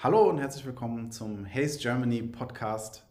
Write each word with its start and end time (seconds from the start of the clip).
Hallo 0.00 0.30
und 0.30 0.38
herzlich 0.38 0.64
willkommen 0.64 1.10
zum 1.10 1.44
Haze 1.44 1.76
Germany 1.80 2.22
Podcast. 2.22 3.04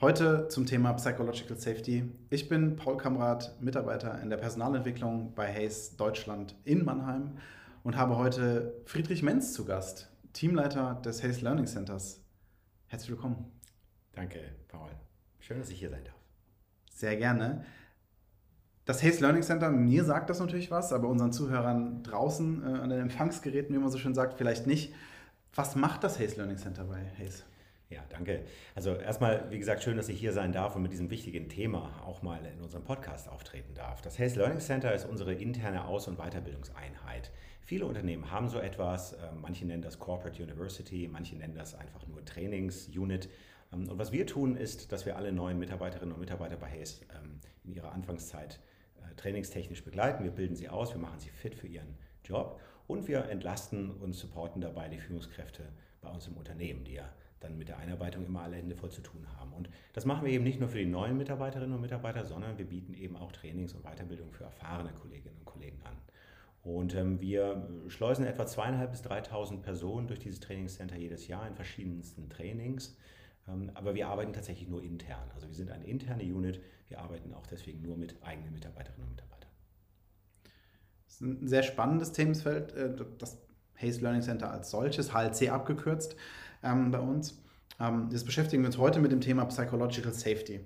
Heute 0.00 0.46
zum 0.46 0.66
Thema 0.66 0.92
Psychological 0.92 1.58
Safety. 1.58 2.04
Ich 2.30 2.48
bin 2.48 2.76
Paul 2.76 2.96
Kamrat, 2.96 3.60
Mitarbeiter 3.60 4.22
in 4.22 4.30
der 4.30 4.36
Personalentwicklung 4.36 5.34
bei 5.34 5.52
Haze 5.52 5.96
Deutschland 5.96 6.54
in 6.62 6.84
Mannheim 6.84 7.38
und 7.82 7.96
habe 7.96 8.18
heute 8.18 8.80
Friedrich 8.86 9.24
Menz 9.24 9.52
zu 9.52 9.64
Gast, 9.64 10.12
Teamleiter 10.32 11.02
des 11.04 11.24
Haze 11.24 11.40
Learning 11.40 11.66
Centers. 11.66 12.20
Herzlich 12.86 13.10
willkommen. 13.10 13.50
Danke, 14.12 14.38
Paul. 14.68 14.90
Schön, 15.40 15.58
dass 15.58 15.70
ich 15.70 15.80
hier 15.80 15.90
sein 15.90 16.04
darf. 16.04 16.14
Sehr 16.94 17.16
gerne. 17.16 17.64
Das 18.84 19.02
Haze 19.02 19.22
Learning 19.22 19.42
Center, 19.42 19.70
mir 19.70 20.04
sagt 20.04 20.30
das 20.30 20.38
natürlich 20.38 20.70
was, 20.70 20.92
aber 20.92 21.08
unseren 21.08 21.32
Zuhörern 21.32 22.04
draußen 22.04 22.62
äh, 22.62 22.78
an 22.78 22.90
den 22.90 23.00
Empfangsgeräten, 23.00 23.74
wie 23.74 23.80
man 23.80 23.90
so 23.90 23.98
schön 23.98 24.14
sagt, 24.14 24.34
vielleicht 24.34 24.68
nicht. 24.68 24.94
Was 25.54 25.76
macht 25.76 26.02
das 26.02 26.18
Haze 26.18 26.36
Learning 26.36 26.56
Center 26.56 26.84
bei 26.84 27.04
Haze? 27.18 27.42
Ja, 27.90 28.00
danke. 28.08 28.40
Also 28.74 28.94
erstmal, 28.94 29.50
wie 29.50 29.58
gesagt, 29.58 29.82
schön, 29.82 29.98
dass 29.98 30.08
ich 30.08 30.18
hier 30.18 30.32
sein 30.32 30.50
darf 30.50 30.74
und 30.76 30.82
mit 30.82 30.92
diesem 30.92 31.10
wichtigen 31.10 31.50
Thema 31.50 31.90
auch 32.06 32.22
mal 32.22 32.40
in 32.46 32.62
unserem 32.62 32.84
Podcast 32.84 33.28
auftreten 33.28 33.74
darf. 33.74 34.00
Das 34.00 34.18
Haze 34.18 34.38
Learning 34.38 34.60
Center 34.60 34.94
ist 34.94 35.04
unsere 35.04 35.34
interne 35.34 35.84
Aus- 35.84 36.08
und 36.08 36.16
Weiterbildungseinheit. 36.16 37.32
Viele 37.60 37.84
Unternehmen 37.84 38.30
haben 38.30 38.48
so 38.48 38.60
etwas, 38.60 39.12
ähm, 39.12 39.42
manche 39.42 39.66
nennen 39.66 39.82
das 39.82 39.98
Corporate 39.98 40.42
University, 40.42 41.06
manche 41.12 41.36
nennen 41.36 41.54
das 41.54 41.74
einfach 41.74 42.06
nur 42.06 42.24
Trainingsunit. 42.24 43.28
Ähm, 43.74 43.90
und 43.90 43.98
was 43.98 44.10
wir 44.10 44.26
tun, 44.26 44.56
ist, 44.56 44.90
dass 44.90 45.04
wir 45.04 45.16
alle 45.16 45.32
neuen 45.32 45.58
Mitarbeiterinnen 45.58 46.14
und 46.14 46.20
Mitarbeiter 46.20 46.56
bei 46.56 46.70
Haze 46.70 47.04
ähm, 47.14 47.40
in 47.64 47.74
ihrer 47.74 47.92
Anfangszeit 47.92 48.58
äh, 49.02 49.14
trainingstechnisch 49.16 49.84
begleiten. 49.84 50.24
Wir 50.24 50.30
bilden 50.30 50.56
sie 50.56 50.70
aus, 50.70 50.94
wir 50.94 51.00
machen 51.00 51.20
sie 51.20 51.28
fit 51.28 51.54
für 51.54 51.66
ihren 51.66 51.98
Job 52.24 52.58
und 52.92 53.08
wir 53.08 53.24
entlasten 53.30 53.90
und 53.90 54.12
supporten 54.14 54.60
dabei 54.60 54.88
die 54.88 54.98
Führungskräfte 54.98 55.62
bei 56.02 56.10
uns 56.10 56.26
im 56.26 56.36
Unternehmen, 56.36 56.84
die 56.84 56.94
ja 56.94 57.08
dann 57.40 57.58
mit 57.58 57.68
der 57.68 57.78
Einarbeitung 57.78 58.26
immer 58.26 58.42
alle 58.42 58.56
Hände 58.56 58.76
voll 58.76 58.90
zu 58.90 59.00
tun 59.00 59.26
haben. 59.38 59.52
Und 59.52 59.68
das 59.94 60.04
machen 60.04 60.26
wir 60.26 60.32
eben 60.32 60.44
nicht 60.44 60.60
nur 60.60 60.68
für 60.68 60.78
die 60.78 60.86
neuen 60.86 61.16
Mitarbeiterinnen 61.16 61.74
und 61.74 61.80
Mitarbeiter, 61.80 62.24
sondern 62.24 62.58
wir 62.58 62.66
bieten 62.66 62.94
eben 62.94 63.16
auch 63.16 63.32
Trainings 63.32 63.72
und 63.72 63.82
Weiterbildung 63.82 64.30
für 64.32 64.44
erfahrene 64.44 64.92
Kolleginnen 64.92 65.36
und 65.38 65.46
Kollegen 65.46 65.80
an. 65.84 65.96
Und 66.62 66.94
ähm, 66.94 67.20
wir 67.20 67.66
schleusen 67.88 68.24
etwa 68.24 68.46
zweieinhalb 68.46 68.92
bis 68.92 69.02
3.000 69.02 69.62
Personen 69.62 70.06
durch 70.06 70.20
dieses 70.20 70.38
Trainingscenter 70.38 70.96
jedes 70.96 71.26
Jahr 71.26 71.48
in 71.48 71.56
verschiedensten 71.56 72.28
Trainings. 72.30 72.96
Ähm, 73.48 73.70
aber 73.74 73.94
wir 73.94 74.06
arbeiten 74.06 74.32
tatsächlich 74.32 74.68
nur 74.68 74.82
intern. 74.82 75.28
Also 75.34 75.48
wir 75.48 75.54
sind 75.54 75.70
eine 75.70 75.86
interne 75.86 76.22
Unit. 76.22 76.60
Wir 76.88 77.00
arbeiten 77.00 77.34
auch 77.34 77.46
deswegen 77.46 77.82
nur 77.82 77.96
mit 77.96 78.14
eigenen 78.22 78.52
Mitarbeiterinnen 78.52 79.08
und 79.08 79.10
Mitarbeitern. 79.16 79.41
Das 81.12 81.20
ist 81.20 81.42
ein 81.42 81.46
sehr 81.46 81.62
spannendes 81.62 82.12
Themenfeld, 82.12 82.72
äh, 82.72 82.90
das 83.18 83.36
Haze 83.76 84.00
Learning 84.00 84.22
Center 84.22 84.50
als 84.50 84.70
solches, 84.70 85.12
HLC 85.12 85.50
abgekürzt 85.50 86.16
ähm, 86.62 86.90
bei 86.90 87.00
uns. 87.00 87.38
Ähm, 87.78 88.08
das 88.10 88.24
beschäftigen 88.24 88.62
wir 88.62 88.68
uns 88.68 88.78
heute 88.78 88.98
mit 88.98 89.12
dem 89.12 89.20
Thema 89.20 89.44
Psychological 89.44 90.14
Safety. 90.14 90.60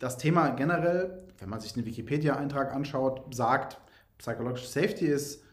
Das 0.00 0.18
Thema 0.18 0.50
generell, 0.50 1.22
wenn 1.38 1.48
man 1.48 1.60
sich 1.60 1.72
den 1.72 1.86
Wikipedia-Eintrag 1.86 2.74
anschaut, 2.74 3.32
sagt, 3.32 3.78
Psychological 4.18 4.68
Safety 4.68 5.06
ist 5.06 5.44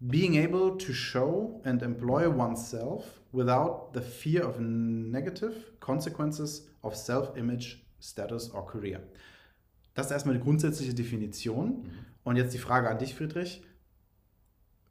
being 0.00 0.36
able 0.36 0.76
to 0.76 0.92
show 0.92 1.60
and 1.64 1.82
employ 1.82 2.26
oneself 2.26 3.20
without 3.30 3.92
the 3.94 4.00
fear 4.00 4.48
of 4.48 4.58
negative 4.58 5.54
consequences 5.78 6.68
of 6.82 6.96
self-image, 6.96 7.84
status 8.00 8.52
or 8.52 8.66
career. 8.66 9.00
Das 9.94 10.06
ist 10.06 10.12
erstmal 10.12 10.34
die 10.34 10.42
grundsätzliche 10.42 10.94
Definition. 10.94 11.82
Mhm. 11.82 12.09
Und 12.24 12.36
jetzt 12.36 12.54
die 12.54 12.58
Frage 12.58 12.88
an 12.88 12.98
dich, 12.98 13.14
Friedrich. 13.14 13.62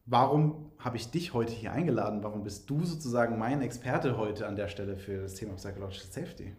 Warum 0.05 0.71
habe 0.79 0.97
ich 0.97 1.11
dich 1.11 1.33
heute 1.33 1.53
hier 1.53 1.71
eingeladen? 1.71 2.23
Warum 2.23 2.43
bist 2.43 2.69
du 2.69 2.83
sozusagen 2.83 3.37
mein 3.37 3.61
Experte 3.61 4.17
heute 4.17 4.47
an 4.47 4.55
der 4.55 4.67
Stelle 4.67 4.97
für 4.97 5.21
das 5.21 5.35
Thema 5.35 5.53
Psychological 5.53 6.09
Safety? 6.09 6.55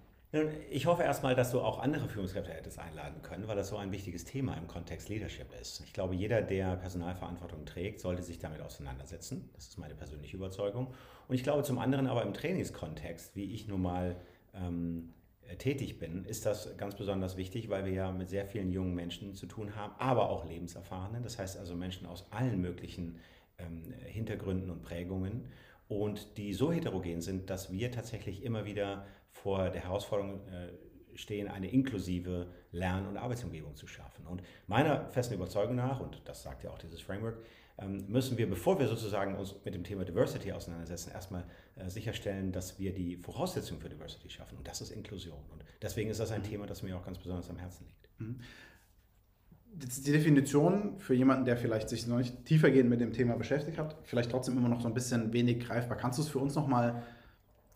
Ich 0.70 0.86
hoffe 0.86 1.02
erstmal, 1.02 1.34
dass 1.34 1.50
du 1.50 1.60
auch 1.60 1.80
andere 1.80 2.08
Führungskräfte 2.08 2.52
hättest 2.52 2.78
einladen 2.78 3.20
können, 3.22 3.48
weil 3.48 3.56
das 3.56 3.68
so 3.68 3.76
ein 3.76 3.90
wichtiges 3.90 4.24
Thema 4.24 4.56
im 4.56 4.68
Kontext 4.68 5.08
Leadership 5.08 5.48
ist. 5.60 5.80
Ich 5.84 5.92
glaube, 5.92 6.14
jeder, 6.14 6.40
der 6.40 6.76
Personalverantwortung 6.76 7.66
trägt, 7.66 7.98
sollte 7.98 8.22
sich 8.22 8.38
damit 8.38 8.60
auseinandersetzen. 8.60 9.50
Das 9.54 9.66
ist 9.66 9.78
meine 9.78 9.96
persönliche 9.96 10.36
Überzeugung. 10.36 10.94
Und 11.26 11.34
ich 11.34 11.42
glaube 11.42 11.64
zum 11.64 11.80
anderen 11.80 12.06
aber 12.06 12.22
im 12.22 12.32
Trainingskontext, 12.32 13.34
wie 13.34 13.52
ich 13.52 13.66
nun 13.66 13.82
mal 13.82 14.14
ähm, 14.54 15.12
äh, 15.18 15.19
tätig 15.58 15.98
bin, 15.98 16.24
ist 16.24 16.46
das 16.46 16.76
ganz 16.76 16.96
besonders 16.96 17.36
wichtig, 17.36 17.68
weil 17.68 17.84
wir 17.84 17.92
ja 17.92 18.12
mit 18.12 18.28
sehr 18.28 18.46
vielen 18.46 18.70
jungen 18.70 18.94
Menschen 18.94 19.34
zu 19.34 19.46
tun 19.46 19.76
haben, 19.76 19.92
aber 19.98 20.30
auch 20.30 20.44
lebenserfahrenen. 20.44 21.22
Das 21.22 21.38
heißt 21.38 21.58
also 21.58 21.74
Menschen 21.74 22.06
aus 22.06 22.26
allen 22.30 22.60
möglichen 22.60 23.18
ähm, 23.58 23.92
Hintergründen 24.06 24.70
und 24.70 24.82
Prägungen 24.82 25.48
und 25.88 26.36
die 26.36 26.52
so 26.52 26.72
heterogen 26.72 27.20
sind, 27.20 27.50
dass 27.50 27.72
wir 27.72 27.90
tatsächlich 27.90 28.44
immer 28.44 28.64
wieder 28.64 29.04
vor 29.30 29.70
der 29.70 29.82
Herausforderung 29.82 30.46
äh, 30.48 30.68
stehen, 31.16 31.48
eine 31.48 31.68
inklusive 31.68 32.46
Lern- 32.72 33.06
und 33.06 33.16
Arbeitsumgebung 33.16 33.74
zu 33.74 33.86
schaffen. 33.86 34.26
Und 34.26 34.42
meiner 34.66 35.08
festen 35.10 35.34
Überzeugung 35.34 35.74
nach, 35.76 36.00
und 36.00 36.22
das 36.24 36.42
sagt 36.42 36.64
ja 36.64 36.70
auch 36.70 36.78
dieses 36.78 37.00
Framework, 37.00 37.38
müssen 37.86 38.36
wir, 38.36 38.48
bevor 38.48 38.78
wir 38.78 38.88
sozusagen 38.88 39.36
uns 39.36 39.54
mit 39.64 39.74
dem 39.74 39.84
Thema 39.84 40.04
Diversity 40.04 40.52
auseinandersetzen, 40.52 41.12
erstmal 41.12 41.44
äh, 41.76 41.88
sicherstellen, 41.88 42.52
dass 42.52 42.78
wir 42.78 42.92
die 42.92 43.16
Voraussetzungen 43.16 43.80
für 43.80 43.88
Diversity 43.88 44.28
schaffen. 44.28 44.58
Und 44.58 44.68
das 44.68 44.80
ist 44.80 44.90
Inklusion. 44.90 45.38
Und 45.50 45.64
deswegen 45.80 46.10
ist 46.10 46.20
das 46.20 46.30
ein 46.30 46.42
mhm. 46.42 46.46
Thema, 46.46 46.66
das 46.66 46.82
mir 46.82 46.96
auch 46.96 47.04
ganz 47.04 47.18
besonders 47.18 47.48
am 47.48 47.56
Herzen 47.56 47.86
liegt. 47.86 48.20
Mhm. 48.20 48.40
Die 49.72 50.12
Definition 50.12 50.98
für 50.98 51.14
jemanden, 51.14 51.44
der 51.44 51.56
vielleicht 51.56 51.88
sich 51.88 52.06
noch 52.06 52.18
nicht 52.18 52.44
tiefergehend 52.44 52.90
mit 52.90 53.00
dem 53.00 53.12
Thema 53.12 53.36
beschäftigt 53.36 53.78
hat, 53.78 53.96
vielleicht 54.02 54.30
trotzdem 54.30 54.58
immer 54.58 54.68
noch 54.68 54.80
so 54.80 54.88
ein 54.88 54.94
bisschen 54.94 55.32
wenig 55.32 55.60
greifbar. 55.60 55.96
Kannst 55.96 56.18
du 56.18 56.22
es 56.22 56.28
für 56.28 56.40
uns 56.40 56.56
nochmal 56.56 57.04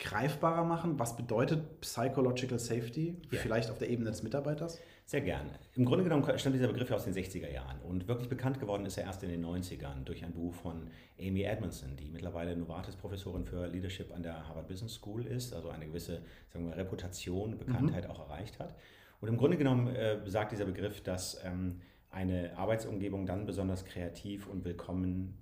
greifbarer 0.00 0.64
machen? 0.64 0.98
Was 0.98 1.16
bedeutet 1.16 1.80
Psychological 1.80 2.58
Safety, 2.58 3.16
ja. 3.30 3.38
vielleicht 3.38 3.70
auf 3.70 3.78
der 3.78 3.90
Ebene 3.90 4.10
des 4.10 4.24
Mitarbeiters? 4.24 4.80
Sehr 5.06 5.20
gerne. 5.20 5.50
Im 5.74 5.84
Grunde 5.84 6.02
genommen 6.02 6.24
stammt 6.38 6.54
dieser 6.56 6.68
Begriff 6.68 6.90
aus 6.90 7.04
den 7.04 7.12
60er 7.12 7.50
Jahren 7.50 7.78
und 7.82 8.08
wirklich 8.08 8.30
bekannt 8.30 8.58
geworden 8.58 8.86
ist 8.86 8.96
er 8.96 9.04
erst 9.04 9.22
in 9.22 9.28
den 9.28 9.44
90ern 9.44 10.02
durch 10.04 10.24
ein 10.24 10.32
Buch 10.32 10.54
von 10.54 10.88
Amy 11.20 11.42
Edmondson, 11.42 11.94
die 11.94 12.08
mittlerweile 12.08 12.56
Novartis-Professorin 12.56 13.44
für 13.44 13.66
Leadership 13.66 14.14
an 14.14 14.22
der 14.22 14.48
Harvard 14.48 14.66
Business 14.66 14.94
School 14.94 15.26
ist, 15.26 15.52
also 15.52 15.68
eine 15.68 15.86
gewisse 15.86 16.22
sagen 16.50 16.66
wir, 16.66 16.76
Reputation, 16.76 17.58
Bekanntheit 17.58 18.04
mhm. 18.04 18.10
auch 18.10 18.30
erreicht 18.30 18.58
hat. 18.58 18.78
Und 19.20 19.28
im 19.28 19.36
Grunde 19.36 19.58
genommen 19.58 19.94
äh, 19.94 20.18
besagt 20.24 20.52
dieser 20.52 20.64
Begriff, 20.64 21.02
dass 21.02 21.38
ähm, 21.44 21.82
eine 22.10 22.56
Arbeitsumgebung 22.56 23.26
dann 23.26 23.44
besonders 23.44 23.84
kreativ 23.84 24.46
und 24.46 24.64
willkommen 24.64 25.36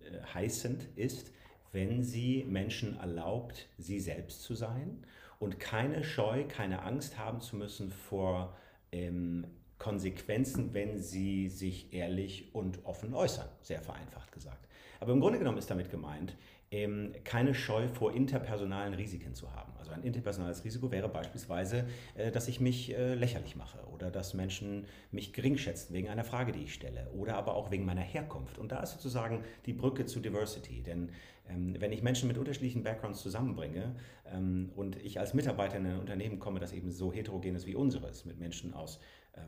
äh, 0.00 0.22
heißend 0.34 0.88
ist, 0.96 1.32
wenn 1.70 2.02
sie 2.02 2.46
Menschen 2.48 2.98
erlaubt, 2.98 3.68
sie 3.76 4.00
selbst 4.00 4.40
zu 4.40 4.54
sein 4.54 5.04
und 5.38 5.60
keine 5.60 6.02
Scheu, 6.02 6.44
keine 6.48 6.82
Angst 6.82 7.18
haben 7.18 7.42
zu 7.42 7.56
müssen 7.56 7.90
vor 7.90 8.56
ähm, 8.92 9.46
Konsequenzen, 9.78 10.74
wenn 10.74 10.98
sie 10.98 11.48
sich 11.48 11.92
ehrlich 11.92 12.54
und 12.54 12.84
offen 12.84 13.14
äußern, 13.14 13.48
sehr 13.62 13.82
vereinfacht 13.82 14.30
gesagt. 14.30 14.68
Aber 15.00 15.12
im 15.12 15.20
Grunde 15.20 15.40
genommen 15.40 15.58
ist 15.58 15.70
damit 15.70 15.90
gemeint, 15.90 16.36
ähm, 16.70 17.12
keine 17.24 17.54
Scheu 17.54 17.88
vor 17.88 18.14
interpersonalen 18.14 18.94
Risiken 18.94 19.34
zu 19.34 19.52
haben. 19.52 19.72
Also 19.78 19.90
ein 19.90 20.02
interpersonales 20.04 20.64
Risiko 20.64 20.90
wäre 20.90 21.08
beispielsweise, 21.08 21.84
äh, 22.14 22.30
dass 22.30 22.48
ich 22.48 22.60
mich 22.60 22.96
äh, 22.96 23.14
lächerlich 23.14 23.56
mache 23.56 23.78
oder 23.92 24.10
dass 24.10 24.34
Menschen 24.34 24.86
mich 25.10 25.32
gering 25.32 25.58
schätzen 25.58 25.92
wegen 25.92 26.08
einer 26.08 26.24
Frage, 26.24 26.52
die 26.52 26.62
ich 26.62 26.74
stelle 26.74 27.10
oder 27.10 27.36
aber 27.36 27.56
auch 27.56 27.70
wegen 27.70 27.84
meiner 27.84 28.00
Herkunft. 28.00 28.58
Und 28.58 28.72
da 28.72 28.80
ist 28.80 28.92
sozusagen 28.92 29.44
die 29.66 29.72
Brücke 29.72 30.06
zu 30.06 30.20
Diversity. 30.20 30.82
Denn 30.82 31.10
wenn 31.44 31.92
ich 31.92 32.02
Menschen 32.02 32.28
mit 32.28 32.38
unterschiedlichen 32.38 32.82
Backgrounds 32.82 33.20
zusammenbringe 33.20 33.96
ähm, 34.26 34.70
und 34.74 34.96
ich 34.96 35.18
als 35.20 35.34
Mitarbeiter 35.34 35.76
in 35.76 35.86
ein 35.86 35.98
Unternehmen 35.98 36.38
komme, 36.38 36.60
das 36.60 36.72
eben 36.72 36.90
so 36.90 37.12
heterogen 37.12 37.54
ist 37.54 37.66
wie 37.66 37.74
unseres, 37.74 38.24
mit 38.24 38.38
Menschen 38.38 38.74
aus 38.74 39.00
äh, 39.32 39.40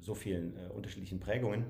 so 0.00 0.14
vielen 0.14 0.56
unterschiedlichen 0.70 1.20
Prägungen, 1.20 1.66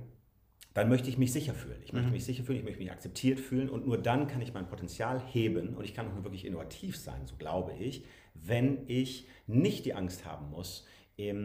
dann 0.74 0.90
möchte 0.90 1.08
ich 1.08 1.16
mich 1.16 1.32
sicher 1.32 1.54
fühlen. 1.54 1.80
Ich 1.82 1.94
möchte 1.94 2.08
mhm. 2.08 2.12
mich 2.12 2.24
sicher 2.26 2.44
fühlen, 2.44 2.58
ich 2.58 2.64
möchte 2.64 2.80
mich 2.80 2.92
akzeptiert 2.92 3.40
fühlen 3.40 3.70
und 3.70 3.86
nur 3.86 3.96
dann 3.96 4.26
kann 4.26 4.42
ich 4.42 4.52
mein 4.52 4.68
Potenzial 4.68 5.22
heben 5.26 5.74
und 5.74 5.84
ich 5.84 5.94
kann 5.94 6.06
auch 6.06 6.22
wirklich 6.22 6.44
innovativ 6.44 6.98
sein, 6.98 7.26
so 7.26 7.36
glaube 7.36 7.72
ich, 7.72 8.04
wenn 8.34 8.86
ich 8.86 9.26
nicht 9.46 9.86
die 9.86 9.94
Angst 9.94 10.26
haben 10.26 10.50
muss, 10.50 10.86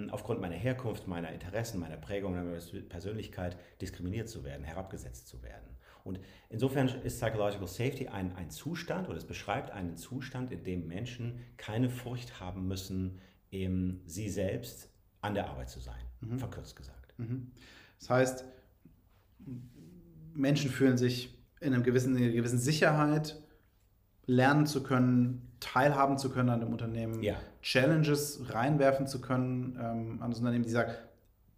aufgrund 0.09 0.41
meiner 0.41 0.55
Herkunft, 0.55 1.07
meiner 1.07 1.31
Interessen, 1.31 1.79
meiner 1.79 1.95
Prägung, 1.95 2.33
meiner 2.33 2.59
Persönlichkeit 2.89 3.57
diskriminiert 3.79 4.27
zu 4.27 4.44
werden, 4.44 4.65
herabgesetzt 4.65 5.29
zu 5.29 5.41
werden. 5.44 5.70
Und 6.03 6.19
insofern 6.50 6.88
ist 6.88 7.21
Psychological 7.21 7.68
Safety 7.68 8.07
ein, 8.07 8.36
ein 8.36 8.50
Zustand 8.50 9.07
oder 9.07 9.18
es 9.18 9.25
beschreibt 9.25 9.71
einen 9.71 9.98
Zustand, 9.98 10.51
in 10.51 10.63
dem 10.63 10.88
Menschen 10.88 11.39
keine 11.57 11.89
Furcht 11.89 12.39
haben 12.39 12.68
müssen, 12.68 13.19
eben 13.51 14.01
sie 14.06 14.30
selbst 14.30 14.89
an 15.21 15.33
der 15.36 15.50
Arbeit 15.50 15.69
zu 15.69 15.80
sein, 15.80 16.01
mhm. 16.21 16.39
verkürzt 16.39 16.75
gesagt. 16.75 17.13
Mhm. 17.18 17.51
Das 18.00 18.09
heißt, 18.09 18.45
Menschen 20.33 20.69
fühlen 20.71 20.98
sich 20.98 21.38
in, 21.59 21.74
einem 21.74 21.83
gewissen, 21.83 22.15
in 22.15 22.24
einer 22.24 22.33
gewissen 22.33 22.57
Sicherheit, 22.59 23.42
lernen 24.25 24.65
zu 24.65 24.83
können, 24.83 25.51
teilhaben 25.59 26.18
zu 26.18 26.30
können 26.30 26.50
an 26.50 26.59
dem 26.59 26.69
Unternehmen, 26.69 27.21
ja. 27.21 27.36
Challenges 27.62 28.42
reinwerfen 28.50 29.07
zu 29.07 29.21
können 29.21 29.77
ähm, 29.80 30.21
an 30.21 30.31
das 30.31 30.39
Unternehmen, 30.39 30.63
die 30.63 30.69
sagt, 30.69 31.03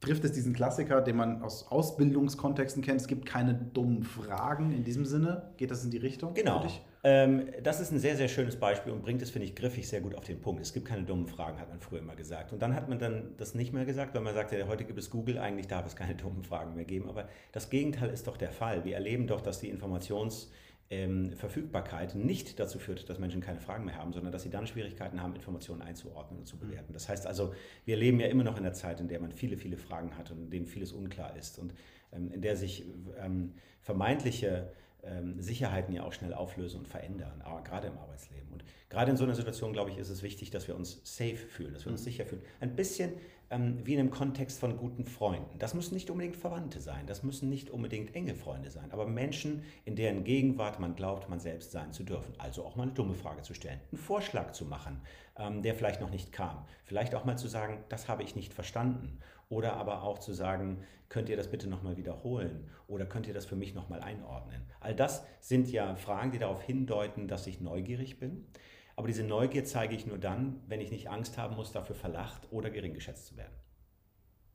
trifft 0.04 0.24
es 0.26 0.34
diesen 0.34 0.54
Klassiker, 0.54 1.02
den 1.02 1.16
man 1.16 1.42
aus 1.42 1.68
Ausbildungskontexten 1.70 2.84
kennt. 2.84 3.02
Es 3.02 3.08
gibt 3.08 3.26
keine 3.26 3.54
dummen 3.54 4.04
Fragen 4.04 4.72
in 4.72 4.84
diesem 4.84 5.06
Sinne. 5.06 5.54
Geht 5.58 5.72
das 5.72 5.84
in 5.84 5.92
die 5.92 5.98
Richtung? 5.98 6.34
Genau. 6.34 6.66
Ähm, 7.06 7.48
das 7.62 7.80
ist 7.80 7.92
ein 7.92 8.00
sehr, 8.00 8.16
sehr 8.16 8.28
schönes 8.28 8.56
Beispiel 8.56 8.94
und 8.94 9.02
bringt 9.02 9.22
es, 9.22 9.30
finde 9.30 9.48
ich, 9.48 9.56
griffig 9.56 9.88
sehr 9.88 10.02
gut 10.02 10.16
auf 10.16 10.24
den 10.24 10.40
Punkt. 10.40 10.62
Es 10.62 10.74
gibt 10.74 10.88
keine 10.88 11.04
dummen 11.04 11.28
Fragen, 11.28 11.60
hat 11.60 11.70
man 11.70 11.80
früher 11.80 12.00
immer 12.00 12.16
gesagt. 12.16 12.54
Und 12.54 12.62
dann 12.62 12.76
hat 12.76 12.88
man 12.88 13.00
dann 13.00 13.34
das 13.38 13.56
nicht 13.56 13.74
mehr 13.74 13.86
gesagt, 13.86 14.14
weil 14.14 14.22
man 14.22 14.34
sagte, 14.34 14.68
heute 14.68 14.86
gibt 14.86 15.00
es 15.00 15.10
Google, 15.10 15.38
eigentlich 15.38 15.68
darf 15.68 15.86
es 15.86 15.96
keine 15.96 16.16
dummen 16.22 16.44
Fragen 16.44 16.76
mehr 16.76 16.86
geben. 16.86 17.10
Aber 17.10 17.28
das 17.52 17.70
Gegenteil 17.70 18.10
ist 18.10 18.28
doch 18.28 18.38
der 18.38 18.52
Fall. 18.52 18.86
Wir 18.86 18.96
erleben 18.96 19.28
doch, 19.28 19.42
dass 19.42 19.60
die 19.60 19.74
Informations- 19.74 20.48
ähm, 20.90 21.34
Verfügbarkeit 21.34 22.16
nicht 22.16 22.60
dazu 22.60 22.80
führt, 22.80 23.10
dass 23.10 23.20
Menschen 23.20 23.42
keine 23.42 23.60
Fragen 23.60 23.86
mehr 23.86 23.98
haben, 23.98 24.14
sondern 24.14 24.32
dass 24.32 24.44
sie 24.44 24.50
dann 24.50 24.68
Schwierigkeiten 24.68 25.22
haben, 25.22 25.36
Informationen 25.36 25.82
einzuordnen 25.82 26.40
und 26.40 26.46
zu 26.46 26.58
bewerten. 26.58 26.94
Das 26.94 27.10
heißt 27.10 27.26
also, 27.26 27.54
wir 27.86 27.98
leben 27.98 28.20
ja 28.20 28.28
immer 28.28 28.44
noch 28.44 28.58
in 28.58 28.64
der 28.64 28.74
Zeit, 28.74 29.00
in 29.00 29.08
der 29.08 29.20
man 29.20 29.32
viele, 29.32 29.58
viele 29.58 29.78
Fragen 29.78 30.18
hat 30.18 30.32
und 30.32 30.40
in 30.40 30.50
denen 30.50 30.66
vieles 30.66 30.92
unklar 30.92 31.36
ist 31.36 31.58
und 31.58 31.74
ähm, 32.12 32.32
in 32.32 32.42
der 32.42 32.56
sich 32.56 32.86
ähm, 33.20 33.54
vermeintliche 33.82 34.72
ähm, 35.04 35.42
Sicherheiten 35.42 35.94
ja 35.94 36.04
auch 36.04 36.14
schnell 36.14 36.34
auflösen 36.34 36.80
und 36.80 36.88
verändern, 36.88 37.42
aber 37.42 37.64
gerade 37.64 37.88
im 37.88 37.98
Arbeitsleben. 37.98 38.50
Und 38.52 38.64
gerade 38.90 39.12
in 39.12 39.18
so 39.18 39.24
einer 39.24 39.36
Situation, 39.36 39.74
glaube 39.74 39.92
ich, 39.92 39.98
ist 39.98 40.10
es 40.10 40.24
wichtig, 40.24 40.52
dass 40.52 40.68
wir 40.68 40.76
uns 40.76 41.02
safe 41.04 41.36
fühlen, 41.36 41.74
dass 41.74 41.86
wir 41.86 41.92
uns 41.92 42.02
mhm. 42.02 42.06
sicher 42.06 42.26
fühlen. 42.26 42.42
Ein 42.60 42.76
bisschen 42.76 43.12
ähm, 43.54 43.80
wie 43.84 43.94
in 43.94 44.00
einem 44.00 44.12
Kontext 44.12 44.60
von 44.60 44.78
guten 44.78 45.06
Freunden. 45.06 45.60
Das 45.60 45.74
müssen 45.74 45.94
nicht 45.94 46.10
unbedingt 46.10 46.36
Verwandte 46.36 46.82
sein, 46.82 47.06
das 47.06 47.24
müssen 47.24 47.50
nicht 47.50 47.70
unbedingt 47.70 48.16
enge 48.16 48.36
Freunde 48.36 48.70
sein, 48.72 48.92
aber 48.92 49.06
Menschen, 49.06 49.64
in 49.86 49.96
deren 49.96 50.24
Gegenwart 50.24 50.80
man 50.80 50.96
glaubt, 50.96 51.30
man 51.30 51.40
selbst 51.40 51.72
sein 51.72 51.92
zu 51.94 52.04
dürfen. 52.04 52.34
Also 52.40 52.66
auch 52.66 52.76
mal 52.76 52.84
eine 52.84 52.94
dumme 52.94 53.14
Frage 53.14 53.44
zu 53.44 53.54
stellen, 53.54 53.80
einen 53.92 54.02
Vorschlag 54.02 54.52
zu 54.52 54.66
machen, 54.66 55.02
ähm, 55.38 55.62
der 55.62 55.76
vielleicht 55.76 56.02
noch 56.02 56.10
nicht 56.10 56.32
kam. 56.32 56.66
Vielleicht 56.84 57.14
auch 57.16 57.26
mal 57.26 57.38
zu 57.38 57.48
sagen, 57.48 57.84
das 57.90 58.08
habe 58.08 58.24
ich 58.24 58.36
nicht 58.36 58.54
verstanden. 58.54 59.20
Oder 59.50 59.74
aber 59.74 60.04
auch 60.04 60.18
zu 60.18 60.34
sagen, 60.34 60.80
könnt 61.10 61.30
ihr 61.30 61.38
das 61.38 61.52
bitte 61.52 61.70
nochmal 61.70 61.96
wiederholen? 61.96 62.70
Oder 62.88 63.06
könnt 63.06 63.28
ihr 63.28 63.34
das 63.36 63.46
für 63.46 63.56
mich 63.56 63.76
nochmal 63.76 64.02
einordnen? 64.02 64.62
All 64.80 64.96
das 64.96 65.24
sind 65.42 65.70
ja 65.70 65.96
Fragen, 65.96 66.32
die 66.32 66.40
darauf 66.40 66.64
hindeuten, 66.64 67.28
dass 67.28 67.46
ich 67.46 67.62
neugierig 67.62 68.18
bin. 68.18 68.48
Aber 68.96 69.08
diese 69.08 69.24
Neugier 69.24 69.64
zeige 69.64 69.96
ich 69.96 70.06
nur 70.06 70.18
dann, 70.18 70.62
wenn 70.68 70.80
ich 70.80 70.92
nicht 70.92 71.10
Angst 71.10 71.38
haben 71.38 71.56
muss, 71.56 71.72
dafür 71.72 71.96
verlacht 71.96 72.48
oder 72.52 72.70
gering 72.70 72.94
geschätzt 72.94 73.28
zu 73.28 73.38
werden. 73.38 73.54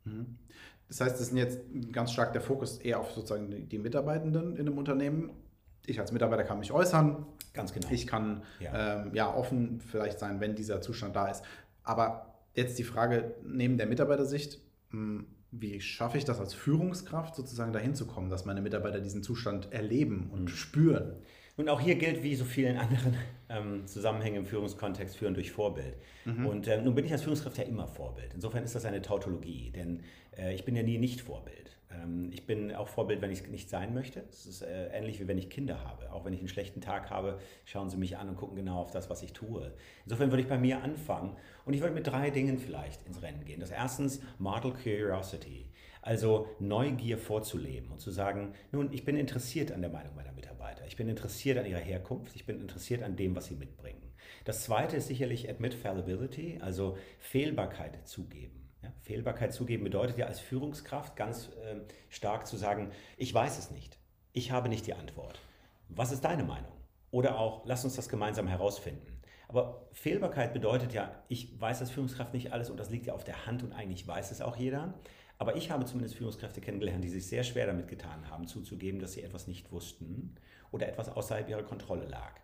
Mhm. 0.04 0.38
Das 0.88 1.00
heißt, 1.00 1.14
das 1.14 1.28
ist 1.28 1.34
jetzt 1.34 1.60
ganz 1.92 2.12
stark 2.12 2.32
der 2.32 2.40
Fokus 2.40 2.78
eher 2.78 3.00
auf 3.00 3.10
sozusagen 3.10 3.68
die 3.68 3.78
Mitarbeitenden 3.78 4.56
in 4.56 4.66
einem 4.66 4.78
Unternehmen. 4.78 5.30
Ich 5.86 6.00
als 6.00 6.12
Mitarbeiter 6.12 6.44
kann 6.44 6.58
mich 6.58 6.72
äußern. 6.72 7.26
Ganz 7.52 7.72
genau. 7.72 7.88
Ich 7.90 8.06
kann 8.06 8.42
ja. 8.60 9.02
Ähm, 9.02 9.14
ja 9.14 9.32
offen 9.34 9.80
vielleicht 9.80 10.18
sein, 10.18 10.40
wenn 10.40 10.54
dieser 10.54 10.80
Zustand 10.80 11.14
da 11.14 11.28
ist. 11.28 11.44
Aber 11.82 12.34
jetzt 12.54 12.78
die 12.78 12.84
Frage 12.84 13.34
neben 13.44 13.76
der 13.76 13.86
Mitarbeitersicht, 13.86 14.60
hm, 14.90 15.26
wie 15.50 15.80
schaffe 15.80 16.18
ich 16.18 16.24
das 16.24 16.40
als 16.40 16.54
Führungskraft 16.54 17.34
sozusagen 17.34 17.72
dahin 17.72 17.94
zu 17.94 18.06
kommen, 18.06 18.28
dass 18.30 18.44
meine 18.44 18.60
Mitarbeiter 18.60 19.00
diesen 19.00 19.22
Zustand 19.22 19.72
erleben 19.72 20.30
und 20.32 20.42
mhm. 20.42 20.48
spüren? 20.48 21.16
Und 21.58 21.68
auch 21.68 21.80
hier 21.80 21.96
gilt, 21.96 22.22
wie 22.22 22.36
so 22.36 22.44
vielen 22.44 22.76
anderen 22.78 23.16
ähm, 23.48 23.84
Zusammenhängen 23.86 24.36
im 24.36 24.46
Führungskontext, 24.46 25.16
führen 25.16 25.34
durch 25.34 25.50
Vorbild. 25.50 25.96
Mhm. 26.24 26.46
Und 26.46 26.68
äh, 26.68 26.80
nun 26.80 26.94
bin 26.94 27.04
ich 27.04 27.10
als 27.10 27.22
Führungskraft 27.22 27.58
ja 27.58 27.64
immer 27.64 27.88
Vorbild. 27.88 28.32
Insofern 28.32 28.62
ist 28.62 28.76
das 28.76 28.84
eine 28.84 29.02
Tautologie, 29.02 29.70
denn 29.70 30.04
äh, 30.36 30.54
ich 30.54 30.64
bin 30.64 30.76
ja 30.76 30.84
nie 30.84 30.98
nicht 30.98 31.20
Vorbild. 31.20 31.76
Ähm, 31.90 32.30
ich 32.32 32.46
bin 32.46 32.72
auch 32.72 32.86
Vorbild, 32.86 33.22
wenn 33.22 33.32
ich 33.32 33.40
es 33.40 33.48
nicht 33.48 33.70
sein 33.70 33.92
möchte. 33.92 34.22
Es 34.30 34.46
ist 34.46 34.62
äh, 34.62 34.86
ähnlich 34.92 35.18
wie 35.18 35.26
wenn 35.26 35.36
ich 35.36 35.50
Kinder 35.50 35.82
habe. 35.84 36.12
Auch 36.12 36.24
wenn 36.24 36.32
ich 36.32 36.38
einen 36.38 36.48
schlechten 36.48 36.80
Tag 36.80 37.10
habe, 37.10 37.40
schauen 37.64 37.90
sie 37.90 37.96
mich 37.96 38.16
an 38.16 38.28
und 38.28 38.36
gucken 38.36 38.54
genau 38.54 38.78
auf 38.78 38.92
das, 38.92 39.10
was 39.10 39.24
ich 39.24 39.32
tue. 39.32 39.72
Insofern 40.04 40.30
würde 40.30 40.42
ich 40.42 40.48
bei 40.48 40.58
mir 40.58 40.84
anfangen 40.84 41.36
und 41.64 41.74
ich 41.74 41.80
würde 41.80 41.94
mit 41.94 42.06
drei 42.06 42.30
Dingen 42.30 42.58
vielleicht 42.58 43.04
ins 43.04 43.20
Rennen 43.20 43.44
gehen. 43.44 43.58
Das 43.58 43.72
erstens 43.72 44.20
Model 44.38 44.72
Curiosity. 44.72 45.66
Also 46.02 46.48
Neugier 46.58 47.18
vorzuleben 47.18 47.90
und 47.90 48.00
zu 48.00 48.10
sagen, 48.10 48.54
nun, 48.72 48.92
ich 48.92 49.04
bin 49.04 49.16
interessiert 49.16 49.72
an 49.72 49.80
der 49.80 49.90
Meinung 49.90 50.14
meiner 50.14 50.32
Mitarbeiter. 50.32 50.86
Ich 50.86 50.96
bin 50.96 51.08
interessiert 51.08 51.58
an 51.58 51.66
ihrer 51.66 51.80
Herkunft. 51.80 52.34
Ich 52.36 52.46
bin 52.46 52.60
interessiert 52.60 53.02
an 53.02 53.16
dem, 53.16 53.34
was 53.34 53.46
sie 53.46 53.54
mitbringen. 53.54 54.02
Das 54.44 54.64
zweite 54.64 54.96
ist 54.96 55.08
sicherlich 55.08 55.48
Admit 55.48 55.74
Fallibility, 55.74 56.58
also 56.62 56.96
Fehlbarkeit 57.18 58.06
zugeben. 58.06 58.70
Ja, 58.82 58.92
Fehlbarkeit 59.00 59.52
zugeben 59.52 59.84
bedeutet 59.84 60.18
ja 60.18 60.26
als 60.26 60.40
Führungskraft 60.40 61.16
ganz 61.16 61.48
äh, 61.64 61.80
stark 62.08 62.46
zu 62.46 62.56
sagen, 62.56 62.90
ich 63.16 63.34
weiß 63.34 63.58
es 63.58 63.70
nicht. 63.70 63.98
Ich 64.32 64.50
habe 64.50 64.68
nicht 64.68 64.86
die 64.86 64.94
Antwort. 64.94 65.40
Was 65.88 66.12
ist 66.12 66.24
deine 66.24 66.44
Meinung? 66.44 66.72
Oder 67.10 67.38
auch, 67.38 67.62
lass 67.64 67.84
uns 67.84 67.96
das 67.96 68.08
gemeinsam 68.08 68.46
herausfinden. 68.46 69.18
Aber 69.48 69.88
Fehlbarkeit 69.92 70.52
bedeutet 70.52 70.92
ja, 70.92 71.10
ich 71.28 71.58
weiß 71.58 71.80
als 71.80 71.90
Führungskraft 71.90 72.34
nicht 72.34 72.52
alles 72.52 72.68
und 72.68 72.78
das 72.78 72.90
liegt 72.90 73.06
ja 73.06 73.14
auf 73.14 73.24
der 73.24 73.46
Hand 73.46 73.62
und 73.62 73.72
eigentlich 73.72 74.06
weiß 74.06 74.30
es 74.30 74.42
auch 74.42 74.56
jeder. 74.56 74.94
Aber 75.38 75.56
ich 75.56 75.70
habe 75.70 75.84
zumindest 75.84 76.16
Führungskräfte 76.16 76.60
kennengelernt, 76.60 77.04
die 77.04 77.08
sich 77.08 77.26
sehr 77.26 77.44
schwer 77.44 77.66
damit 77.66 77.88
getan 77.88 78.28
haben, 78.28 78.48
zuzugeben, 78.48 79.00
dass 79.00 79.12
sie 79.12 79.22
etwas 79.22 79.46
nicht 79.46 79.70
wussten 79.70 80.34
oder 80.72 80.88
etwas 80.88 81.08
außerhalb 81.08 81.48
ihrer 81.48 81.62
Kontrolle 81.62 82.06
lag. 82.06 82.34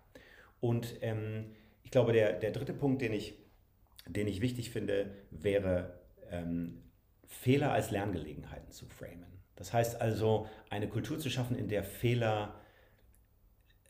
Und 0.60 0.96
ähm, 1.02 1.50
ich 1.82 1.90
glaube, 1.90 2.12
der, 2.12 2.34
der 2.34 2.52
dritte 2.52 2.72
Punkt, 2.72 3.02
den 3.02 3.12
ich, 3.12 3.34
den 4.06 4.28
ich 4.28 4.40
wichtig 4.40 4.70
finde, 4.70 5.10
wäre, 5.30 6.00
ähm, 6.30 6.82
Fehler 7.26 7.72
als 7.72 7.90
Lerngelegenheiten 7.90 8.70
zu 8.70 8.86
framen. 8.86 9.26
Das 9.56 9.72
heißt 9.72 10.00
also, 10.00 10.48
eine 10.70 10.88
Kultur 10.88 11.18
zu 11.18 11.30
schaffen, 11.30 11.56
in 11.56 11.68
der 11.68 11.84
Fehler 11.84 12.60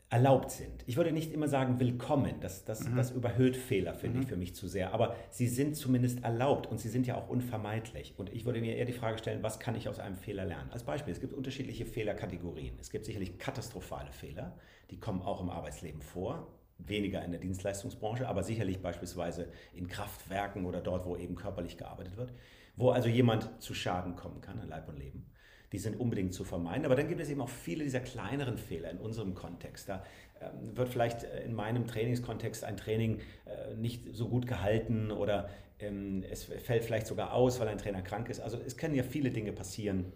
erlaubt 0.09 0.51
sind. 0.51 0.83
Ich 0.85 0.97
würde 0.97 1.11
nicht 1.11 1.33
immer 1.33 1.47
sagen 1.47 1.79
willkommen, 1.79 2.35
das, 2.39 2.63
das, 2.63 2.87
mhm. 2.87 2.95
das 2.95 3.11
überhöht 3.11 3.57
Fehler, 3.57 3.95
finde 3.95 4.17
mhm. 4.17 4.23
ich, 4.23 4.29
für 4.29 4.37
mich 4.37 4.55
zu 4.55 4.67
sehr, 4.67 4.93
aber 4.93 5.15
sie 5.31 5.47
sind 5.47 5.75
zumindest 5.75 6.23
erlaubt 6.23 6.67
und 6.67 6.79
sie 6.79 6.89
sind 6.89 7.07
ja 7.07 7.15
auch 7.15 7.27
unvermeidlich. 7.27 8.13
Und 8.17 8.31
ich 8.31 8.45
würde 8.45 8.61
mir 8.61 8.75
eher 8.75 8.85
die 8.85 8.93
Frage 8.93 9.17
stellen, 9.17 9.41
was 9.41 9.59
kann 9.59 9.75
ich 9.75 9.89
aus 9.89 9.99
einem 9.99 10.15
Fehler 10.15 10.45
lernen? 10.45 10.69
Als 10.71 10.83
Beispiel, 10.83 11.11
es 11.11 11.19
gibt 11.19 11.33
unterschiedliche 11.33 11.85
Fehlerkategorien. 11.85 12.77
Es 12.79 12.91
gibt 12.91 13.05
sicherlich 13.05 13.39
katastrophale 13.39 14.11
Fehler, 14.11 14.55
die 14.91 14.99
kommen 14.99 15.23
auch 15.23 15.41
im 15.41 15.49
Arbeitsleben 15.49 16.01
vor, 16.01 16.47
weniger 16.77 17.23
in 17.23 17.31
der 17.31 17.39
Dienstleistungsbranche, 17.39 18.27
aber 18.27 18.43
sicherlich 18.43 18.81
beispielsweise 18.81 19.51
in 19.73 19.87
Kraftwerken 19.87 20.65
oder 20.65 20.81
dort, 20.81 21.05
wo 21.05 21.17
eben 21.17 21.35
körperlich 21.35 21.77
gearbeitet 21.77 22.15
wird, 22.15 22.31
wo 22.75 22.91
also 22.91 23.09
jemand 23.09 23.61
zu 23.61 23.73
Schaden 23.73 24.15
kommen 24.15 24.41
kann 24.41 24.59
an 24.59 24.69
Leib 24.69 24.87
und 24.87 24.99
Leben 24.99 25.25
die 25.71 25.79
sind 25.79 25.99
unbedingt 25.99 26.33
zu 26.33 26.43
vermeiden. 26.43 26.85
Aber 26.85 26.95
dann 26.95 27.07
gibt 27.07 27.21
es 27.21 27.29
eben 27.29 27.41
auch 27.41 27.49
viele 27.49 27.83
dieser 27.83 27.99
kleineren 27.99 28.57
Fehler 28.57 28.91
in 28.91 28.97
unserem 28.97 29.33
Kontext. 29.35 29.89
Da 29.89 30.03
ähm, 30.41 30.75
wird 30.75 30.89
vielleicht 30.89 31.23
äh, 31.23 31.43
in 31.43 31.53
meinem 31.53 31.87
Trainingskontext 31.87 32.63
ein 32.63 32.77
Training 32.77 33.19
äh, 33.45 33.75
nicht 33.75 34.03
so 34.13 34.27
gut 34.27 34.47
gehalten 34.47 35.11
oder 35.11 35.49
ähm, 35.79 36.23
es 36.29 36.43
fällt 36.43 36.83
vielleicht 36.83 37.07
sogar 37.07 37.33
aus, 37.33 37.59
weil 37.59 37.67
ein 37.67 37.77
Trainer 37.77 38.01
krank 38.01 38.29
ist. 38.29 38.39
Also 38.39 38.57
es 38.65 38.77
können 38.77 38.95
ja 38.95 39.03
viele 39.03 39.31
Dinge 39.31 39.51
passieren, 39.51 40.11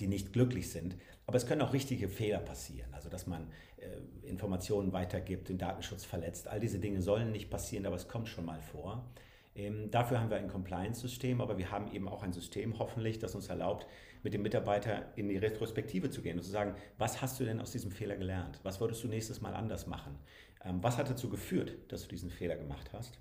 die 0.00 0.06
nicht 0.06 0.32
glücklich 0.32 0.70
sind. 0.70 0.96
Aber 1.26 1.36
es 1.36 1.46
können 1.46 1.60
auch 1.60 1.72
richtige 1.72 2.08
Fehler 2.08 2.38
passieren. 2.38 2.92
Also 2.92 3.08
dass 3.08 3.26
man 3.26 3.48
äh, 3.76 4.28
Informationen 4.28 4.92
weitergibt, 4.92 5.48
den 5.48 5.58
Datenschutz 5.58 6.04
verletzt. 6.04 6.48
All 6.48 6.60
diese 6.60 6.78
Dinge 6.78 7.02
sollen 7.02 7.32
nicht 7.32 7.50
passieren, 7.50 7.86
aber 7.86 7.96
es 7.96 8.08
kommt 8.08 8.28
schon 8.28 8.44
mal 8.44 8.60
vor. 8.60 9.04
Ähm, 9.54 9.90
dafür 9.90 10.20
haben 10.20 10.30
wir 10.30 10.36
ein 10.36 10.48
Compliance-System, 10.48 11.40
aber 11.40 11.58
wir 11.58 11.70
haben 11.70 11.92
eben 11.92 12.08
auch 12.08 12.22
ein 12.22 12.32
System 12.32 12.78
hoffentlich, 12.78 13.18
das 13.18 13.34
uns 13.34 13.48
erlaubt, 13.48 13.86
mit 14.22 14.34
dem 14.34 14.42
Mitarbeiter 14.42 15.12
in 15.16 15.28
die 15.28 15.36
Retrospektive 15.36 16.10
zu 16.10 16.22
gehen 16.22 16.36
und 16.38 16.44
zu 16.44 16.50
sagen, 16.50 16.74
was 16.98 17.22
hast 17.22 17.38
du 17.40 17.44
denn 17.44 17.60
aus 17.60 17.72
diesem 17.72 17.90
Fehler 17.90 18.16
gelernt? 18.16 18.60
Was 18.62 18.80
würdest 18.80 19.02
du 19.04 19.08
nächstes 19.08 19.40
Mal 19.40 19.54
anders 19.54 19.86
machen? 19.86 20.18
Ähm, 20.64 20.82
was 20.82 20.98
hat 20.98 21.10
dazu 21.10 21.28
geführt, 21.28 21.72
dass 21.88 22.02
du 22.02 22.08
diesen 22.08 22.30
Fehler 22.30 22.56
gemacht 22.56 22.90
hast? 22.92 23.20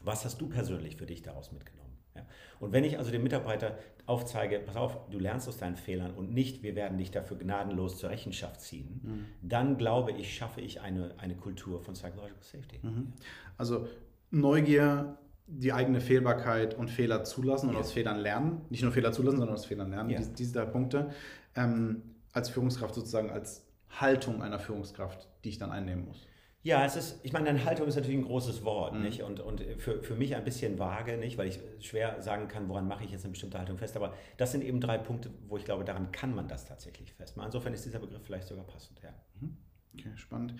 Was 0.00 0.24
hast 0.24 0.40
du 0.40 0.48
persönlich 0.48 0.96
für 0.96 1.06
dich 1.06 1.22
daraus 1.22 1.52
mitgenommen? 1.52 1.82
Ja. 2.14 2.26
Und 2.60 2.72
wenn 2.72 2.84
ich 2.84 2.98
also 2.98 3.10
dem 3.10 3.22
Mitarbeiter 3.22 3.78
aufzeige, 4.06 4.58
pass 4.58 4.76
auf, 4.76 5.08
du 5.10 5.18
lernst 5.18 5.48
aus 5.48 5.56
deinen 5.56 5.76
Fehlern 5.76 6.12
und 6.12 6.32
nicht, 6.32 6.62
wir 6.62 6.74
werden 6.74 6.98
dich 6.98 7.10
dafür 7.10 7.38
gnadenlos 7.38 7.98
zur 7.98 8.10
Rechenschaft 8.10 8.60
ziehen, 8.60 9.00
mhm. 9.02 9.26
dann 9.40 9.78
glaube 9.78 10.12
ich, 10.12 10.34
schaffe 10.34 10.60
ich 10.60 10.80
eine, 10.80 11.14
eine 11.18 11.36
Kultur 11.36 11.80
von 11.80 11.94
Psychological 11.94 12.42
Safety. 12.42 12.80
Mhm. 12.82 13.12
Also 13.56 13.88
Neugier 14.30 15.18
die 15.46 15.72
eigene 15.72 16.00
Fehlbarkeit 16.00 16.74
und 16.74 16.88
Fehler 16.88 17.24
zulassen 17.24 17.68
und 17.68 17.74
ja. 17.74 17.80
aus 17.80 17.92
Fehlern 17.92 18.18
lernen. 18.18 18.62
Nicht 18.70 18.82
nur 18.82 18.92
Fehler 18.92 19.12
zulassen, 19.12 19.38
sondern 19.38 19.56
aus 19.56 19.66
Fehlern 19.66 19.90
lernen. 19.90 20.10
Ja. 20.10 20.18
Diese, 20.18 20.32
diese 20.32 20.66
Punkte 20.66 21.10
ähm, 21.54 22.02
als 22.32 22.50
Führungskraft 22.50 22.94
sozusagen 22.94 23.30
als 23.30 23.66
Haltung 23.90 24.42
einer 24.42 24.58
Führungskraft, 24.58 25.28
die 25.44 25.50
ich 25.50 25.58
dann 25.58 25.70
einnehmen 25.70 26.06
muss. 26.06 26.26
Ja, 26.64 26.84
es 26.84 26.94
ist, 26.94 27.18
ich 27.24 27.32
meine, 27.32 27.50
eine 27.50 27.64
Haltung 27.64 27.88
ist 27.88 27.96
natürlich 27.96 28.18
ein 28.18 28.24
großes 28.24 28.64
Wort, 28.64 28.94
mhm. 28.94 29.02
nicht? 29.02 29.22
Und, 29.22 29.40
und 29.40 29.60
für, 29.78 30.00
für 30.02 30.14
mich 30.14 30.36
ein 30.36 30.44
bisschen 30.44 30.78
vage, 30.78 31.16
nicht? 31.16 31.36
Weil 31.36 31.48
ich 31.48 31.58
schwer 31.80 32.22
sagen 32.22 32.46
kann, 32.46 32.68
woran 32.68 32.86
mache 32.86 33.04
ich 33.04 33.10
jetzt 33.10 33.24
eine 33.24 33.32
bestimmte 33.32 33.58
Haltung 33.58 33.78
fest. 33.78 33.96
Aber 33.96 34.14
das 34.36 34.52
sind 34.52 34.62
eben 34.62 34.80
drei 34.80 34.96
Punkte, 34.96 35.30
wo 35.48 35.56
ich 35.56 35.64
glaube, 35.64 35.84
daran 35.84 36.12
kann 36.12 36.34
man 36.34 36.46
das 36.46 36.64
tatsächlich 36.64 37.12
festmachen. 37.12 37.48
Insofern 37.48 37.74
ist 37.74 37.84
dieser 37.84 37.98
Begriff 37.98 38.22
vielleicht 38.24 38.46
sogar 38.46 38.64
passend, 38.64 39.00
ja. 39.02 39.10
Mhm. 39.40 39.56
Okay, 39.94 40.12
spannend 40.14 40.54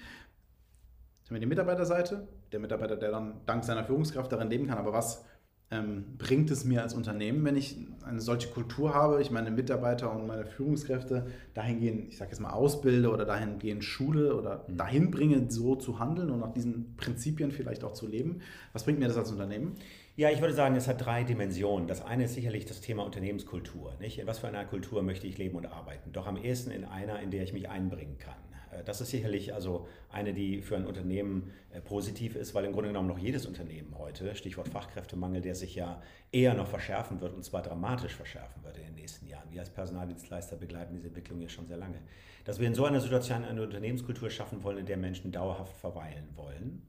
haben 1.28 1.36
wir 1.36 1.40
die 1.40 1.46
Mitarbeiterseite, 1.46 2.26
der 2.52 2.60
Mitarbeiter, 2.60 2.96
der 2.96 3.10
dann 3.10 3.40
dank 3.46 3.64
seiner 3.64 3.84
Führungskraft 3.84 4.30
darin 4.32 4.50
leben 4.50 4.66
kann. 4.66 4.78
Aber 4.78 4.92
was 4.92 5.24
ähm, 5.72 6.04
bringt 6.18 6.50
es 6.50 6.64
mir 6.64 6.82
als 6.82 6.92
Unternehmen, 6.92 7.44
wenn 7.46 7.56
ich 7.56 7.78
eine 8.04 8.20
solche 8.20 8.48
Kultur 8.48 8.94
habe, 8.94 9.22
ich 9.22 9.30
meine 9.30 9.50
Mitarbeiter 9.50 10.14
und 10.14 10.26
meine 10.26 10.44
Führungskräfte 10.44 11.26
dahingehend, 11.54 12.08
ich 12.08 12.18
sage 12.18 12.30
jetzt 12.30 12.40
mal, 12.40 12.50
ausbilde 12.50 13.10
oder 13.10 13.24
dahingehend 13.24 13.82
schule 13.82 14.36
oder 14.36 14.66
mhm. 14.68 14.76
dahin 14.76 15.10
bringe, 15.10 15.50
so 15.50 15.74
zu 15.74 15.98
handeln 15.98 16.30
und 16.30 16.40
nach 16.40 16.52
diesen 16.52 16.94
Prinzipien 16.96 17.52
vielleicht 17.52 17.84
auch 17.84 17.94
zu 17.94 18.06
leben. 18.06 18.42
Was 18.74 18.84
bringt 18.84 18.98
mir 18.98 19.08
das 19.08 19.16
als 19.16 19.30
Unternehmen? 19.30 19.76
Ja, 20.14 20.28
ich 20.28 20.42
würde 20.42 20.52
sagen, 20.52 20.76
es 20.76 20.88
hat 20.88 21.02
drei 21.02 21.24
Dimensionen. 21.24 21.88
Das 21.88 22.04
eine 22.04 22.24
ist 22.24 22.34
sicherlich 22.34 22.66
das 22.66 22.82
Thema 22.82 23.02
Unternehmenskultur. 23.02 23.94
Nicht? 23.98 24.18
In 24.18 24.26
was 24.26 24.40
für 24.40 24.48
einer 24.48 24.66
Kultur 24.66 25.02
möchte 25.02 25.26
ich 25.26 25.38
leben 25.38 25.56
und 25.56 25.64
arbeiten? 25.64 26.12
Doch 26.12 26.26
am 26.26 26.36
ehesten 26.36 26.70
in 26.70 26.84
einer, 26.84 27.20
in 27.20 27.30
der 27.30 27.44
ich 27.44 27.54
mich 27.54 27.70
einbringen 27.70 28.18
kann. 28.18 28.34
Äh, 28.72 28.84
das 28.84 29.00
ist 29.00 29.10
sicherlich 29.10 29.54
also 29.54 29.86
eine, 30.10 30.32
die 30.32 30.62
für 30.62 30.76
ein 30.76 30.86
Unternehmen 30.86 31.52
äh, 31.70 31.80
positiv 31.80 32.36
ist, 32.36 32.54
weil 32.54 32.64
im 32.64 32.72
Grunde 32.72 32.88
genommen 32.88 33.08
noch 33.08 33.18
jedes 33.18 33.46
Unternehmen 33.46 33.94
heute, 33.98 34.34
Stichwort 34.34 34.68
Fachkräftemangel, 34.68 35.40
der 35.40 35.54
sich 35.54 35.74
ja 35.74 36.02
eher 36.32 36.54
noch 36.54 36.66
verschärfen 36.66 37.20
wird 37.20 37.34
und 37.34 37.44
zwar 37.44 37.62
dramatisch 37.62 38.14
verschärfen 38.14 38.62
wird 38.64 38.78
in 38.78 38.84
den 38.84 38.94
nächsten 38.94 39.26
Jahren. 39.26 39.50
Wir 39.50 39.60
als 39.60 39.70
Personaldienstleister 39.70 40.56
begleiten 40.56 40.94
diese 40.94 41.08
Entwicklung 41.08 41.40
ja 41.40 41.48
schon 41.48 41.66
sehr 41.66 41.76
lange. 41.76 42.00
Dass 42.44 42.58
wir 42.58 42.66
in 42.66 42.74
so 42.74 42.84
einer 42.84 43.00
Situation 43.00 43.44
eine 43.44 43.62
Unternehmenskultur 43.62 44.30
schaffen 44.30 44.64
wollen, 44.64 44.78
in 44.78 44.86
der 44.86 44.96
Menschen 44.96 45.30
dauerhaft 45.30 45.76
verweilen 45.76 46.28
wollen, 46.34 46.82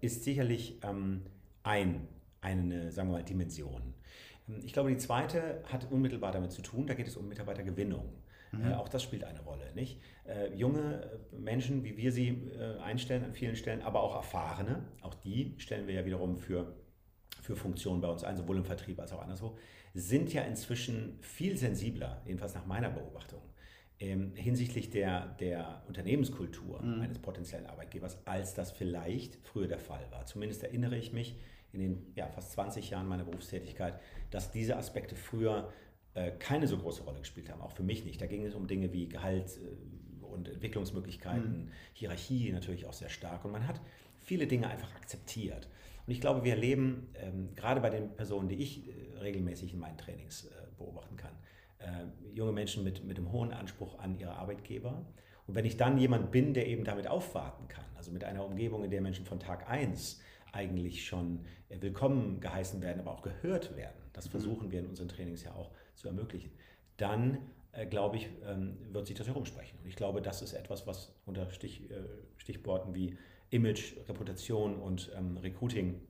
ist 0.00 0.24
sicherlich 0.24 0.78
ähm, 0.82 1.22
ein, 1.62 2.08
eine, 2.40 2.92
sagen 2.92 3.08
wir 3.10 3.18
mal, 3.18 3.24
Dimension. 3.24 3.94
Ähm, 4.48 4.60
ich 4.64 4.72
glaube, 4.72 4.90
die 4.90 4.96
zweite 4.96 5.62
hat 5.64 5.90
unmittelbar 5.90 6.32
damit 6.32 6.52
zu 6.52 6.62
tun, 6.62 6.86
da 6.86 6.94
geht 6.94 7.08
es 7.08 7.16
um 7.16 7.28
Mitarbeitergewinnung. 7.28 8.08
Mhm. 8.52 8.70
Äh, 8.70 8.74
auch 8.74 8.88
das 8.88 9.02
spielt 9.02 9.24
eine 9.24 9.40
Rolle. 9.40 9.72
Nicht? 9.74 10.00
Äh, 10.26 10.54
junge 10.54 11.02
äh, 11.02 11.36
Menschen, 11.36 11.84
wie 11.84 11.96
wir 11.96 12.12
sie 12.12 12.28
äh, 12.28 12.78
einstellen 12.80 13.24
an 13.24 13.32
vielen 13.32 13.56
Stellen, 13.56 13.82
aber 13.82 14.02
auch 14.02 14.14
erfahrene, 14.14 14.84
auch 15.02 15.14
die 15.14 15.54
stellen 15.58 15.86
wir 15.86 15.94
ja 15.94 16.04
wiederum 16.04 16.36
für, 16.36 16.74
für 17.42 17.56
Funktionen 17.56 18.00
bei 18.00 18.08
uns 18.08 18.24
ein, 18.24 18.36
sowohl 18.36 18.56
im 18.56 18.64
Vertrieb 18.64 19.00
als 19.00 19.12
auch 19.12 19.22
anderswo, 19.22 19.56
sind 19.94 20.32
ja 20.32 20.42
inzwischen 20.42 21.18
viel 21.20 21.56
sensibler, 21.56 22.22
jedenfalls 22.26 22.54
nach 22.54 22.66
meiner 22.66 22.90
Beobachtung, 22.90 23.42
ähm, 24.00 24.32
hinsichtlich 24.36 24.90
der, 24.90 25.26
der 25.40 25.82
Unternehmenskultur 25.88 26.82
mhm. 26.82 27.00
eines 27.00 27.18
potenziellen 27.18 27.66
Arbeitgebers, 27.66 28.18
als 28.26 28.54
das 28.54 28.70
vielleicht 28.70 29.36
früher 29.44 29.66
der 29.66 29.80
Fall 29.80 30.06
war. 30.10 30.26
Zumindest 30.26 30.62
erinnere 30.62 30.96
ich 30.96 31.12
mich 31.12 31.36
in 31.72 31.80
den 31.80 32.12
ja, 32.14 32.28
fast 32.28 32.52
20 32.52 32.90
Jahren 32.90 33.06
meiner 33.06 33.24
Berufstätigkeit, 33.24 34.00
dass 34.30 34.50
diese 34.50 34.76
Aspekte 34.76 35.16
früher 35.16 35.72
keine 36.38 36.66
so 36.66 36.78
große 36.78 37.02
Rolle 37.02 37.20
gespielt 37.20 37.50
haben, 37.50 37.60
auch 37.60 37.72
für 37.72 37.82
mich 37.82 38.04
nicht. 38.04 38.20
Da 38.20 38.26
ging 38.26 38.44
es 38.44 38.54
um 38.54 38.66
Dinge 38.66 38.92
wie 38.92 39.08
Gehalt 39.08 39.58
äh, 39.58 40.24
und 40.24 40.48
Entwicklungsmöglichkeiten, 40.48 41.64
mhm. 41.64 41.70
Hierarchie 41.94 42.52
natürlich 42.52 42.86
auch 42.86 42.92
sehr 42.92 43.08
stark 43.08 43.44
und 43.44 43.52
man 43.52 43.66
hat 43.66 43.80
viele 44.20 44.46
Dinge 44.46 44.68
einfach 44.68 44.94
akzeptiert. 44.94 45.68
Und 46.06 46.12
ich 46.12 46.20
glaube, 46.20 46.44
wir 46.44 46.52
erleben 46.52 47.08
ähm, 47.14 47.54
gerade 47.54 47.80
bei 47.80 47.90
den 47.90 48.14
Personen, 48.14 48.48
die 48.48 48.56
ich 48.56 48.88
äh, 48.88 49.18
regelmäßig 49.18 49.74
in 49.74 49.78
meinen 49.78 49.98
Trainings 49.98 50.46
äh, 50.46 50.50
beobachten 50.78 51.16
kann, 51.16 51.32
äh, 51.78 52.34
junge 52.34 52.52
Menschen 52.52 52.84
mit, 52.84 53.04
mit 53.04 53.18
einem 53.18 53.32
hohen 53.32 53.52
Anspruch 53.52 53.98
an 53.98 54.18
ihre 54.18 54.32
Arbeitgeber. 54.32 55.04
Und 55.46 55.54
wenn 55.54 55.64
ich 55.64 55.76
dann 55.76 55.98
jemand 55.98 56.30
bin, 56.30 56.54
der 56.54 56.66
eben 56.66 56.84
damit 56.84 57.08
aufwarten 57.08 57.68
kann, 57.68 57.84
also 57.96 58.10
mit 58.10 58.24
einer 58.24 58.44
Umgebung, 58.44 58.84
in 58.84 58.90
der 58.90 59.00
Menschen 59.00 59.24
von 59.24 59.40
Tag 59.40 59.68
1 59.68 60.20
eigentlich 60.52 61.04
schon 61.06 61.44
willkommen 61.68 62.40
geheißen 62.40 62.80
werden, 62.80 63.00
aber 63.00 63.12
auch 63.12 63.22
gehört 63.22 63.76
werden, 63.76 63.96
das 64.12 64.26
mhm. 64.26 64.30
versuchen 64.30 64.70
wir 64.70 64.80
in 64.80 64.86
unseren 64.86 65.08
Trainings 65.08 65.44
ja 65.44 65.52
auch 65.52 65.70
zu 65.98 66.08
ermöglichen, 66.08 66.50
dann 66.96 67.38
äh, 67.72 67.86
glaube 67.86 68.16
ich, 68.16 68.28
ähm, 68.46 68.78
wird 68.92 69.06
sich 69.06 69.16
das 69.16 69.26
herumsprechen. 69.26 69.78
Und 69.82 69.88
ich 69.88 69.96
glaube, 69.96 70.22
das 70.22 70.42
ist 70.42 70.52
etwas, 70.52 70.86
was 70.86 71.12
unter 71.26 71.50
Stich, 71.50 71.90
äh, 71.90 71.94
Stichworten 72.36 72.94
wie 72.94 73.16
Image, 73.50 73.96
Reputation 74.08 74.76
und 74.76 75.10
ähm, 75.16 75.36
Recruiting, 75.38 76.00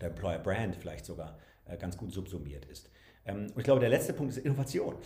der 0.00 0.10
Employer 0.10 0.38
Brand 0.38 0.76
vielleicht 0.76 1.04
sogar 1.04 1.38
äh, 1.66 1.76
ganz 1.76 1.96
gut 1.96 2.12
subsumiert 2.12 2.64
ist. 2.66 2.90
Ähm, 3.26 3.46
und 3.46 3.58
ich 3.58 3.64
glaube, 3.64 3.80
der 3.80 3.90
letzte 3.90 4.12
Punkt 4.12 4.32
ist 4.32 4.44
Innovation. 4.44 4.96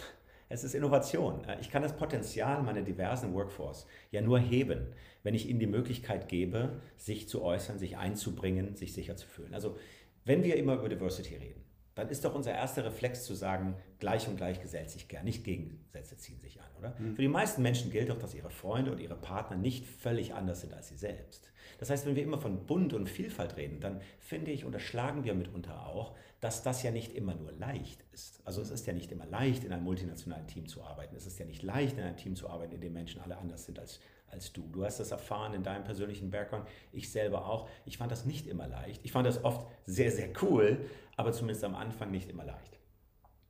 Es 0.49 0.64
ist 0.64 0.75
Innovation. 0.75 1.44
Äh, 1.44 1.61
ich 1.61 1.70
kann 1.70 1.82
das 1.82 1.97
Potenzial 1.97 2.62
meiner 2.62 2.82
diversen 2.82 3.35
Workforce 3.35 3.87
ja 4.11 4.20
nur 4.20 4.38
heben, 4.38 4.87
wenn 5.23 5.35
ich 5.35 5.49
ihnen 5.49 5.61
die 5.61 5.66
Möglichkeit 5.66 6.28
gebe, 6.28 6.80
sich 6.97 7.28
zu 7.28 7.42
äußern, 7.42 7.78
sich 7.78 7.97
einzubringen, 7.97 8.76
sich 8.76 8.92
sicher 8.92 9.16
zu 9.16 9.26
fühlen. 9.26 9.54
Also 9.54 9.76
wenn 10.25 10.42
wir 10.42 10.56
immer 10.56 10.75
über 10.75 10.88
Diversity 10.88 11.37
reden, 11.37 11.64
dann 11.99 12.11
ist 12.11 12.25
doch 12.25 12.33
unser 12.33 12.52
erster 12.52 12.85
Reflex 12.85 13.25
zu 13.25 13.35
sagen, 13.35 13.75
gleich 13.99 14.28
und 14.28 14.37
gleich 14.37 14.62
gesellt 14.62 14.88
sich 14.88 15.09
gern, 15.09 15.25
nicht 15.25 15.43
Gegensätze 15.43 16.17
ziehen 16.17 16.38
sich 16.38 16.61
an, 16.61 16.69
oder? 16.78 16.95
Mhm. 16.97 17.17
Für 17.17 17.23
die 17.23 17.28
meisten 17.28 17.61
Menschen 17.61 17.90
gilt 17.90 18.09
doch, 18.09 18.21
dass 18.21 18.35
ihre 18.35 18.50
Freunde 18.50 18.93
und 18.93 19.00
ihre 19.00 19.17
Partner 19.17 19.57
nicht 19.57 19.85
völlig 19.85 20.33
anders 20.33 20.61
sind 20.61 20.73
als 20.73 20.88
sie 20.88 20.97
selbst. 20.97 21.50
Das 21.81 21.90
heißt, 21.90 22.07
wenn 22.07 22.14
wir 22.14 22.23
immer 22.23 22.38
von 22.38 22.67
Bunt 22.67 22.93
und 22.93 23.09
Vielfalt 23.09 23.57
reden, 23.57 23.81
dann 23.81 24.00
finde 24.21 24.52
ich, 24.52 24.64
unterschlagen 24.64 25.25
wir 25.25 25.35
mitunter 25.35 25.88
auch, 25.88 26.14
dass 26.40 26.62
das 26.62 26.85
ja 26.85 26.93
nicht 26.93 27.12
immer 27.14 27.35
nur 27.35 27.50
leicht 27.50 28.05
ist. 28.12 28.43
Also 28.45 28.62
es 28.62 28.71
ist 28.71 28.87
ja 28.87 28.93
nicht 28.93 29.11
immer 29.11 29.26
leicht, 29.26 29.64
in 29.64 29.73
einem 29.73 29.83
multinationalen 29.83 30.47
Team 30.47 30.69
zu 30.69 30.85
arbeiten. 30.85 31.17
Es 31.17 31.26
ist 31.26 31.40
ja 31.40 31.47
nicht 31.47 31.64
leicht, 31.64 31.99
in 31.99 32.05
einem 32.05 32.17
Team 32.17 32.37
zu 32.37 32.49
arbeiten, 32.49 32.76
in 32.76 32.81
dem 32.81 32.93
Menschen 32.93 33.21
alle 33.21 33.37
anders 33.38 33.64
sind 33.64 33.81
als, 33.81 33.99
als 34.30 34.52
du. 34.52 34.62
Du 34.73 34.85
hast 34.85 35.00
das 35.00 35.11
erfahren 35.11 35.54
in 35.54 35.62
deinem 35.62 35.85
persönlichen 35.85 36.30
Background, 36.30 36.66
ich 36.92 37.11
selber 37.11 37.47
auch. 37.47 37.68
Ich 37.85 37.99
fand 37.99 38.12
das 38.12 38.25
nicht 38.25 38.47
immer 38.47 38.66
leicht. 38.68 39.04
Ich 39.04 39.12
fand 39.12 39.26
das 39.26 39.44
oft 39.44 39.66
sehr, 39.87 40.11
sehr 40.11 40.30
cool, 40.42 40.85
aber 41.16 41.32
zumindest 41.32 41.64
am 41.64 41.75
Anfang 41.75 42.11
nicht 42.11 42.28
immer 42.28 42.44
leicht. 42.44 42.78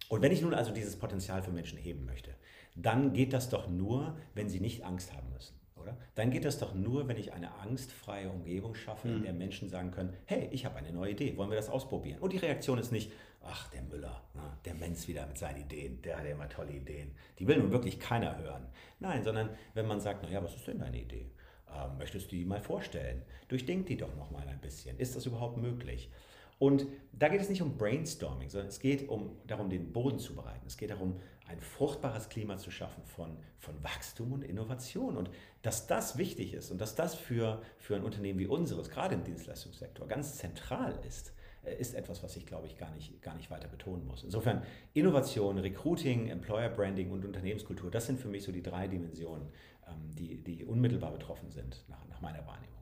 Und 0.09 0.23
wenn 0.23 0.33
ich 0.33 0.43
nun 0.43 0.55
also 0.55 0.73
dieses 0.73 0.97
Potenzial 0.97 1.43
für 1.43 1.51
Menschen 1.51 1.79
heben 1.79 2.05
möchte, 2.05 2.35
dann 2.75 3.13
geht 3.13 3.33
das 3.33 3.51
doch 3.51 3.69
nur, 3.69 4.17
wenn 4.35 4.49
sie 4.49 4.61
nicht 4.61 4.85
Angst 4.85 5.13
haben 5.15 5.31
müssen. 5.33 5.58
Oder? 5.89 5.97
Dann 6.15 6.31
geht 6.31 6.45
das 6.45 6.59
doch 6.59 6.75
nur, 6.75 7.09
wenn 7.09 7.17
ich 7.17 7.33
eine 7.33 7.53
angstfreie 7.55 8.29
Umgebung 8.29 8.75
schaffe, 8.75 9.09
in 9.09 9.19
mhm. 9.19 9.23
der 9.23 9.33
Menschen 9.33 9.69
sagen 9.69 9.91
können, 9.91 10.15
hey, 10.27 10.49
ich 10.53 10.65
habe 10.65 10.77
eine 10.77 10.93
neue 10.93 11.13
Idee, 11.13 11.37
wollen 11.37 11.51
wir 11.51 11.57
das 11.57 11.69
ausprobieren? 11.69 12.21
Und 12.21 12.33
die 12.33 12.39
Reaktion 12.39 12.79
ist 12.79 12.93
nicht, 12.93 13.13
ach, 13.43 13.71
der 13.71 13.83
Müller, 13.83 14.23
der 14.65 14.75
Mensch 14.75 15.09
wieder 15.09 15.27
mit 15.27 15.39
seinen 15.39 15.63
Ideen, 15.63 16.03
der 16.03 16.19
hat 16.19 16.25
ja 16.25 16.33
immer 16.33 16.49
tolle 16.49 16.73
Ideen. 16.73 17.13
Die 17.39 17.47
will 17.47 17.59
nun 17.59 17.71
wirklich 17.71 17.99
keiner 17.99 18.37
hören. 18.39 18.67
Nein, 19.01 19.23
sondern 19.25 19.51
wenn 19.75 19.87
man 19.87 20.01
sagt, 20.01 20.23
naja, 20.23 20.43
was 20.43 20.55
ist 20.55 20.67
denn 20.67 20.79
deine 20.79 21.01
Idee? 21.01 21.31
Ähm, 21.75 21.99
möchtest 21.99 22.31
du 22.33 22.37
die 22.37 22.45
mal 22.45 22.61
vorstellen? 22.61 23.23
Durchdenk 23.49 23.87
die 23.87 23.97
doch 23.97 24.15
noch 24.17 24.31
mal 24.31 24.47
ein 24.49 24.61
bisschen. 24.61 24.99
Ist 24.99 25.17
das 25.17 25.27
überhaupt 25.27 25.57
möglich? 25.57 26.11
Und 26.59 26.87
da 27.13 27.29
geht 27.29 27.41
es 27.41 27.49
nicht 27.49 27.63
um 27.63 27.79
Brainstorming, 27.79 28.49
sondern 28.49 28.69
es 28.69 28.81
geht 28.81 29.09
um, 29.09 29.37
darum, 29.47 29.71
den 29.71 29.93
Boden 29.93 30.19
zu 30.19 30.35
bereiten. 30.35 30.67
Es 30.67 30.77
geht 30.77 30.91
darum, 30.91 31.21
ein 31.49 31.61
fruchtbares 31.61 32.29
Klima 32.29 32.59
zu 32.59 32.71
schaffen 32.71 33.03
von, 33.05 33.37
von 33.59 33.83
Wachstum 33.83 34.33
und 34.33 34.43
Innovation. 34.43 35.17
Und 35.17 35.31
dass 35.63 35.87
das 35.87 36.19
wichtig 36.19 36.55
ist 36.55 36.71
und 36.71 36.81
dass 36.81 36.95
das 36.95 37.15
für, 37.15 37.63
für 37.79 37.97
ein 37.97 38.05
Unternehmen 38.05 38.39
wie 38.39 38.47
unseres, 38.47 38.91
gerade 38.91 39.15
im 39.15 39.25
Dienstleistungssektor, 39.25 40.07
ganz 40.07 40.37
zentral 40.37 40.99
ist, 41.07 41.33
äh, 41.65 41.75
ist 41.75 41.95
etwas, 41.95 42.23
was 42.23 42.37
ich, 42.37 42.47
glaube 42.47 42.67
ich, 42.67 42.77
gar 42.77 42.91
nicht, 42.93 43.21
gar 43.23 43.35
nicht 43.35 43.51
weiter 43.51 43.69
betonen 43.69 44.07
muss. 44.07 44.25
Insofern 44.25 44.63
Innovation, 44.95 45.59
Recruiting, 45.59 46.29
Employer 46.29 46.69
Branding 46.69 47.11
und 47.11 47.25
Unternehmenskultur, 47.25 47.91
das 47.91 48.07
sind 48.07 48.21
für 48.21 48.29
mich 48.29 48.45
so 48.45 48.53
die 48.53 48.63
drei 48.63 48.87
Dimensionen, 48.87 49.49
ähm, 49.89 50.15
die, 50.15 50.43
die 50.45 50.65
unmittelbar 50.65 51.13
betroffen 51.13 51.51
sind, 51.51 51.85
nach, 51.89 52.07
nach 52.09 52.21
meiner 52.21 52.47
Wahrnehmung 52.47 52.78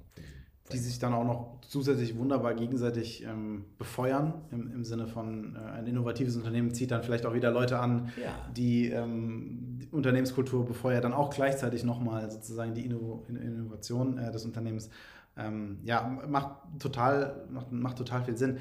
die 0.73 0.79
sich 0.79 0.99
dann 0.99 1.15
auch 1.15 1.25
noch 1.25 1.61
zusätzlich 1.63 2.17
wunderbar 2.17 2.55
gegenseitig 2.55 3.25
ähm, 3.25 3.65
befeuern, 3.79 4.35
im, 4.51 4.73
im 4.73 4.85
Sinne 4.85 5.07
von 5.07 5.57
äh, 5.57 5.59
ein 5.59 5.87
innovatives 5.87 6.37
Unternehmen 6.37 6.75
zieht 6.75 6.91
dann 6.91 7.03
vielleicht 7.03 7.27
auch 7.27 7.35
wieder 7.35 7.51
Leute 7.51 7.79
an, 7.79 8.11
ja. 8.23 8.31
die, 8.57 8.91
ähm, 8.91 9.79
die, 9.81 9.89
Unternehmenskultur 9.89 10.65
befeuert 10.65 11.05
dann 11.05 11.13
auch 11.13 11.31
gleichzeitig 11.31 11.85
nochmal 11.85 12.31
sozusagen 12.31 12.75
die 12.75 12.85
Inno 12.85 13.25
Innovation 13.29 14.19
äh, 14.19 14.31
des 14.31 14.45
Unternehmens. 14.45 14.91
Ähm, 15.37 15.79
ja, 15.85 16.19
macht 16.27 16.57
total, 16.79 17.47
macht, 17.51 17.71
macht 17.71 17.99
total 17.99 18.25
viel 18.25 18.37
Sinn. 18.37 18.59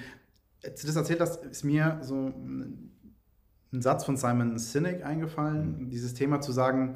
Als 0.63 0.81
du 0.81 0.87
das 0.87 0.95
erzählt 0.95 1.21
hast, 1.21 1.43
ist 1.45 1.63
mir 1.63 1.99
so 2.01 2.33
ein 3.75 3.81
Satz 3.81 4.03
von 4.03 4.17
Simon 4.17 4.57
Sinek 4.57 5.05
eingefallen, 5.05 5.79
mhm. 5.79 5.89
dieses 5.89 6.13
Thema 6.13 6.41
zu 6.41 6.51
sagen, 6.51 6.95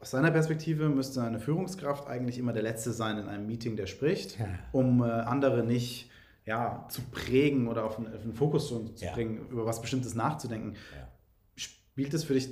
aus 0.00 0.10
seiner 0.10 0.30
Perspektive 0.30 0.88
müsste 0.88 1.22
eine 1.22 1.38
Führungskraft 1.38 2.06
eigentlich 2.06 2.38
immer 2.38 2.52
der 2.52 2.62
Letzte 2.62 2.92
sein 2.92 3.18
in 3.18 3.28
einem 3.28 3.46
Meeting, 3.46 3.76
der 3.76 3.86
spricht, 3.86 4.38
ja. 4.38 4.46
um 4.72 5.02
äh, 5.02 5.06
andere 5.06 5.64
nicht 5.64 6.10
ja, 6.44 6.86
zu 6.88 7.02
prägen 7.02 7.66
oder 7.68 7.84
auf 7.84 7.98
einen, 7.98 8.14
auf 8.14 8.22
einen 8.22 8.34
Fokus 8.34 8.68
zu, 8.68 8.92
ja. 8.96 9.12
bringen, 9.12 9.48
über 9.48 9.66
was 9.66 9.80
Bestimmtes 9.80 10.14
nachzudenken. 10.14 10.76
Spielt 11.56 12.14
das 12.14 12.24
für 12.24 12.34
dich 12.34 12.50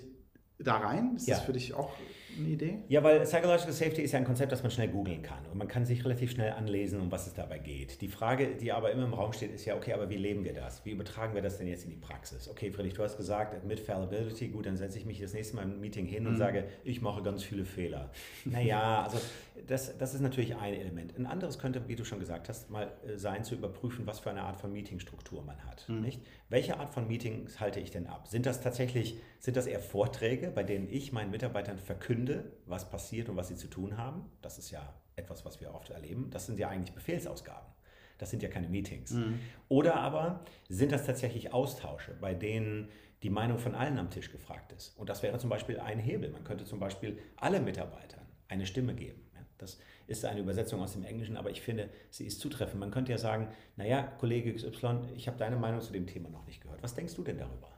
da 0.59 0.79
rein? 0.79 1.17
Ist 1.17 1.29
das 1.29 1.43
für 1.43 1.53
dich 1.53 1.75
auch 1.75 1.93
eine 2.38 2.49
Idee? 2.49 2.79
Ja, 2.88 3.03
weil 3.03 3.21
Psychological 3.21 3.73
Safety 3.73 4.03
ist 4.03 4.12
ja 4.12 4.19
ein 4.19 4.25
Konzept, 4.25 4.53
das 4.53 4.62
man 4.62 4.71
schnell 4.71 4.88
googeln 4.88 5.23
kann 5.23 5.45
und 5.50 5.59
man 5.59 5.69
kann 5.69 5.85
sich 5.85 6.05
relativ 6.05 6.31
schnell 6.31 6.53
anlesen, 6.53 7.00
um 7.00 7.11
was 7.11 7.26
es 7.26 7.35
dabei 7.35 7.59
geht. 7.59 8.00
Die 8.00 8.09
Frage, 8.09 8.57
die 8.57 8.73
aber 8.73 8.91
immer 8.93 9.05
im 9.05 9.14
Raum 9.14 9.33
steht, 9.33 9.53
ist 9.53 9.64
ja, 9.64 9.76
okay, 9.76 9.93
aber 9.93 10.11
wie 10.11 10.17
leben 10.17 10.45
wir 10.45 10.53
das? 10.53 10.85
Wie 10.85 10.91
übertragen 10.91 11.35
wir 11.35 11.43
das 11.43 11.59
denn 11.59 11.67
jetzt 11.67 11.85
in 11.85 11.91
die 11.91 11.97
Praxis? 11.97 12.49
Okay, 12.49 12.71
Friedrich, 12.71 12.95
du 12.95 13.03
hast 13.03 13.17
gesagt, 13.17 13.64
mit 13.64 13.81
Fallibility, 13.81 14.49
gut, 14.49 14.67
dann 14.67 14.76
setze 14.76 14.99
ich 14.99 15.07
mich 15.07 15.21
das 15.21 15.33
nächste 15.35 15.57
Mal 15.57 15.62
im 15.62 15.81
Meeting 15.81 16.07
hin 16.07 16.25
mhm. 16.25 16.31
und 16.31 16.37
sage, 16.37 16.64
ich 16.85 17.00
mache 17.00 17.23
ganz 17.23 17.43
viele 17.43 17.64
Fehler. 17.64 18.11
Naja, 18.45 19.05
also 19.05 19.19
das, 19.67 19.97
das 19.97 20.14
ist 20.14 20.21
natürlich 20.21 20.57
ein 20.57 20.75
Element. 20.75 21.17
Ein 21.17 21.26
anderes 21.26 21.59
könnte, 21.59 21.87
wie 21.88 21.97
du 21.97 22.05
schon 22.05 22.19
gesagt 22.19 22.49
hast, 22.49 22.71
mal 22.71 22.93
äh, 23.07 23.17
sein, 23.17 23.45
zu 23.45 23.55
überprüfen, 23.55 24.07
was 24.07 24.19
für 24.19 24.31
eine 24.31 24.43
Art 24.43 24.61
von 24.61 24.73
Meetingstruktur 24.73 25.43
man 25.43 25.64
hat. 25.64 25.88
Mhm. 25.88 26.00
Nicht? 26.00 26.21
Welche 26.49 26.79
Art 26.79 26.93
von 26.93 27.07
Meetings 27.07 27.61
halte 27.61 27.81
ich 27.81 27.91
denn 27.91 28.07
ab? 28.07 28.29
Sind 28.29 28.47
das 28.47 28.61
tatsächlich, 28.61 29.19
sind 29.38 29.57
das 29.57 29.67
eher 29.67 29.81
Vorträge, 29.81 30.50
bei 30.50 30.62
denen 30.62 30.88
ich 30.91 31.12
meinen 31.12 31.31
Mitarbeitern 31.31 31.79
verkünde, 31.79 32.24
was 32.66 32.88
passiert 32.88 33.28
und 33.28 33.37
was 33.37 33.49
sie 33.49 33.57
zu 33.57 33.69
tun 33.69 33.97
haben? 33.97 34.31
Das 34.43 34.59
ist 34.59 34.71
ja 34.71 34.95
etwas, 35.16 35.45
was 35.45 35.61
wir 35.61 35.75
oft 35.75 35.90
erleben. 35.90 36.28
Das 36.31 36.47
sind 36.47 36.59
ja 36.59 36.69
eigentlich 36.69 36.95
Befehlsausgaben. 36.95 37.73
Das 38.19 38.31
sind 38.31 38.43
ja 38.43 38.49
keine 38.49 38.69
Meetings. 38.69 39.12
Mhm. 39.12 39.40
Oder 39.69 39.97
aber 39.97 40.45
sind 40.69 40.93
das 40.93 41.04
tatsächlich 41.04 41.52
Austausche, 41.52 42.14
bei 42.21 42.35
denen 42.35 42.88
die 43.23 43.31
Meinung 43.31 43.59
von 43.59 43.75
allen 43.75 43.99
am 43.99 44.11
Tisch 44.11 44.31
gefragt 44.31 44.73
ist. 44.73 44.97
Und 44.99 45.09
das 45.09 45.23
wäre 45.23 45.38
zum 45.38 45.50
Beispiel 45.50 45.81
ein 45.81 45.99
Hebel. 45.99 46.31
Man 46.31 46.45
könnte 46.45 46.64
zum 46.64 46.78
Beispiel 46.78 47.19
alle 47.37 47.61
Mitarbeitern 47.61 48.26
eine 48.49 48.66
Stimme 48.66 48.95
geben. 48.95 49.25
Das 49.59 49.78
ist 50.07 50.25
eine 50.25 50.40
Übersetzung 50.40 50.81
aus 50.81 50.93
dem 50.93 51.04
Englischen, 51.04 51.37
aber 51.37 51.50
ich 51.50 51.62
finde, 51.62 51.88
sie 52.11 52.26
ist 52.26 52.40
zutreffend. 52.40 52.81
Man 52.81 52.90
könnte 52.90 53.12
ja 53.12 53.19
sagen, 53.19 53.49
naja, 53.76 54.02
Kollege 54.19 54.52
XY, 54.54 55.00
ich 55.16 55.26
habe 55.26 55.38
deine 55.38 55.57
Meinung 55.57 55.81
zu 55.81 55.93
dem 55.93 56.07
Thema 56.07 56.28
noch 56.28 56.47
nicht 56.47 56.61
gehört. 56.61 56.83
Was 56.83 56.95
denkst 56.95 57.14
du 57.14 57.23
denn 57.23 57.38
darüber? 57.38 57.71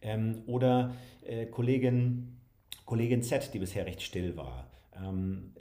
Ähm, 0.00 0.42
oder 0.46 0.94
äh, 1.22 1.46
Kollegin, 1.46 2.35
Kollegin 2.86 3.22
Z, 3.22 3.52
die 3.52 3.58
bisher 3.58 3.84
recht 3.84 4.00
still 4.00 4.36
war. 4.36 4.70
Ähm, 4.94 5.52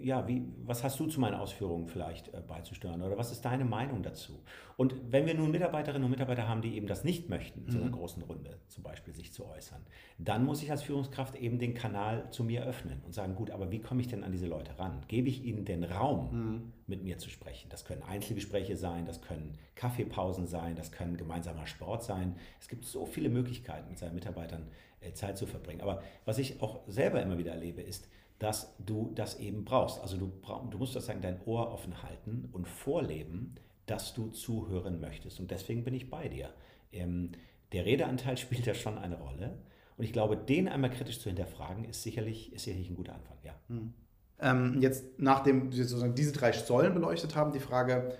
ja, 0.00 0.26
wie, 0.28 0.44
was 0.64 0.84
hast 0.84 1.00
du 1.00 1.06
zu 1.06 1.20
meinen 1.20 1.34
Ausführungen 1.34 1.88
vielleicht 1.88 2.32
äh, 2.32 2.40
beizusteuern 2.46 3.02
oder 3.02 3.18
was 3.18 3.32
ist 3.32 3.44
deine 3.44 3.64
Meinung 3.64 4.02
dazu? 4.02 4.40
Und 4.76 4.94
wenn 5.10 5.26
wir 5.26 5.34
nun 5.34 5.50
Mitarbeiterinnen 5.50 6.04
und 6.04 6.10
Mitarbeiter 6.10 6.46
haben, 6.46 6.62
die 6.62 6.76
eben 6.76 6.86
das 6.86 7.02
nicht 7.02 7.28
möchten, 7.28 7.64
mhm. 7.64 7.70
so 7.70 7.80
einer 7.80 7.90
großen 7.90 8.22
Runde 8.22 8.58
zum 8.68 8.84
Beispiel 8.84 9.12
sich 9.12 9.32
zu 9.32 9.46
äußern, 9.46 9.80
dann 10.18 10.44
muss 10.44 10.62
ich 10.62 10.70
als 10.70 10.82
Führungskraft 10.82 11.34
eben 11.34 11.58
den 11.58 11.74
Kanal 11.74 12.30
zu 12.30 12.44
mir 12.44 12.64
öffnen 12.64 13.02
und 13.04 13.12
sagen, 13.12 13.34
gut, 13.34 13.50
aber 13.50 13.72
wie 13.72 13.80
komme 13.80 14.00
ich 14.00 14.06
denn 14.06 14.22
an 14.22 14.30
diese 14.30 14.46
Leute 14.46 14.78
ran? 14.78 15.02
Gebe 15.08 15.28
ich 15.28 15.44
ihnen 15.44 15.64
den 15.64 15.82
Raum, 15.82 16.28
mhm. 16.30 16.72
mit 16.86 17.02
mir 17.02 17.18
zu 17.18 17.28
sprechen? 17.28 17.68
Das 17.70 17.84
können 17.84 18.02
Einzelgespräche 18.02 18.76
sein, 18.76 19.04
das 19.04 19.20
können 19.20 19.58
Kaffeepausen 19.74 20.46
sein, 20.46 20.76
das 20.76 20.92
können 20.92 21.16
gemeinsamer 21.16 21.66
Sport 21.66 22.04
sein. 22.04 22.36
Es 22.60 22.68
gibt 22.68 22.84
so 22.84 23.04
viele 23.04 23.30
Möglichkeiten, 23.30 23.88
mit 23.88 23.98
seinen 23.98 24.14
Mitarbeitern 24.14 24.62
äh, 24.62 24.87
Zeit 25.14 25.38
zu 25.38 25.46
verbringen. 25.46 25.80
Aber 25.80 26.02
was 26.24 26.38
ich 26.38 26.60
auch 26.60 26.80
selber 26.86 27.22
immer 27.22 27.38
wieder 27.38 27.52
erlebe, 27.52 27.82
ist, 27.82 28.08
dass 28.38 28.74
du 28.78 29.10
das 29.14 29.38
eben 29.40 29.64
brauchst. 29.64 30.00
Also 30.00 30.16
du, 30.16 30.32
du 30.70 30.78
musst 30.78 30.92
sozusagen 30.92 31.22
dein 31.22 31.40
Ohr 31.44 31.72
offen 31.72 32.02
halten 32.02 32.48
und 32.52 32.68
vorleben, 32.68 33.56
dass 33.86 34.14
du 34.14 34.28
zuhören 34.28 35.00
möchtest. 35.00 35.40
Und 35.40 35.50
deswegen 35.50 35.84
bin 35.84 35.94
ich 35.94 36.10
bei 36.10 36.28
dir. 36.28 36.50
Ähm, 36.92 37.32
der 37.72 37.84
Redeanteil 37.84 38.36
spielt 38.38 38.66
ja 38.66 38.74
schon 38.74 38.98
eine 38.98 39.18
Rolle. 39.18 39.58
Und 39.96 40.04
ich 40.04 40.12
glaube, 40.12 40.36
den 40.36 40.68
einmal 40.68 40.90
kritisch 40.90 41.18
zu 41.20 41.28
hinterfragen, 41.28 41.84
ist 41.84 42.02
sicherlich, 42.02 42.52
ist 42.52 42.64
sicherlich 42.64 42.88
ein 42.88 42.96
guter 42.96 43.14
Anfang. 43.14 43.36
Ja. 43.42 43.54
Hm. 43.68 43.94
Ähm, 44.40 44.80
jetzt, 44.80 45.18
nachdem 45.18 45.72
wir 45.72 45.84
sozusagen 45.84 46.14
diese 46.14 46.32
drei 46.32 46.52
Säulen 46.52 46.94
beleuchtet 46.94 47.34
haben, 47.34 47.52
die 47.52 47.58
Frage, 47.58 48.16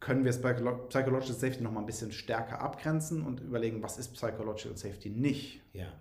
können 0.00 0.24
wir 0.24 0.32
Psychological 0.32 1.34
Safety 1.34 1.62
noch 1.62 1.72
mal 1.72 1.80
ein 1.80 1.86
bisschen 1.86 2.12
stärker 2.12 2.60
abgrenzen 2.60 3.22
und 3.22 3.40
überlegen, 3.40 3.82
was 3.82 3.98
ist 3.98 4.12
Psychological 4.14 4.76
Safety 4.76 5.10
nicht? 5.10 5.60
Ja 5.72 5.92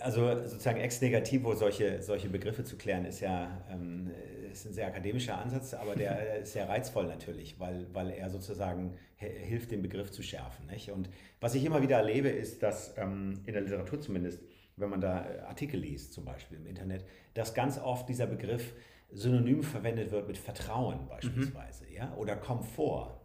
also 0.00 0.34
sozusagen 0.46 0.80
ex 0.80 1.00
negativo 1.00 1.54
solche, 1.54 2.02
solche 2.02 2.28
Begriffe 2.28 2.64
zu 2.64 2.76
klären, 2.76 3.04
ist 3.04 3.20
ja 3.20 3.64
ähm, 3.70 4.10
ist 4.50 4.66
ein 4.66 4.74
sehr 4.74 4.86
akademischer 4.86 5.38
Ansatz, 5.38 5.74
aber 5.74 5.96
der 5.96 6.38
ist 6.42 6.52
sehr 6.52 6.68
reizvoll 6.68 7.06
natürlich, 7.06 7.58
weil, 7.58 7.86
weil 7.92 8.10
er 8.10 8.30
sozusagen 8.30 8.96
hilft, 9.16 9.70
den 9.70 9.82
Begriff 9.82 10.10
zu 10.10 10.22
schärfen. 10.22 10.66
Nicht? 10.66 10.90
Und 10.90 11.08
was 11.40 11.54
ich 11.54 11.64
immer 11.64 11.80
wieder 11.82 11.96
erlebe, 11.96 12.28
ist, 12.28 12.62
dass 12.62 12.96
ähm, 12.96 13.40
in 13.46 13.52
der 13.52 13.62
Literatur 13.62 14.00
zumindest, 14.00 14.42
wenn 14.76 14.90
man 14.90 15.00
da 15.00 15.24
äh, 15.24 15.38
Artikel 15.40 15.80
liest, 15.80 16.12
zum 16.12 16.24
Beispiel 16.24 16.58
im 16.58 16.66
Internet, 16.66 17.04
dass 17.34 17.54
ganz 17.54 17.78
oft 17.78 18.08
dieser 18.08 18.26
Begriff 18.26 18.74
synonym 19.12 19.62
verwendet 19.62 20.10
wird 20.10 20.28
mit 20.28 20.38
Vertrauen 20.38 21.06
beispielsweise 21.08 21.84
mhm. 21.84 21.94
ja? 21.94 22.14
oder 22.16 22.36
Komfort. 22.36 23.18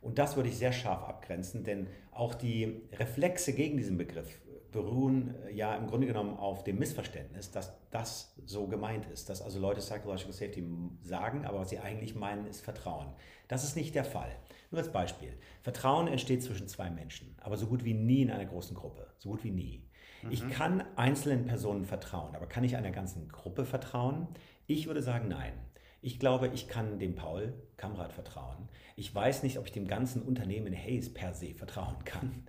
Und 0.00 0.18
das 0.18 0.36
würde 0.36 0.48
ich 0.48 0.56
sehr 0.56 0.72
scharf 0.72 1.04
abgrenzen, 1.04 1.62
denn 1.62 1.86
auch 2.10 2.34
die 2.34 2.82
Reflexe 2.92 3.52
gegen 3.52 3.76
diesen 3.76 3.96
Begriff 3.96 4.40
beruhen 4.72 5.34
äh, 5.46 5.54
ja 5.54 5.76
im 5.76 5.86
Grunde 5.86 6.06
genommen 6.06 6.36
auf 6.36 6.64
dem 6.64 6.78
Missverständnis, 6.78 7.50
dass 7.50 7.72
das 7.90 8.34
so 8.44 8.66
gemeint 8.66 9.06
ist, 9.06 9.28
dass 9.28 9.42
also 9.42 9.60
Leute 9.60 9.80
Psychological 9.80 10.32
Safety 10.32 10.64
sagen, 11.02 11.44
aber 11.44 11.60
was 11.60 11.70
sie 11.70 11.78
eigentlich 11.78 12.14
meinen, 12.14 12.46
ist 12.46 12.62
Vertrauen. 12.62 13.08
Das 13.48 13.62
ist 13.62 13.76
nicht 13.76 13.94
der 13.94 14.04
Fall. 14.04 14.34
Nur 14.70 14.80
als 14.80 14.90
Beispiel. 14.90 15.34
Vertrauen 15.60 16.08
entsteht 16.08 16.42
zwischen 16.42 16.66
zwei 16.66 16.90
Menschen, 16.90 17.36
aber 17.42 17.58
so 17.58 17.66
gut 17.66 17.84
wie 17.84 17.94
nie 17.94 18.22
in 18.22 18.30
einer 18.30 18.46
großen 18.46 18.74
Gruppe. 18.74 19.06
So 19.18 19.28
gut 19.28 19.44
wie 19.44 19.50
nie. 19.50 19.84
Mhm. 20.22 20.32
Ich 20.32 20.48
kann 20.50 20.82
einzelnen 20.96 21.44
Personen 21.44 21.84
vertrauen, 21.84 22.34
aber 22.34 22.46
kann 22.46 22.64
ich 22.64 22.76
einer 22.76 22.90
ganzen 22.90 23.28
Gruppe 23.28 23.66
vertrauen? 23.66 24.28
Ich 24.66 24.86
würde 24.86 25.02
sagen, 25.02 25.28
nein. 25.28 25.52
Ich 26.00 26.18
glaube, 26.18 26.50
ich 26.52 26.66
kann 26.66 26.98
dem 26.98 27.14
Paul 27.14 27.54
Kamrat 27.76 28.12
vertrauen. 28.12 28.68
Ich 28.96 29.14
weiß 29.14 29.42
nicht, 29.44 29.58
ob 29.58 29.66
ich 29.66 29.72
dem 29.72 29.86
ganzen 29.86 30.22
Unternehmen 30.22 30.74
Hayes 30.74 31.12
per 31.12 31.32
se 31.34 31.54
vertrauen 31.54 32.04
kann. 32.04 32.44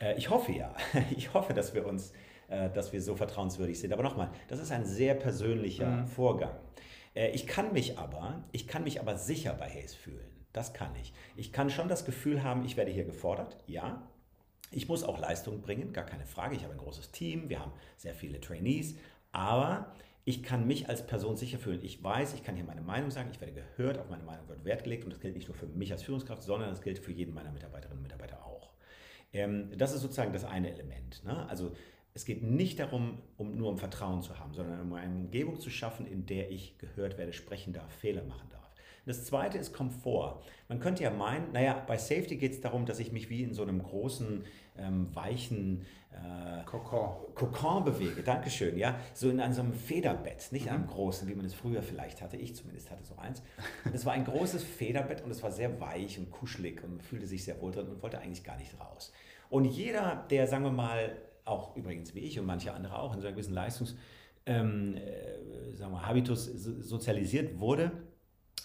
Äh, 0.00 0.16
ich 0.18 0.30
hoffe 0.30 0.52
ja. 0.52 0.74
Ich 1.16 1.32
hoffe, 1.34 1.54
dass 1.54 1.74
wir 1.74 1.86
uns, 1.86 2.12
äh, 2.48 2.70
dass 2.70 2.92
wir 2.92 3.00
so 3.00 3.16
vertrauenswürdig 3.16 3.78
sind. 3.78 3.92
Aber 3.92 4.02
nochmal, 4.02 4.30
das 4.48 4.60
ist 4.60 4.72
ein 4.72 4.84
sehr 4.84 5.14
persönlicher 5.14 5.88
mhm. 5.88 6.06
Vorgang. 6.06 6.54
Äh, 7.14 7.30
ich 7.30 7.46
kann 7.46 7.72
mich 7.72 7.98
aber, 7.98 8.44
ich 8.52 8.68
kann 8.68 8.84
mich 8.84 9.00
aber 9.00 9.16
sicher 9.16 9.54
bei 9.54 9.68
Hayes 9.68 9.94
fühlen. 9.94 10.28
Das 10.52 10.72
kann 10.72 10.94
ich. 11.00 11.12
Ich 11.36 11.52
kann 11.52 11.70
schon 11.70 11.88
das 11.88 12.04
Gefühl 12.04 12.42
haben, 12.42 12.64
ich 12.64 12.76
werde 12.76 12.90
hier 12.90 13.04
gefordert. 13.04 13.56
Ja. 13.66 14.02
Ich 14.70 14.88
muss 14.88 15.02
auch 15.02 15.18
Leistung 15.18 15.62
bringen, 15.62 15.92
gar 15.92 16.04
keine 16.04 16.26
Frage. 16.26 16.54
Ich 16.54 16.62
habe 16.62 16.74
ein 16.74 16.78
großes 16.78 17.10
Team, 17.10 17.48
wir 17.48 17.60
haben 17.60 17.72
sehr 17.96 18.14
viele 18.14 18.38
Trainees, 18.38 18.96
aber 19.32 19.94
ich 20.28 20.42
kann 20.42 20.66
mich 20.66 20.90
als 20.90 21.06
Person 21.06 21.38
sicher 21.38 21.58
fühlen. 21.58 21.80
Ich 21.82 22.04
weiß, 22.04 22.34
ich 22.34 22.42
kann 22.42 22.54
hier 22.54 22.64
meine 22.64 22.82
Meinung 22.82 23.10
sagen, 23.10 23.30
ich 23.32 23.40
werde 23.40 23.54
gehört, 23.54 23.96
auf 23.96 24.10
meine 24.10 24.24
Meinung 24.24 24.46
wird 24.46 24.62
Wert 24.62 24.84
gelegt 24.84 25.04
und 25.04 25.10
das 25.10 25.20
gilt 25.20 25.34
nicht 25.34 25.48
nur 25.48 25.56
für 25.56 25.66
mich 25.66 25.90
als 25.90 26.02
Führungskraft, 26.02 26.42
sondern 26.42 26.68
das 26.68 26.82
gilt 26.82 26.98
für 26.98 27.12
jeden 27.12 27.32
meiner 27.32 27.50
Mitarbeiterinnen 27.50 27.96
und 27.96 28.02
Mitarbeiter 28.02 28.44
auch. 28.44 28.68
Ähm, 29.32 29.70
das 29.78 29.94
ist 29.94 30.02
sozusagen 30.02 30.34
das 30.34 30.44
eine 30.44 30.70
Element. 30.70 31.24
Ne? 31.24 31.48
Also 31.48 31.72
es 32.12 32.26
geht 32.26 32.42
nicht 32.42 32.78
darum, 32.78 33.22
um, 33.38 33.56
nur 33.56 33.70
um 33.70 33.78
Vertrauen 33.78 34.20
zu 34.20 34.38
haben, 34.38 34.52
sondern 34.52 34.82
um 34.82 34.92
eine 34.92 35.14
Umgebung 35.14 35.60
zu 35.60 35.70
schaffen, 35.70 36.04
in 36.04 36.26
der 36.26 36.50
ich 36.50 36.76
gehört 36.76 37.16
werde, 37.16 37.32
sprechen 37.32 37.72
darf, 37.72 37.90
Fehler 37.90 38.22
machen 38.24 38.50
darf. 38.50 38.70
Das 39.06 39.24
zweite 39.24 39.56
ist 39.56 39.72
Komfort. 39.72 40.42
Man 40.68 40.78
könnte 40.78 41.04
ja 41.04 41.10
meinen, 41.10 41.52
naja, 41.52 41.82
bei 41.86 41.96
Safety 41.96 42.36
geht 42.36 42.52
es 42.52 42.60
darum, 42.60 42.84
dass 42.84 42.98
ich 42.98 43.12
mich 43.12 43.30
wie 43.30 43.42
in 43.42 43.54
so 43.54 43.62
einem 43.62 43.82
großen, 43.82 44.44
ähm, 44.76 45.08
weichen 45.14 45.86
äh, 46.10 46.64
Kokon. 46.64 47.34
Kokon 47.34 47.84
bewege. 47.84 48.22
Dankeschön, 48.22 48.76
ja. 48.76 48.98
So 49.14 49.30
in 49.30 49.40
einem 49.40 49.72
Federbett, 49.72 50.52
nicht 50.52 50.66
mhm. 50.66 50.72
einem 50.72 50.86
großen, 50.86 51.28
wie 51.28 51.34
man 51.34 51.44
es 51.44 51.54
früher 51.54 51.82
vielleicht 51.82 52.22
hatte. 52.22 52.36
Ich 52.36 52.54
zumindest 52.56 52.90
hatte 52.90 53.04
so 53.04 53.16
eins. 53.16 53.42
Und 53.84 53.94
es 53.94 54.04
war 54.06 54.14
ein 54.14 54.24
großes 54.24 54.62
Federbett 54.62 55.22
und 55.22 55.30
es 55.30 55.42
war 55.42 55.52
sehr 55.52 55.80
weich 55.80 56.18
und 56.18 56.30
kuschelig 56.30 56.82
und 56.82 57.02
fühlte 57.02 57.26
sich 57.26 57.44
sehr 57.44 57.60
wohl 57.60 57.72
drin 57.72 57.88
und 57.88 58.02
wollte 58.02 58.18
eigentlich 58.18 58.44
gar 58.44 58.56
nicht 58.56 58.78
raus. 58.80 59.12
Und 59.50 59.64
jeder, 59.64 60.26
der, 60.30 60.46
sagen 60.46 60.64
wir 60.64 60.70
mal, 60.70 61.16
auch 61.44 61.76
übrigens 61.76 62.14
wie 62.14 62.20
ich 62.20 62.38
und 62.38 62.46
manche 62.46 62.72
andere 62.74 62.98
auch 62.98 63.14
in 63.14 63.20
so 63.20 63.26
einem 63.26 63.36
gewissen 63.36 63.54
Leistungs- 63.54 63.96
ähm, 64.48 64.96
äh, 64.96 65.76
sagen 65.76 65.92
wir, 65.92 66.06
Habitus 66.06 66.46
sozialisiert 66.46 67.60
wurde, 67.60 67.92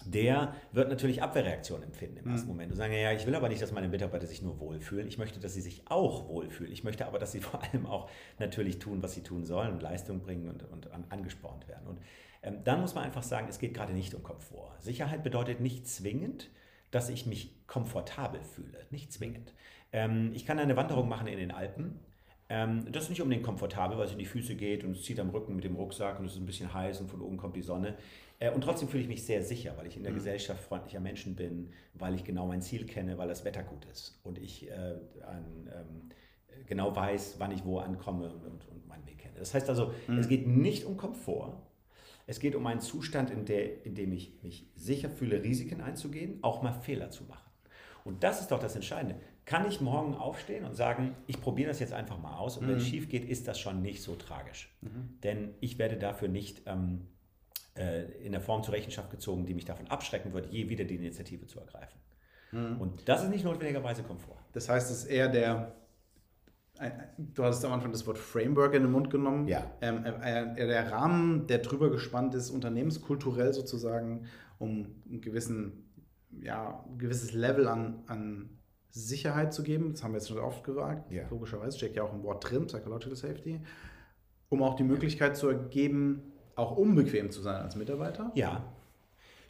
der 0.05 0.55
wird 0.71 0.89
natürlich 0.89 1.21
Abwehrreaktionen 1.21 1.83
empfinden 1.85 2.17
im 2.17 2.31
ersten 2.31 2.47
mhm. 2.47 2.53
Moment 2.53 2.71
und 2.71 2.77
sagen, 2.77 2.93
ja, 2.93 3.11
ich 3.11 3.25
will 3.25 3.35
aber 3.35 3.49
nicht, 3.49 3.61
dass 3.61 3.71
meine 3.71 3.87
Mitarbeiter 3.87 4.27
sich 4.27 4.41
nur 4.41 4.59
wohlfühlen. 4.59 5.07
Ich 5.07 5.17
möchte, 5.17 5.39
dass 5.39 5.53
sie 5.53 5.61
sich 5.61 5.83
auch 5.85 6.27
wohlfühlen. 6.27 6.71
Ich 6.71 6.83
möchte 6.83 7.05
aber, 7.05 7.19
dass 7.19 7.31
sie 7.31 7.39
vor 7.41 7.61
allem 7.63 7.85
auch 7.85 8.09
natürlich 8.39 8.79
tun, 8.79 9.01
was 9.03 9.13
sie 9.13 9.23
tun 9.23 9.45
sollen 9.45 9.73
und 9.73 9.81
Leistung 9.81 10.21
bringen 10.21 10.49
und, 10.49 10.63
und 10.71 10.91
an, 10.91 11.05
angespornt 11.09 11.67
werden. 11.67 11.87
Und 11.87 11.99
ähm, 12.41 12.63
dann 12.63 12.81
muss 12.81 12.95
man 12.95 13.03
einfach 13.03 13.23
sagen, 13.23 13.47
es 13.49 13.59
geht 13.59 13.73
gerade 13.73 13.93
nicht 13.93 14.13
um 14.13 14.23
Komfort. 14.23 14.75
Sicherheit 14.79 15.23
bedeutet 15.23 15.59
nicht 15.59 15.87
zwingend, 15.87 16.49
dass 16.91 17.09
ich 17.09 17.25
mich 17.25 17.65
komfortabel 17.67 18.41
fühle. 18.43 18.85
Nicht 18.91 19.11
zwingend. 19.11 19.53
Ähm, 19.91 20.31
ich 20.33 20.45
kann 20.45 20.59
eine 20.59 20.75
Wanderung 20.75 21.09
machen 21.09 21.27
in 21.27 21.37
den 21.37 21.51
Alpen. 21.51 21.99
Ähm, 22.49 22.91
das 22.91 23.05
ist 23.05 23.09
nicht 23.09 23.21
unbedingt 23.21 23.45
komfortabel, 23.45 23.97
weil 23.97 24.05
es 24.05 24.11
in 24.11 24.19
die 24.19 24.25
Füße 24.25 24.55
geht 24.55 24.83
und 24.83 24.91
es 24.91 25.03
zieht 25.03 25.19
am 25.19 25.29
Rücken 25.29 25.55
mit 25.55 25.63
dem 25.63 25.75
Rucksack 25.75 26.19
und 26.19 26.25
es 26.25 26.33
ist 26.33 26.39
ein 26.39 26.45
bisschen 26.45 26.73
heiß 26.73 26.99
und 26.99 27.09
von 27.09 27.21
oben 27.21 27.37
kommt 27.37 27.55
die 27.55 27.61
Sonne. 27.61 27.95
Äh, 28.43 28.51
und 28.51 28.61
trotzdem 28.61 28.89
fühle 28.89 29.03
ich 29.03 29.09
mich 29.09 29.23
sehr 29.23 29.41
sicher, 29.41 29.73
weil 29.77 29.87
ich 29.87 29.95
in 29.95 30.03
der 30.03 30.11
mhm. 30.11 30.17
Gesellschaft 30.17 30.61
freundlicher 30.61 30.99
Menschen 30.99 31.35
bin, 31.35 31.69
weil 31.93 32.13
ich 32.13 32.23
genau 32.23 32.45
mein 32.45 32.61
Ziel 32.61 32.85
kenne, 32.85 33.17
weil 33.17 33.27
das 33.29 33.45
Wetter 33.45 33.63
gut 33.63 33.85
ist 33.85 34.19
und 34.23 34.37
ich 34.37 34.69
äh, 34.69 34.73
ein, 35.25 35.69
ähm, 35.73 36.09
genau 36.67 36.93
weiß, 36.95 37.35
wann 37.39 37.51
ich 37.51 37.63
wo 37.63 37.79
ankomme 37.79 38.33
und, 38.33 38.67
und, 38.67 38.87
meinen 38.87 39.05
Weg 39.07 39.19
kenne. 39.19 39.35
Das 39.39 39.53
heißt 39.53 39.69
also, 39.69 39.93
mhm. 40.07 40.17
es 40.17 40.27
geht 40.27 40.45
nicht 40.45 40.85
um 40.85 40.97
Komfort. 40.97 41.55
Es 42.25 42.39
geht 42.39 42.55
um 42.55 42.65
einen 42.67 42.79
Zustand, 42.79 43.31
in, 43.31 43.45
der, 43.45 43.85
in 43.85 43.95
dem 43.95 44.13
ich 44.13 44.41
mich 44.43 44.65
sicher 44.75 45.09
fühle, 45.09 45.43
Risiken 45.43 45.81
einzugehen, 45.81 46.39
auch 46.41 46.61
mal 46.61 46.71
Fehler 46.71 47.09
zu 47.09 47.25
machen. 47.25 47.49
Und 48.05 48.23
das 48.23 48.41
ist 48.41 48.51
doch 48.51 48.59
das 48.59 48.75
Entscheidende. 48.75 49.15
Kann 49.45 49.67
ich 49.67 49.81
morgen 49.81 50.15
aufstehen 50.15 50.63
und 50.63 50.73
sagen, 50.73 51.15
ich 51.27 51.39
probiere 51.41 51.69
das 51.69 51.79
jetzt 51.79 51.91
einfach 51.91 52.17
mal 52.19 52.37
aus 52.37 52.57
und 52.57 52.65
mhm. 52.65 52.71
wenn 52.71 52.77
es 52.77 52.87
schief 52.87 53.09
geht, 53.09 53.25
ist 53.25 53.47
das 53.47 53.59
schon 53.59 53.81
nicht 53.81 54.01
so 54.01 54.15
tragisch. 54.15 54.73
Mhm. 54.81 55.19
Denn 55.21 55.53
ich 55.59 55.77
werde 55.79 55.97
dafür 55.97 56.29
nicht 56.29 56.61
ähm, 56.65 57.01
äh, 57.01 57.12
in 57.75 58.31
der 58.31 58.41
Form 58.41 58.63
zur 58.63 58.73
Rechenschaft 58.73 59.09
gezogen, 59.09 59.45
die 59.45 59.53
mich 59.55 59.65
davon 59.65 59.87
abschrecken 59.87 60.33
wird, 60.33 60.51
je 60.51 60.69
wieder 60.69 60.83
die 60.83 60.95
Initiative 60.95 61.47
zu 61.47 61.59
ergreifen. 61.59 61.99
Mhm. 62.51 62.79
Und 62.79 63.09
das 63.09 63.23
ist 63.23 63.29
nicht 63.29 63.43
notwendigerweise 63.43 64.03
Komfort. 64.03 64.37
Das 64.53 64.69
heißt, 64.69 64.91
es 64.91 64.99
ist 64.99 65.05
eher 65.05 65.27
der, 65.27 65.75
du 67.17 67.43
hast 67.43 67.63
am 67.65 67.71
Anfang 67.71 67.91
das 67.91 68.05
Wort 68.05 68.17
Framework 68.17 68.73
in 68.75 68.83
den 68.83 68.91
Mund 68.91 69.09
genommen. 69.09 69.47
Ja. 69.47 69.71
Ähm, 69.81 70.05
äh, 70.05 70.55
der 70.55 70.91
Rahmen, 70.91 71.47
der 71.47 71.59
drüber 71.59 71.89
gespannt 71.89 72.35
ist, 72.35 72.51
unternehmenskulturell 72.51 73.53
sozusagen, 73.53 74.27
um 74.59 75.01
ein 75.09 75.21
gewissen, 75.21 75.91
ja, 76.41 76.83
ein 76.87 76.97
gewisses 76.99 77.33
Level 77.33 77.67
an, 77.67 78.03
an 78.07 78.59
Sicherheit 78.89 79.53
zu 79.53 79.63
geben. 79.63 79.93
Das 79.93 80.03
haben 80.03 80.11
wir 80.11 80.19
jetzt 80.19 80.29
schon 80.29 80.37
oft 80.37 80.63
gesagt. 80.63 81.11
Ja. 81.11 81.27
Logischerweise 81.29 81.77
steckt 81.77 81.95
ja 81.95 82.03
auch 82.03 82.13
ein 82.13 82.23
Wort 82.23 82.49
drin, 82.49 82.67
Psychological 82.67 83.15
Safety. 83.15 83.61
Um 84.49 84.61
auch 84.61 84.75
die 84.75 84.83
Möglichkeit 84.83 85.35
zu 85.35 85.47
ergeben, 85.47 86.32
auch 86.55 86.75
unbequem 86.77 87.31
zu 87.31 87.41
sein 87.41 87.61
als 87.61 87.75
Mitarbeiter? 87.75 88.31
Ja. 88.35 88.63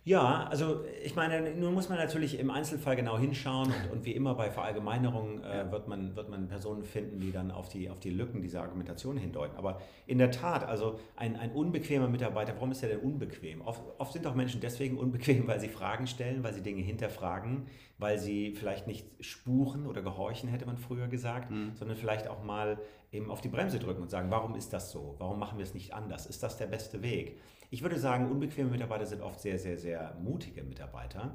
Ja, 0.06 0.48
also 0.50 0.84
ich 1.02 1.16
meine, 1.16 1.56
nun 1.56 1.74
muss 1.74 1.88
man 1.88 1.98
natürlich 1.98 2.38
im 2.38 2.52
Einzelfall 2.52 2.98
genau 2.98 3.18
hinschauen 3.18 3.68
und, 3.68 3.92
und 3.92 4.06
wie 4.06 4.12
immer 4.12 4.36
bei 4.36 4.52
Verallgemeinerungen 4.52 5.42
äh, 5.46 5.72
wird, 5.72 5.88
man, 5.88 6.18
wird 6.18 6.28
man 6.28 6.50
Personen 6.50 6.84
finden, 6.84 7.22
die 7.22 7.32
dann 7.32 7.52
auf 7.52 7.70
die, 7.70 7.90
auf 7.90 8.02
die 8.02 8.10
Lücken 8.10 8.42
dieser 8.42 8.64
Argumentation 8.64 9.16
hindeuten. 9.16 9.56
Aber 9.56 9.80
in 10.06 10.18
der 10.18 10.30
Tat, 10.30 10.68
also 10.68 11.00
ein, 11.16 11.38
ein 11.38 11.52
unbequemer 11.54 12.10
Mitarbeiter, 12.10 12.54
warum 12.56 12.72
ist 12.72 12.84
er 12.84 12.90
denn 12.90 13.00
unbequem? 13.00 13.62
Oft, 13.62 13.82
oft 13.98 14.12
sind 14.12 14.28
auch 14.28 14.36
Menschen 14.36 14.60
deswegen 14.60 14.98
unbequem, 14.98 15.48
weil 15.48 15.62
sie 15.62 15.70
Fragen 15.70 16.06
stellen, 16.06 16.44
weil 16.44 16.54
sie 16.54 16.62
Dinge 16.62 16.82
hinterfragen, 16.82 17.68
weil 17.98 18.20
sie 18.20 18.56
vielleicht 18.56 18.88
nicht 18.88 19.08
spuren 19.22 19.88
oder 19.88 20.02
gehorchen, 20.02 20.50
hätte 20.50 20.66
man 20.66 20.78
früher 20.78 21.08
gesagt, 21.08 21.50
mhm. 21.50 21.72
sondern 21.76 21.96
vielleicht 21.96 22.28
auch 22.28 22.44
mal 22.44 22.78
eben 23.14 23.30
auf 23.30 23.42
die 23.42 23.48
Bremse 23.48 23.80
drücken 23.80 24.02
und 24.02 24.10
sagen, 24.10 24.32
warum 24.32 24.56
ist 24.56 24.74
das 24.74 24.92
so? 24.92 25.16
Warum 25.20 25.40
machen 25.40 25.58
wir 25.60 25.64
es 25.64 25.74
nicht 25.74 25.94
anders? 25.94 26.26
Ist 26.26 26.44
das 26.44 26.58
der 26.58 26.66
beste 26.66 27.02
Weg? 27.02 27.40
Ich 27.70 27.82
würde 27.82 27.98
sagen, 28.00 28.30
unbequeme 28.30 28.70
Mitarbeiter 28.70 29.06
sind 29.06 29.22
oft 29.22 29.40
sehr, 29.40 29.60
sehr, 29.60 29.78
sehr 29.78 30.16
mutige 30.22 30.64
Mitarbeiter. 30.64 31.32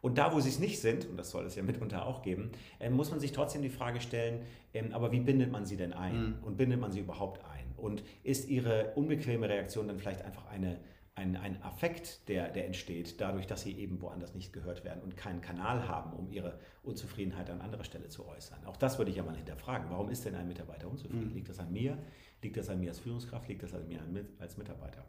Und 0.00 0.18
da, 0.18 0.32
wo 0.32 0.40
sie 0.40 0.50
es 0.50 0.60
nicht 0.60 0.80
sind, 0.80 1.04
und 1.06 1.16
das 1.16 1.30
soll 1.30 1.44
es 1.46 1.56
ja 1.56 1.62
mitunter 1.64 2.06
auch 2.06 2.22
geben, 2.22 2.52
äh, 2.78 2.90
muss 2.90 3.10
man 3.10 3.18
sich 3.18 3.32
trotzdem 3.32 3.62
die 3.62 3.70
Frage 3.70 4.00
stellen, 4.00 4.42
ähm, 4.72 4.92
aber 4.92 5.10
wie 5.10 5.20
bindet 5.20 5.50
man 5.50 5.66
sie 5.66 5.76
denn 5.76 5.92
ein? 5.92 6.20
Mhm. 6.20 6.34
Und 6.42 6.56
bindet 6.56 6.80
man 6.80 6.92
sie 6.92 7.00
überhaupt 7.00 7.44
ein? 7.44 7.64
Und 7.76 8.04
ist 8.22 8.48
ihre 8.48 8.92
unbequeme 8.94 9.48
Reaktion 9.48 9.88
dann 9.88 9.98
vielleicht 9.98 10.22
einfach 10.22 10.46
eine, 10.46 10.78
ein, 11.16 11.34
ein 11.36 11.62
Affekt, 11.62 12.28
der, 12.28 12.50
der 12.50 12.66
entsteht, 12.66 13.20
dadurch, 13.20 13.46
dass 13.46 13.62
sie 13.62 13.76
eben 13.78 14.02
woanders 14.02 14.34
nicht 14.34 14.52
gehört 14.52 14.84
werden 14.84 15.02
und 15.02 15.16
keinen 15.16 15.40
Kanal 15.40 15.88
haben, 15.88 16.12
um 16.12 16.30
ihre 16.30 16.58
Unzufriedenheit 16.82 17.48
an 17.48 17.62
anderer 17.62 17.84
Stelle 17.84 18.08
zu 18.08 18.28
äußern? 18.28 18.58
Auch 18.66 18.76
das 18.76 18.98
würde 18.98 19.10
ich 19.10 19.16
ja 19.16 19.22
mal 19.22 19.34
hinterfragen. 19.34 19.90
Warum 19.90 20.10
ist 20.10 20.26
denn 20.26 20.34
ein 20.34 20.46
Mitarbeiter 20.46 20.88
unzufrieden? 20.88 21.30
Mhm. 21.30 21.34
Liegt 21.34 21.48
das 21.48 21.58
an 21.58 21.72
mir? 21.72 21.96
Liegt 22.42 22.58
das 22.58 22.68
an 22.68 22.78
mir 22.78 22.90
als 22.90 22.98
Führungskraft? 22.98 23.48
Liegt 23.48 23.62
das 23.62 23.72
an 23.72 23.88
mir 23.88 23.98
als 24.38 24.58
Mitarbeiter? 24.58 25.06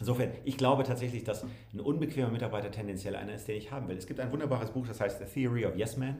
Insofern, 0.00 0.32
ich 0.44 0.56
glaube 0.56 0.82
tatsächlich, 0.82 1.22
dass 1.22 1.44
ein 1.72 1.80
unbequemer 1.80 2.30
Mitarbeiter 2.30 2.70
tendenziell 2.72 3.14
einer 3.14 3.34
ist, 3.34 3.46
den 3.46 3.56
ich 3.56 3.70
haben 3.70 3.88
will. 3.88 3.96
Es 3.96 4.06
gibt 4.06 4.18
ein 4.18 4.32
wunderbares 4.32 4.70
Buch, 4.70 4.86
das 4.86 5.00
heißt 5.00 5.20
The 5.20 5.24
Theory 5.24 5.66
of 5.66 5.76
Yes 5.76 5.96
Man. 5.96 6.18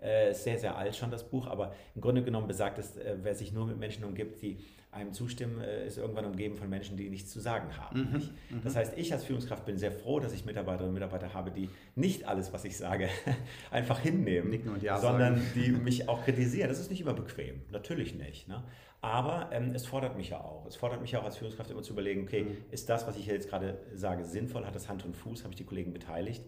Äh, 0.00 0.32
sehr, 0.32 0.58
sehr 0.58 0.76
alt 0.76 0.94
schon 0.94 1.10
das 1.10 1.28
Buch, 1.28 1.46
aber 1.48 1.74
im 1.94 2.00
Grunde 2.00 2.22
genommen 2.22 2.46
besagt 2.46 2.78
es, 2.78 2.96
äh, 2.96 3.16
wer 3.20 3.34
sich 3.34 3.52
nur 3.52 3.66
mit 3.66 3.78
Menschen 3.78 4.04
umgibt, 4.04 4.40
die 4.42 4.58
einem 4.98 5.12
zustimmen, 5.12 5.60
äh, 5.60 5.86
ist 5.86 5.98
irgendwann 5.98 6.24
umgeben 6.24 6.56
von 6.56 6.68
Menschen, 6.68 6.96
die 6.96 7.08
nichts 7.08 7.30
zu 7.30 7.40
sagen 7.40 7.76
haben. 7.76 8.00
Mhm, 8.00 8.56
mhm. 8.56 8.62
Das 8.62 8.76
heißt, 8.76 8.98
ich 8.98 9.12
als 9.12 9.24
Führungskraft 9.24 9.64
bin 9.64 9.78
sehr 9.78 9.92
froh, 9.92 10.20
dass 10.20 10.32
ich 10.32 10.44
Mitarbeiterinnen 10.44 10.88
und 10.88 10.94
Mitarbeiter 10.94 11.32
habe, 11.32 11.50
die 11.50 11.70
nicht 11.94 12.26
alles, 12.26 12.52
was 12.52 12.64
ich 12.64 12.76
sage, 12.76 13.08
einfach 13.70 14.00
hinnehmen, 14.00 14.60
ja 14.82 14.98
sondern 14.98 15.36
sagen. 15.36 15.50
die 15.54 15.70
mich 15.72 16.08
auch 16.08 16.24
kritisieren. 16.24 16.68
Das 16.68 16.80
ist 16.80 16.90
nicht 16.90 17.00
immer 17.00 17.14
bequem, 17.14 17.62
natürlich 17.70 18.14
nicht. 18.14 18.48
Ne? 18.48 18.62
Aber 19.00 19.50
ähm, 19.52 19.72
es 19.74 19.86
fordert 19.86 20.16
mich 20.16 20.30
ja 20.30 20.40
auch. 20.40 20.66
Es 20.66 20.76
fordert 20.76 21.00
mich 21.00 21.16
auch 21.16 21.24
als 21.24 21.36
Führungskraft 21.36 21.70
immer 21.70 21.82
zu 21.82 21.92
überlegen, 21.92 22.22
okay, 22.22 22.44
mhm. 22.44 22.56
ist 22.70 22.88
das, 22.88 23.06
was 23.06 23.16
ich 23.16 23.26
jetzt 23.26 23.48
gerade 23.48 23.78
sage, 23.94 24.24
sinnvoll? 24.24 24.66
Hat 24.66 24.74
das 24.74 24.88
Hand 24.88 25.04
und 25.04 25.16
Fuß? 25.16 25.44
Habe 25.44 25.52
ich 25.52 25.56
die 25.56 25.64
Kollegen 25.64 25.92
beteiligt? 25.92 26.44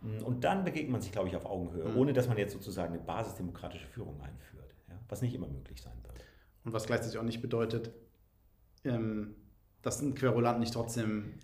Mm, 0.00 0.24
und 0.24 0.44
dann 0.44 0.64
begegnet 0.64 0.92
man 0.92 1.02
sich, 1.02 1.12
glaube 1.12 1.28
ich, 1.28 1.36
auf 1.36 1.44
Augenhöhe, 1.44 1.88
mhm. 1.88 1.96
ohne 1.96 2.12
dass 2.14 2.28
man 2.28 2.38
jetzt 2.38 2.54
sozusagen 2.54 2.94
eine 2.94 3.02
basisdemokratische 3.02 3.86
Führung 3.86 4.18
einführt, 4.22 4.74
ja? 4.88 4.94
was 5.08 5.20
nicht 5.20 5.34
immer 5.34 5.48
möglich 5.48 5.82
sein 5.82 5.92
wird. 6.04 6.24
Und 6.64 6.72
was 6.72 6.86
gleichzeitig 6.86 7.18
auch 7.18 7.24
nicht 7.24 7.42
bedeutet, 7.42 7.90
ähm, 8.84 9.34
dass 9.82 10.00
ein 10.00 10.14
Querulant 10.14 10.60
nicht 10.60 10.74
trotzdem 10.74 11.34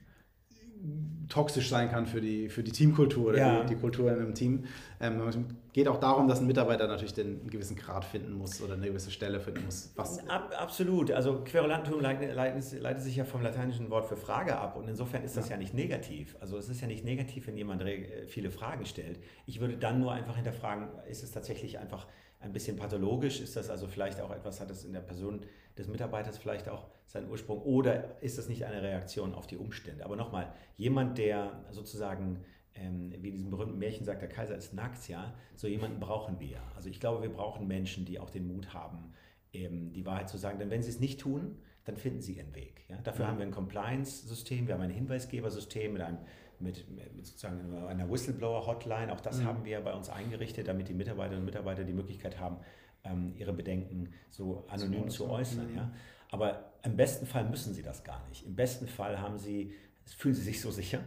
toxisch 1.29 1.69
sein 1.69 1.91
kann 1.91 2.07
für 2.07 2.21
die, 2.21 2.49
für 2.49 2.63
die 2.63 2.71
Teamkultur 2.71 3.31
oder 3.31 3.39
ja. 3.39 3.63
die, 3.63 3.75
die, 3.75 3.81
Kultur 3.81 4.13
in 4.13 4.19
einem 4.21 4.35
Team. 4.35 4.65
Ähm, 5.01 5.21
es 5.27 5.37
geht 5.73 5.89
auch 5.89 5.99
darum, 5.99 6.29
dass 6.29 6.41
ein 6.41 6.47
Mitarbeiter 6.47 6.87
natürlich 6.87 7.15
den, 7.15 7.41
einen 7.41 7.51
gewissen 7.51 7.77
Grad 7.77 8.05
finden 8.05 8.35
muss 8.35 8.63
oder 8.63 8.75
eine 8.75 8.87
gewisse 8.87 9.11
Stelle 9.11 9.41
finden 9.41 9.65
muss. 9.65 9.93
Ab, 9.97 10.55
absolut. 10.57 11.11
Also 11.11 11.43
Querulantum 11.45 12.01
leitet, 12.01 12.35
leitet, 12.35 12.81
leitet, 12.81 13.03
sich 13.03 13.17
ja 13.17 13.25
vom 13.25 13.43
lateinischen 13.43 13.91
Wort 13.91 14.07
für 14.07 14.17
Frage 14.17 14.57
ab 14.57 14.77
und 14.77 14.89
insofern 14.89 15.25
ist 15.25 15.37
das 15.37 15.49
ja. 15.49 15.55
ja 15.55 15.59
nicht 15.59 15.75
negativ. 15.75 16.37
Also 16.41 16.59
es 16.59 16.69
ist 16.69 16.81
ja 16.81 16.87
nicht 16.87 17.05
negativ, 17.05 17.47
wenn 17.47 17.57
jemand 17.57 17.83
viele 18.27 18.51
Fragen 18.51 18.87
stellt. 18.87 19.19
Ich 19.47 19.61
würde 19.61 19.77
dann 19.77 20.01
nur 20.01 20.13
einfach 20.13 20.37
hinterfragen, 20.37 20.89
ist 21.09 21.25
es 21.25 21.33
tatsächlich 21.33 21.79
einfach 21.79 22.07
ein 22.47 22.53
bisschen 22.53 22.77
pathologisch? 22.77 23.41
Ist 23.41 23.57
das 23.57 23.71
also 23.71 23.87
vielleicht 23.87 24.21
auch 24.21 24.31
etwas, 24.31 24.61
hat 24.61 24.71
es 24.71 24.85
in 24.85 24.93
der 24.93 25.01
Person 25.01 25.41
des 25.77 25.89
Mitarbeiters 25.89 26.39
vielleicht 26.39 26.69
auch 26.69 26.87
seinen 27.07 27.31
Ursprung 27.31 27.61
oder 27.63 28.21
ist 28.23 28.39
das 28.39 28.49
nicht 28.49 28.65
eine 28.65 28.83
Reaktion 28.83 29.35
auf 29.35 29.47
die 29.47 29.57
Umstände? 29.57 30.05
Aber 30.05 30.17
nochmal, 30.17 30.53
jemand, 30.77 31.19
der 31.19 31.65
sozusagen, 31.71 32.45
ähm, 32.75 33.13
wie 33.19 33.29
in 33.29 33.35
diesem 33.35 33.51
berühmten 33.51 33.79
Märchen 33.79 34.05
sagt, 34.05 34.23
der 34.23 34.29
Kaiser 34.29 34.57
ist 34.57 34.73
nackt, 34.73 35.09
ja, 35.09 35.35
so 35.55 35.67
jemanden 35.67 36.01
brauchen 36.01 36.41
wir. 36.41 36.61
Also 36.75 36.89
ich 36.89 37.01
glaube, 37.01 37.23
wir 37.23 37.33
brauchen 37.33 37.67
Menschen, 37.67 38.05
die 38.05 38.19
auch 38.19 38.31
den 38.31 38.47
Mut 38.47 38.73
haben, 38.73 39.13
eben 39.53 39.93
die 39.93 40.07
Wahrheit 40.07 40.29
zu 40.29 40.39
sagen. 40.39 40.59
Denn 40.59 40.71
wenn 40.71 40.83
sie 40.83 40.91
es 40.91 41.01
nicht 41.01 41.21
tun, 41.21 41.59
dann 41.87 41.97
finden 41.97 42.21
sie 42.21 42.35
ihren 42.35 42.55
Weg. 42.55 42.85
Ja? 42.89 42.99
Dafür 42.99 43.25
mhm. 43.25 43.31
haben 43.31 43.39
wir 43.39 43.47
ein 43.47 43.53
Compliance-System, 43.53 44.67
wir 44.67 44.75
haben 44.75 44.83
ein 44.83 44.91
Hinweisgebersystem 44.91 45.95
mit 45.95 46.03
einem 46.03 46.19
mit, 46.59 46.91
mit 46.91 47.27
sozusagen 47.27 47.75
einer 47.87 48.11
Whistleblower-Hotline. 48.11 49.13
Auch 49.13 49.21
das 49.21 49.41
mhm. 49.41 49.45
haben 49.45 49.65
wir 49.65 49.81
bei 49.81 49.93
uns 49.93 50.09
eingerichtet, 50.09 50.69
damit 50.69 50.89
die 50.89 50.95
Mitarbeiterinnen 50.95 51.41
und 51.41 51.45
Mitarbeiter 51.45 51.85
die 51.85 51.93
Möglichkeit 51.93 52.39
haben, 52.41 52.59
ähm, 53.05 53.35
ihre 53.37 53.53
Bedenken 53.53 54.13
so 54.31 54.65
anonym 54.69 55.09
zu 55.11 55.29
äußern. 55.29 55.75
Ja? 55.75 55.93
Aber 56.31 56.73
im 56.83 56.97
besten 56.97 57.27
Fall 57.27 57.45
müssen 57.49 57.75
sie 57.75 57.83
das 57.83 58.05
gar 58.05 58.27
nicht. 58.29 58.47
Im 58.47 58.57
besten 58.57 58.87
Fall 58.87 59.21
haben 59.21 59.39
sie, 59.39 59.75
fühlen 60.05 60.35
sie 60.35 60.43
sich 60.43 60.61
so 60.61 60.71
sicher, 60.71 61.01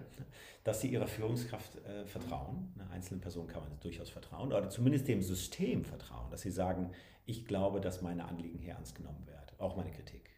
dass 0.63 0.81
sie 0.81 0.89
ihrer 0.89 1.07
Führungskraft 1.07 1.83
äh, 1.85 2.05
vertrauen. 2.05 2.71
Einer 2.77 2.91
einzelnen 2.91 3.21
Person 3.21 3.47
kann 3.47 3.63
man 3.63 3.79
durchaus 3.79 4.09
vertrauen, 4.09 4.53
oder 4.53 4.69
zumindest 4.69 5.07
dem 5.07 5.21
System 5.21 5.83
vertrauen, 5.83 6.29
dass 6.29 6.41
sie 6.41 6.51
sagen, 6.51 6.91
ich 7.25 7.45
glaube, 7.45 7.81
dass 7.81 8.01
meine 8.01 8.25
Anliegen 8.25 8.59
hier 8.59 8.73
ernst 8.73 8.95
genommen 8.95 9.25
werden, 9.25 9.55
auch 9.57 9.75
meine 9.75 9.91
Kritik. 9.91 10.28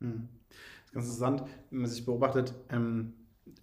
Mhm. 0.00 0.28
Das 0.48 0.86
ist 0.86 0.92
ganz 0.92 1.06
interessant, 1.06 1.42
wenn 1.70 1.80
man 1.80 1.90
sich 1.90 2.04
beobachtet, 2.04 2.54
ähm, 2.70 3.12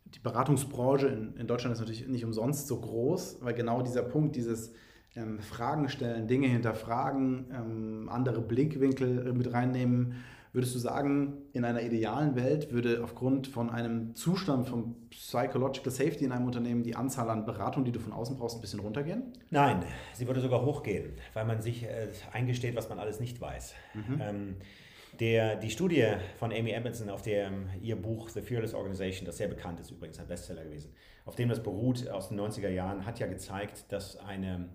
die 0.05 0.19
Beratungsbranche 0.19 1.07
in, 1.07 1.35
in 1.35 1.47
Deutschland 1.47 1.73
ist 1.73 1.79
natürlich 1.79 2.07
nicht 2.07 2.23
umsonst 2.23 2.67
so 2.67 2.79
groß, 2.79 3.39
weil 3.41 3.53
genau 3.53 3.81
dieser 3.81 4.03
Punkt, 4.03 4.35
dieses 4.35 4.73
ähm, 5.15 5.39
Fragen 5.39 5.89
stellen, 5.89 6.27
Dinge 6.27 6.47
hinterfragen, 6.47 7.45
ähm, 7.53 8.09
andere 8.09 8.41
Blickwinkel 8.41 9.27
äh, 9.27 9.33
mit 9.33 9.51
reinnehmen. 9.51 10.15
Würdest 10.53 10.73
du 10.73 10.79
sagen, 10.79 11.33
in 11.51 11.65
einer 11.65 11.81
idealen 11.81 12.35
Welt 12.35 12.71
würde 12.71 13.03
aufgrund 13.03 13.47
von 13.47 13.69
einem 13.69 14.15
Zustand 14.15 14.69
von 14.69 14.95
Psychological 15.09 15.91
Safety 15.91 16.23
in 16.23 16.31
einem 16.31 16.45
Unternehmen 16.45 16.81
die 16.81 16.95
Anzahl 16.95 17.29
an 17.29 17.45
Beratungen, 17.45 17.83
die 17.83 17.91
du 17.91 17.99
von 17.99 18.13
außen 18.13 18.37
brauchst, 18.37 18.57
ein 18.57 18.61
bisschen 18.61 18.79
runtergehen? 18.79 19.33
Nein, 19.49 19.83
sie 20.13 20.27
würde 20.27 20.39
sogar 20.39 20.63
hochgehen, 20.63 21.11
weil 21.33 21.43
man 21.43 21.61
sich 21.61 21.83
äh, 21.83 22.07
eingesteht, 22.31 22.77
was 22.77 22.87
man 22.87 22.99
alles 22.99 23.19
nicht 23.19 23.41
weiß. 23.41 23.73
Mhm. 23.95 24.21
Ähm, 24.21 24.55
der, 25.19 25.55
die 25.55 25.69
Studie 25.69 26.05
von 26.37 26.51
Amy 26.51 26.71
Edmondson, 26.71 27.09
auf 27.09 27.21
der 27.21 27.51
ihr 27.81 27.95
Buch 27.95 28.29
The 28.29 28.41
Fearless 28.41 28.73
Organization, 28.73 29.25
das 29.25 29.37
sehr 29.37 29.47
bekannt 29.47 29.79
ist, 29.79 29.91
übrigens 29.91 30.19
ein 30.19 30.27
Bestseller 30.27 30.63
gewesen, 30.63 30.93
auf 31.25 31.35
dem 31.35 31.49
das 31.49 31.61
beruht 31.61 32.07
aus 32.09 32.29
den 32.29 32.39
90er 32.39 32.69
Jahren, 32.69 33.05
hat 33.05 33.19
ja 33.19 33.27
gezeigt, 33.27 33.85
dass 33.89 34.17
eine 34.17 34.69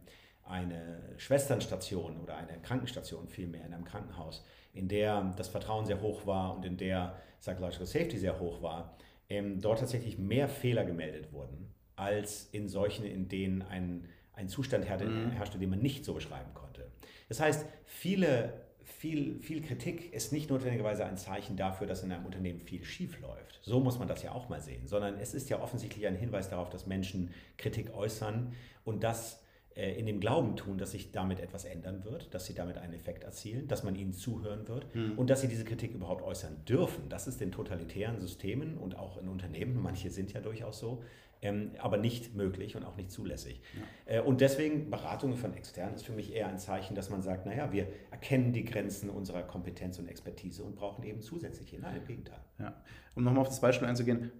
eine 0.50 1.00
Schwesternstation 1.16 2.20
oder 2.20 2.36
eine 2.36 2.60
Krankenstation 2.60 3.28
vielmehr 3.28 3.64
in 3.64 3.72
einem 3.72 3.84
Krankenhaus, 3.84 4.44
in 4.72 4.88
der 4.88 5.32
das 5.36 5.48
Vertrauen 5.48 5.86
sehr 5.86 6.00
hoch 6.00 6.26
war 6.26 6.56
und 6.56 6.64
in 6.64 6.76
der 6.76 7.16
Psychological 7.40 7.86
Safety 7.86 8.18
sehr 8.18 8.38
hoch 8.38 8.60
war, 8.60 8.96
ähm, 9.28 9.60
dort 9.60 9.78
tatsächlich 9.78 10.18
mehr 10.18 10.48
Fehler 10.48 10.84
gemeldet 10.84 11.32
wurden, 11.32 11.72
als 11.96 12.48
in 12.52 12.68
solchen, 12.68 13.04
in 13.04 13.28
denen 13.28 13.62
ein, 13.62 14.08
ein 14.32 14.48
Zustand 14.48 14.86
herrschte, 14.86 15.08
mhm. 15.08 15.30
herrschte, 15.30 15.58
den 15.58 15.70
man 15.70 15.80
nicht 15.80 16.04
so 16.04 16.14
beschreiben 16.14 16.52
konnte. 16.54 16.90
Das 17.28 17.40
heißt, 17.40 17.64
viele, 17.84 18.59
viel, 18.84 19.38
viel 19.40 19.62
Kritik 19.62 20.12
ist 20.12 20.32
nicht 20.32 20.50
notwendigerweise 20.50 21.04
ein 21.04 21.16
Zeichen 21.16 21.56
dafür, 21.56 21.86
dass 21.86 22.02
in 22.02 22.12
einem 22.12 22.26
Unternehmen 22.26 22.60
viel 22.60 22.84
schief 22.84 23.20
läuft. 23.20 23.60
So 23.62 23.80
muss 23.80 23.98
man 23.98 24.08
das 24.08 24.22
ja 24.22 24.32
auch 24.32 24.48
mal 24.48 24.60
sehen, 24.60 24.86
sondern 24.86 25.18
es 25.18 25.34
ist 25.34 25.50
ja 25.50 25.60
offensichtlich 25.60 26.06
ein 26.06 26.16
Hinweis 26.16 26.48
darauf, 26.48 26.70
dass 26.70 26.86
Menschen 26.86 27.30
Kritik 27.56 27.94
äußern 27.94 28.52
und 28.84 29.02
das 29.04 29.42
äh, 29.74 29.92
in 29.98 30.06
dem 30.06 30.20
Glauben 30.20 30.56
tun, 30.56 30.78
dass 30.78 30.90
sich 30.90 31.12
damit 31.12 31.40
etwas 31.40 31.64
ändern 31.64 32.04
wird, 32.04 32.34
dass 32.34 32.46
sie 32.46 32.54
damit 32.54 32.76
einen 32.76 32.92
Effekt 32.92 33.24
erzielen, 33.24 33.68
dass 33.68 33.84
man 33.84 33.94
ihnen 33.94 34.12
zuhören 34.12 34.66
wird 34.66 34.94
mhm. 34.94 35.12
und 35.16 35.30
dass 35.30 35.42
sie 35.42 35.48
diese 35.48 35.64
Kritik 35.64 35.94
überhaupt 35.94 36.22
äußern 36.22 36.64
dürfen. 36.66 37.08
Das 37.08 37.26
ist 37.26 37.40
in 37.40 37.52
totalitären 37.52 38.20
Systemen 38.20 38.76
und 38.76 38.98
auch 38.98 39.16
in 39.16 39.28
Unternehmen, 39.28 39.80
manche 39.80 40.10
sind 40.10 40.32
ja 40.32 40.40
durchaus 40.40 40.80
so, 40.80 41.02
ähm, 41.42 41.72
aber 41.78 41.96
nicht 41.96 42.34
möglich 42.34 42.76
und 42.76 42.84
auch 42.84 42.96
nicht 42.96 43.10
zulässig. 43.10 43.62
Ja. 44.06 44.18
Äh, 44.18 44.20
und 44.20 44.40
deswegen 44.40 44.90
Beratungen 44.90 45.36
von 45.36 45.54
externen 45.54 45.94
ist 45.94 46.04
für 46.04 46.12
mich 46.12 46.34
eher 46.34 46.48
ein 46.48 46.58
Zeichen, 46.58 46.94
dass 46.94 47.10
man 47.10 47.22
sagt, 47.22 47.46
naja, 47.46 47.72
wir 47.72 47.86
erkennen 48.10 48.52
die 48.52 48.64
Grenzen 48.64 49.08
unserer 49.10 49.42
Kompetenz 49.42 49.98
und 49.98 50.08
Expertise 50.08 50.62
und 50.62 50.76
brauchen 50.76 51.04
eben 51.04 51.22
zusätzliche. 51.22 51.78
Nein, 51.78 51.96
im 51.96 52.06
Gegenteil. 52.06 52.40
Ja. 52.58 52.74
Um 53.14 53.24
nochmal 53.24 53.42
auf 53.42 53.48
das 53.48 53.60
Beispiel 53.60 53.88
einzugehen, 53.88 54.30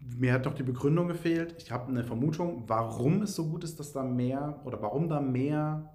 mir 0.00 0.32
hat 0.32 0.46
doch 0.46 0.54
die 0.54 0.62
Begründung 0.62 1.08
gefehlt. 1.08 1.54
Ich 1.58 1.70
habe 1.70 1.88
eine 1.88 2.04
Vermutung, 2.04 2.64
warum 2.66 3.22
es 3.22 3.34
so 3.34 3.48
gut 3.48 3.64
ist, 3.64 3.80
dass 3.80 3.92
da 3.92 4.02
mehr 4.02 4.60
oder 4.64 4.82
warum 4.82 5.08
da 5.08 5.20
mehr 5.20 5.94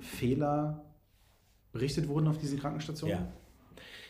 Fehler 0.00 0.84
berichtet 1.72 2.08
wurden 2.08 2.28
auf 2.28 2.38
diesen 2.38 2.58
Krankenstationen. 2.58 3.18
Ja. 3.18 3.32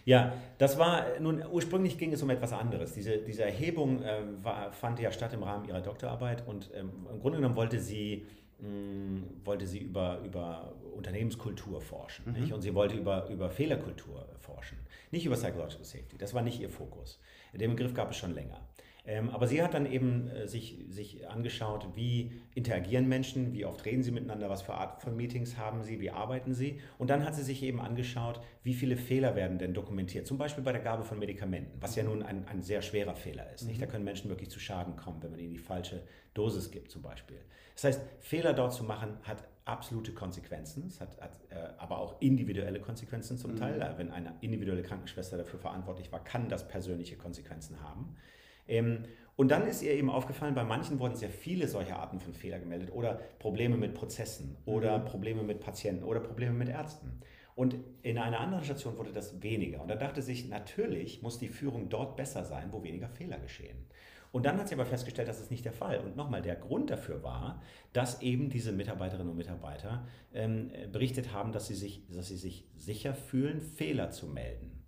Ja, 0.07 0.35
das 0.59 0.79
war, 0.79 1.19
nun 1.19 1.43
ursprünglich 1.51 1.99
ging 1.99 2.13
es 2.13 2.23
um 2.23 2.31
etwas 2.31 2.53
anderes. 2.53 2.95
Diese, 2.95 3.19
diese 3.19 3.43
Erhebung 3.43 4.03
äh, 4.03 4.21
war, 4.41 4.73
fand 4.73 5.01
ja 5.01 5.11
statt 5.11 5.35
im 5.35 5.43
Rahmen 5.43 5.67
ihrer 5.67 5.81
Doktorarbeit 5.81 6.47
und 6.47 6.71
ähm, 6.75 6.91
im 7.13 7.19
Grunde 7.19 7.39
genommen 7.39 7.57
wollte 7.57 7.81
sie, 7.81 8.25
mm, 8.61 9.45
wollte 9.45 9.67
sie 9.67 9.81
über, 9.81 10.21
über 10.25 10.73
Unternehmenskultur 10.95 11.81
forschen. 11.81 12.25
Mhm. 12.33 12.53
Und 12.53 12.63
sie 12.63 12.73
wollte 12.73 12.95
über, 12.95 13.29
über 13.29 13.51
Fehlerkultur 13.51 14.29
forschen, 14.39 14.79
nicht 15.11 15.27
über 15.27 15.35
Psychological 15.35 15.85
Safety. 15.85 16.17
Das 16.17 16.33
war 16.35 16.43
nicht 16.43 16.61
ihr 16.61 16.71
Fokus. 16.71 17.21
Den 17.53 17.73
Begriff 17.73 17.93
gab 17.93 18.13
es 18.13 18.17
schon 18.17 18.33
länger. 18.33 18.61
Ähm, 19.07 19.31
aber 19.31 19.47
sie 19.47 19.63
hat 19.63 19.75
dann 19.75 19.87
eben 19.87 20.29
äh, 20.29 20.49
sich, 20.49 20.85
sich 20.89 21.29
angeschaut, 21.29 21.89
wie 21.95 22.33
interagieren 22.55 23.09
Menschen, 23.09 23.53
wie 23.53 23.65
oft 23.65 23.85
reden 23.85 24.03
sie 24.03 24.11
miteinander, 24.11 24.51
was 24.51 24.63
für 24.63 24.75
Art 24.75 25.01
von 25.01 25.17
Meetings 25.17 25.57
haben 25.57 25.83
sie, 25.83 26.01
wie 26.01 26.11
arbeiten 26.11 26.55
sie. 26.55 26.81
Und 26.99 27.11
dann 27.11 27.25
hat 27.25 27.37
sie 27.37 27.43
sich 27.43 27.63
eben 27.63 27.81
angeschaut, 27.81 28.41
wie 28.65 28.75
viele 28.75 28.97
Fehler 28.97 29.37
werden 29.37 29.59
denn 29.59 29.75
dokumentiert, 29.75 30.27
zum 30.27 30.39
Beispiel 30.39 30.65
bei 30.65 30.73
der 30.73 30.83
Gabe 30.83 31.05
von 31.05 31.19
Medikamenten, 31.19 31.81
was 31.81 31.95
ja 31.95 32.03
nun 32.03 32.23
ein, 32.23 32.49
ein 32.49 32.63
sehr 32.63 32.83
schwerer 32.83 33.15
Fehler 33.15 33.53
ist. 33.53 33.63
Mhm. 33.63 33.69
Nicht? 33.69 33.83
Da 33.83 33.87
können 33.87 34.05
Menschen 34.05 34.29
wirklich 34.29 34.51
zu 34.51 34.59
Schaden 34.59 34.97
kommen, 34.97 35.23
wenn 35.23 35.31
man 35.31 35.41
ihnen 35.41 35.53
die 35.53 35.59
falsche 35.59 36.03
Dosis 36.35 36.71
gibt 36.73 36.91
zum 36.91 37.03
Beispiel. 37.03 37.39
Das 37.75 37.85
heißt, 37.85 38.01
Fehler 38.21 38.55
dort 38.55 38.73
zu 38.73 38.83
machen, 38.83 39.19
hat 39.23 39.45
absolute 39.67 40.13
Konsequenzen, 40.13 40.87
es 40.87 41.01
hat, 41.01 41.21
hat 41.21 41.41
äh, 41.51 41.57
aber 41.79 41.99
auch 41.99 42.21
individuelle 42.21 42.81
Konsequenzen 42.81 43.37
zum 43.37 43.53
mhm. 43.53 43.57
Teil. 43.57 43.95
Wenn 43.97 44.11
eine 44.11 44.35
individuelle 44.41 44.83
Krankenschwester 44.83 45.37
dafür 45.37 45.59
verantwortlich 45.59 46.11
war, 46.11 46.23
kann 46.25 46.49
das 46.49 46.67
persönliche 46.67 47.17
Konsequenzen 47.17 47.81
haben. 47.83 48.17
Ähm, 48.69 49.05
und 49.37 49.51
dann 49.51 49.67
ist 49.67 49.83
ihr 49.83 49.93
eben 49.93 50.09
aufgefallen, 50.09 50.55
bei 50.55 50.65
manchen 50.65 50.99
wurden 50.99 51.15
sehr 51.15 51.31
viele 51.31 51.69
solcher 51.69 51.99
Arten 51.99 52.21
von 52.21 52.33
Fehler 52.33 52.59
gemeldet 52.59 52.91
oder 52.91 53.21
Probleme 53.39 53.77
mit 53.77 53.93
Prozessen 53.95 54.57
oder 54.65 54.99
mhm. 54.99 55.05
Probleme 55.05 55.43
mit 55.43 55.61
Patienten 55.61 56.05
oder 56.05 56.21
Probleme 56.21 56.55
mit 56.55 56.69
Ärzten. 56.69 57.21
Und 57.55 57.77
in 58.03 58.19
einer 58.19 58.41
anderen 58.41 58.65
Station 58.65 58.99
wurde 58.99 59.13
das 59.13 59.43
weniger. 59.43 59.81
Und 59.81 59.89
da 59.89 59.97
dachte 59.97 60.21
sich, 60.23 60.49
natürlich 60.49 61.23
muss 61.23 61.39
die 61.39 61.49
Führung 61.49 61.89
dort 61.89 62.17
besser 62.17 62.45
sein, 62.45 62.69
wo 62.71 62.83
weniger 62.83 63.09
Fehler 63.09 63.39
geschehen. 63.39 63.77
Und 64.33 64.45
dann 64.45 64.59
hat 64.59 64.69
sie 64.69 64.75
aber 64.75 64.85
festgestellt, 64.85 65.29
dass 65.29 65.41
es 65.41 65.51
nicht 65.51 65.65
der 65.65 65.73
Fall. 65.73 66.01
Und 66.01 66.17
nochmal, 66.17 66.43
der 66.43 66.57
Grund 66.57 66.91
dafür 66.91 67.23
war, 67.23 67.63
dass 67.95 68.21
eben 68.21 68.51
diese 68.51 68.73
Mitarbeiterinnen 68.73 69.31
und 69.31 69.39
Mitarbeiter 69.39 70.07
ähm, 70.35 70.71
berichtet 70.93 71.33
haben, 71.33 71.53
dass 71.53 71.67
sie, 71.69 71.75
sich, 71.75 72.07
dass 72.09 72.29
sie 72.29 72.37
sich 72.37 72.69
sicher 72.75 73.15
fühlen, 73.15 73.63
Fehler 73.63 74.11
zu 74.11 74.27
melden. 74.27 74.85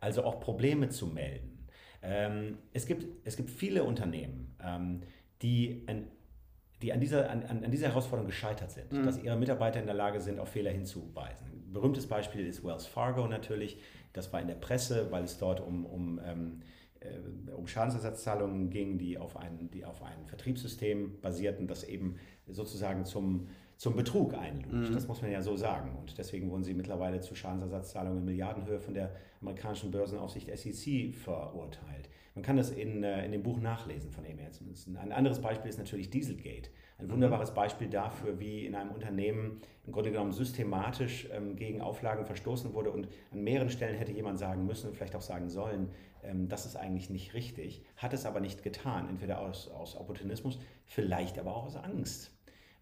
Also 0.00 0.24
auch 0.24 0.40
Probleme 0.40 0.88
zu 0.88 1.06
melden. 1.06 1.57
Ähm, 2.02 2.58
es, 2.72 2.86
gibt, 2.86 3.06
es 3.24 3.36
gibt 3.36 3.50
viele 3.50 3.84
Unternehmen, 3.84 4.54
ähm, 4.62 5.02
die, 5.42 5.84
an, 5.86 6.06
die 6.82 6.92
an, 6.92 7.00
dieser, 7.00 7.30
an, 7.30 7.42
an 7.42 7.70
dieser 7.70 7.88
Herausforderung 7.88 8.26
gescheitert 8.26 8.70
sind, 8.70 8.92
mhm. 8.92 9.04
dass 9.04 9.22
ihre 9.22 9.36
Mitarbeiter 9.36 9.80
in 9.80 9.86
der 9.86 9.94
Lage 9.94 10.20
sind, 10.20 10.38
auf 10.38 10.50
Fehler 10.50 10.70
hinzuweisen. 10.70 11.46
Ein 11.52 11.72
berühmtes 11.72 12.06
Beispiel 12.06 12.46
ist 12.46 12.64
Wells 12.64 12.86
Fargo 12.86 13.26
natürlich. 13.26 13.80
Das 14.12 14.32
war 14.32 14.40
in 14.40 14.48
der 14.48 14.54
Presse, 14.54 15.10
weil 15.10 15.24
es 15.24 15.38
dort 15.38 15.60
um, 15.60 15.84
um, 15.86 16.20
ähm, 16.24 16.62
äh, 17.00 17.52
um 17.52 17.66
Schadensersatzzahlungen 17.66 18.70
ging, 18.70 18.98
die 18.98 19.18
auf, 19.18 19.36
ein, 19.36 19.70
die 19.70 19.84
auf 19.84 20.02
ein 20.02 20.26
Vertriebssystem 20.26 21.20
basierten, 21.20 21.66
das 21.66 21.84
eben 21.84 22.16
sozusagen 22.46 23.04
zum 23.04 23.48
zum 23.78 23.94
Betrug 23.94 24.34
einlud. 24.34 24.72
Mhm. 24.72 24.92
Das 24.92 25.06
muss 25.06 25.22
man 25.22 25.30
ja 25.30 25.40
so 25.40 25.56
sagen. 25.56 25.96
Und 25.96 26.18
deswegen 26.18 26.50
wurden 26.50 26.64
sie 26.64 26.74
mittlerweile 26.74 27.20
zu 27.20 27.36
Schadensersatzzahlungen 27.36 28.18
in 28.18 28.24
Milliardenhöhe 28.24 28.80
von 28.80 28.92
der 28.92 29.14
amerikanischen 29.40 29.92
Börsenaufsicht 29.92 30.50
SEC 30.58 31.14
verurteilt. 31.14 32.10
Man 32.34 32.42
kann 32.42 32.56
das 32.56 32.70
in, 32.70 33.04
äh, 33.04 33.24
in 33.24 33.30
dem 33.30 33.44
Buch 33.44 33.60
nachlesen 33.60 34.10
von 34.10 34.24
Amy 34.24 34.42
Edmondson. 34.42 34.96
Ein 34.96 35.12
anderes 35.12 35.40
Beispiel 35.40 35.70
ist 35.70 35.78
natürlich 35.78 36.10
Dieselgate. 36.10 36.70
Ein 36.98 37.06
mhm. 37.06 37.12
wunderbares 37.12 37.54
Beispiel 37.54 37.88
dafür, 37.88 38.40
wie 38.40 38.66
in 38.66 38.74
einem 38.74 38.90
Unternehmen 38.90 39.60
im 39.86 39.92
Grunde 39.92 40.10
genommen 40.10 40.32
systematisch 40.32 41.28
ähm, 41.32 41.54
gegen 41.54 41.80
Auflagen 41.80 42.26
verstoßen 42.26 42.74
wurde 42.74 42.90
und 42.90 43.08
an 43.30 43.44
mehreren 43.44 43.70
Stellen 43.70 43.96
hätte 43.96 44.10
jemand 44.10 44.40
sagen 44.40 44.66
müssen 44.66 44.88
und 44.88 44.96
vielleicht 44.96 45.14
auch 45.14 45.22
sagen 45.22 45.48
sollen, 45.48 45.90
ähm, 46.24 46.48
das 46.48 46.66
ist 46.66 46.74
eigentlich 46.74 47.10
nicht 47.10 47.32
richtig, 47.32 47.84
hat 47.96 48.12
es 48.12 48.26
aber 48.26 48.40
nicht 48.40 48.64
getan, 48.64 49.08
entweder 49.08 49.40
aus, 49.40 49.68
aus 49.68 49.96
Opportunismus, 49.96 50.58
vielleicht 50.84 51.38
aber 51.38 51.54
auch 51.54 51.66
aus 51.66 51.76
Angst 51.76 52.32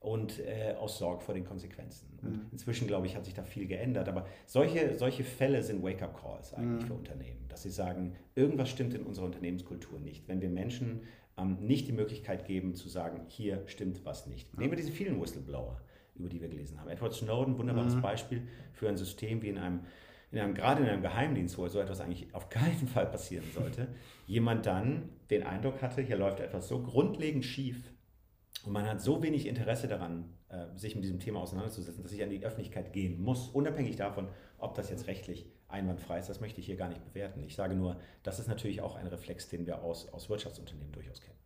und 0.06 0.38
äh, 0.38 0.72
aus 0.78 0.98
Sorge 0.98 1.24
vor 1.24 1.34
den 1.34 1.44
Konsequenzen. 1.44 2.06
Und 2.22 2.30
mhm. 2.30 2.46
inzwischen, 2.52 2.86
glaube 2.86 3.08
ich, 3.08 3.16
hat 3.16 3.24
sich 3.24 3.34
da 3.34 3.42
viel 3.42 3.66
geändert. 3.66 4.08
Aber 4.08 4.24
solche, 4.46 4.96
solche 4.96 5.24
Fälle 5.24 5.64
sind 5.64 5.82
Wake-up-Calls 5.82 6.54
eigentlich 6.54 6.84
mhm. 6.84 6.86
für 6.86 6.94
Unternehmen, 6.94 7.44
dass 7.48 7.64
sie 7.64 7.70
sagen, 7.70 8.14
irgendwas 8.36 8.68
stimmt 8.68 8.94
in 8.94 9.02
unserer 9.02 9.24
Unternehmenskultur 9.24 9.98
nicht. 9.98 10.28
Wenn 10.28 10.40
wir 10.40 10.48
Menschen 10.48 11.00
ähm, 11.36 11.56
nicht 11.60 11.88
die 11.88 11.92
Möglichkeit 11.92 12.46
geben 12.46 12.76
zu 12.76 12.88
sagen, 12.88 13.22
hier 13.26 13.64
stimmt 13.66 14.04
was 14.04 14.28
nicht. 14.28 14.52
Mhm. 14.52 14.60
Nehmen 14.60 14.72
wir 14.72 14.76
diese 14.76 14.92
vielen 14.92 15.20
Whistleblower, 15.20 15.80
über 16.14 16.28
die 16.28 16.40
wir 16.40 16.48
gelesen 16.48 16.80
haben. 16.80 16.88
Edward 16.88 17.12
Snowden, 17.12 17.58
wunderbares 17.58 17.96
mhm. 17.96 18.02
Beispiel 18.02 18.42
für 18.74 18.88
ein 18.88 18.96
System 18.96 19.42
wie 19.42 19.48
in 19.48 19.58
einem 19.58 19.80
in 20.32 20.40
einem, 20.40 20.54
gerade 20.54 20.82
in 20.82 20.88
einem 20.88 21.02
Geheimdienst, 21.02 21.56
wo 21.56 21.68
so 21.68 21.78
etwas 21.78 22.00
eigentlich 22.00 22.34
auf 22.34 22.48
keinen 22.48 22.88
Fall 22.88 23.06
passieren 23.06 23.46
sollte, 23.54 23.88
jemand 24.26 24.66
dann 24.66 25.08
den 25.30 25.44
Eindruck 25.44 25.82
hatte, 25.82 26.02
hier 26.02 26.16
läuft 26.16 26.40
etwas 26.40 26.66
so 26.66 26.82
grundlegend 26.82 27.44
schief, 27.44 27.80
und 28.66 28.72
man 28.72 28.86
hat 28.86 29.00
so 29.00 29.22
wenig 29.22 29.46
Interesse 29.46 29.88
daran, 29.88 30.34
äh, 30.48 30.66
sich 30.76 30.94
mit 30.94 31.04
diesem 31.04 31.20
Thema 31.20 31.40
auseinanderzusetzen, 31.40 32.02
dass 32.02 32.12
ich 32.12 32.22
an 32.22 32.30
die 32.30 32.44
Öffentlichkeit 32.44 32.92
gehen 32.92 33.22
muss, 33.22 33.48
unabhängig 33.48 33.96
davon, 33.96 34.28
ob 34.58 34.74
das 34.74 34.90
jetzt 34.90 35.06
rechtlich 35.06 35.46
einwandfrei 35.68 36.18
ist. 36.18 36.28
Das 36.28 36.40
möchte 36.40 36.60
ich 36.60 36.66
hier 36.66 36.76
gar 36.76 36.88
nicht 36.88 37.04
bewerten. 37.04 37.42
Ich 37.44 37.54
sage 37.54 37.74
nur, 37.74 37.96
das 38.22 38.38
ist 38.38 38.48
natürlich 38.48 38.80
auch 38.80 38.96
ein 38.96 39.06
Reflex, 39.06 39.48
den 39.48 39.66
wir 39.66 39.82
aus, 39.82 40.08
aus 40.12 40.28
Wirtschaftsunternehmen 40.28 40.92
durchaus 40.92 41.20
kennen. 41.20 41.38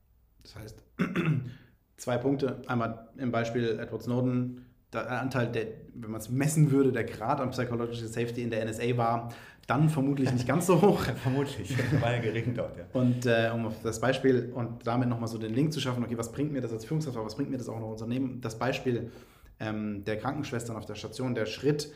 Das 0.42 0.56
heißt, 0.56 0.83
zwei 1.96 2.18
Punkte. 2.18 2.62
Einmal 2.66 3.09
im 3.16 3.30
Beispiel 3.30 3.78
Edward 3.78 4.02
Snowden, 4.02 4.66
der 4.92 5.20
Anteil, 5.20 5.50
der, 5.53 5.66
wenn 5.94 6.11
man 6.11 6.20
es 6.20 6.31
messen 6.31 6.70
würde, 6.70 6.92
der 6.92 7.05
Grad 7.05 7.40
an 7.40 7.50
Psychological 7.50 8.09
Safety 8.09 8.42
in 8.42 8.50
der 8.50 8.64
NSA 8.64 8.96
war 8.96 9.33
dann 9.66 9.88
vermutlich 9.88 10.33
nicht 10.33 10.48
ganz 10.48 10.66
so 10.66 10.83
hoch. 10.83 11.00
vermutlich, 11.22 11.76
war 12.00 12.12
ja 12.12 12.20
gering 12.20 12.55
dort, 12.55 12.76
ja. 12.76 12.85
Und 12.92 13.24
äh, 13.26 13.50
um 13.55 13.66
auf 13.66 13.83
das 13.83 14.00
Beispiel 14.00 14.53
und 14.53 14.85
damit 14.87 15.09
nochmal 15.09 15.29
so 15.29 15.38
den 15.38 15.55
Link 15.55 15.72
zu 15.72 15.81
schaffen, 15.81 16.03
okay, 16.03 16.18
was 16.18 16.33
bringt 16.33 16.53
mir 16.53 16.61
das 16.61 16.72
als 16.72 16.85
Führungskraft, 16.85 17.16
was 17.18 17.37
bringt 17.37 17.50
mir 17.50 17.59
das 17.59 17.68
auch 17.68 17.79
noch 17.79 17.90
Unternehmen? 17.90 18.40
Das 18.40 18.59
Beispiel 18.59 19.12
ähm, 19.61 20.05
der 20.05 20.18
Krankenschwestern 20.18 20.76
auf 20.76 20.87
der 20.87 20.96
Station, 20.96 21.37
der 21.37 21.46
Schritt, 21.46 21.92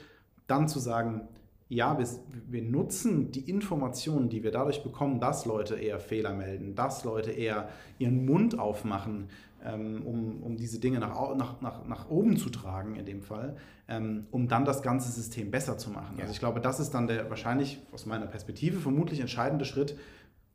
dann 0.46 0.68
zu 0.68 0.78
sagen, 0.78 1.22
ja, 1.68 1.98
wir, 1.98 2.06
wir, 2.48 2.62
nutzen 2.62 3.32
die 3.32 3.50
Informationen, 3.50 4.28
die 4.28 4.44
wir 4.44 4.52
dadurch 4.52 4.82
bekommen, 4.82 5.18
dass 5.18 5.46
Leute 5.46 5.74
eher 5.74 5.98
Fehler 5.98 6.34
melden, 6.34 6.74
dass 6.74 7.04
Leute 7.04 7.32
eher 7.32 7.68
ihren 7.98 8.26
Mund 8.26 8.58
aufmachen, 8.58 9.28
um, 9.64 10.42
um 10.42 10.56
diese 10.56 10.78
Dinge 10.78 10.98
nach, 10.98 11.34
nach, 11.36 11.60
nach, 11.60 11.86
nach 11.86 12.10
oben 12.10 12.36
zu 12.36 12.50
tragen, 12.50 12.96
in 12.96 13.06
dem 13.06 13.22
Fall, 13.22 13.56
ähm, 13.88 14.26
um 14.30 14.48
dann 14.48 14.64
das 14.64 14.82
ganze 14.82 15.10
System 15.10 15.50
besser 15.50 15.78
zu 15.78 15.90
machen. 15.90 16.18
Also 16.20 16.32
ich 16.32 16.38
glaube, 16.38 16.60
das 16.60 16.80
ist 16.80 16.90
dann 16.92 17.06
der 17.06 17.30
wahrscheinlich 17.30 17.80
aus 17.92 18.06
meiner 18.06 18.26
Perspektive 18.26 18.78
vermutlich 18.78 19.20
entscheidende 19.20 19.64
Schritt, 19.64 19.96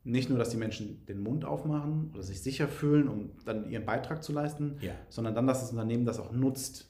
nicht 0.02 0.30
nur, 0.30 0.38
dass 0.38 0.48
die 0.48 0.56
Menschen 0.56 1.04
den 1.06 1.22
Mund 1.22 1.44
aufmachen 1.44 2.10
oder 2.14 2.22
sich 2.22 2.40
sicher 2.40 2.68
fühlen, 2.68 3.08
um 3.08 3.30
dann 3.44 3.68
ihren 3.68 3.84
Beitrag 3.84 4.22
zu 4.22 4.32
leisten, 4.32 4.78
ja. 4.80 4.92
sondern 5.10 5.34
dann, 5.34 5.46
dass 5.46 5.60
das 5.60 5.70
Unternehmen 5.72 6.06
das 6.06 6.18
auch 6.18 6.32
nutzt. 6.32 6.86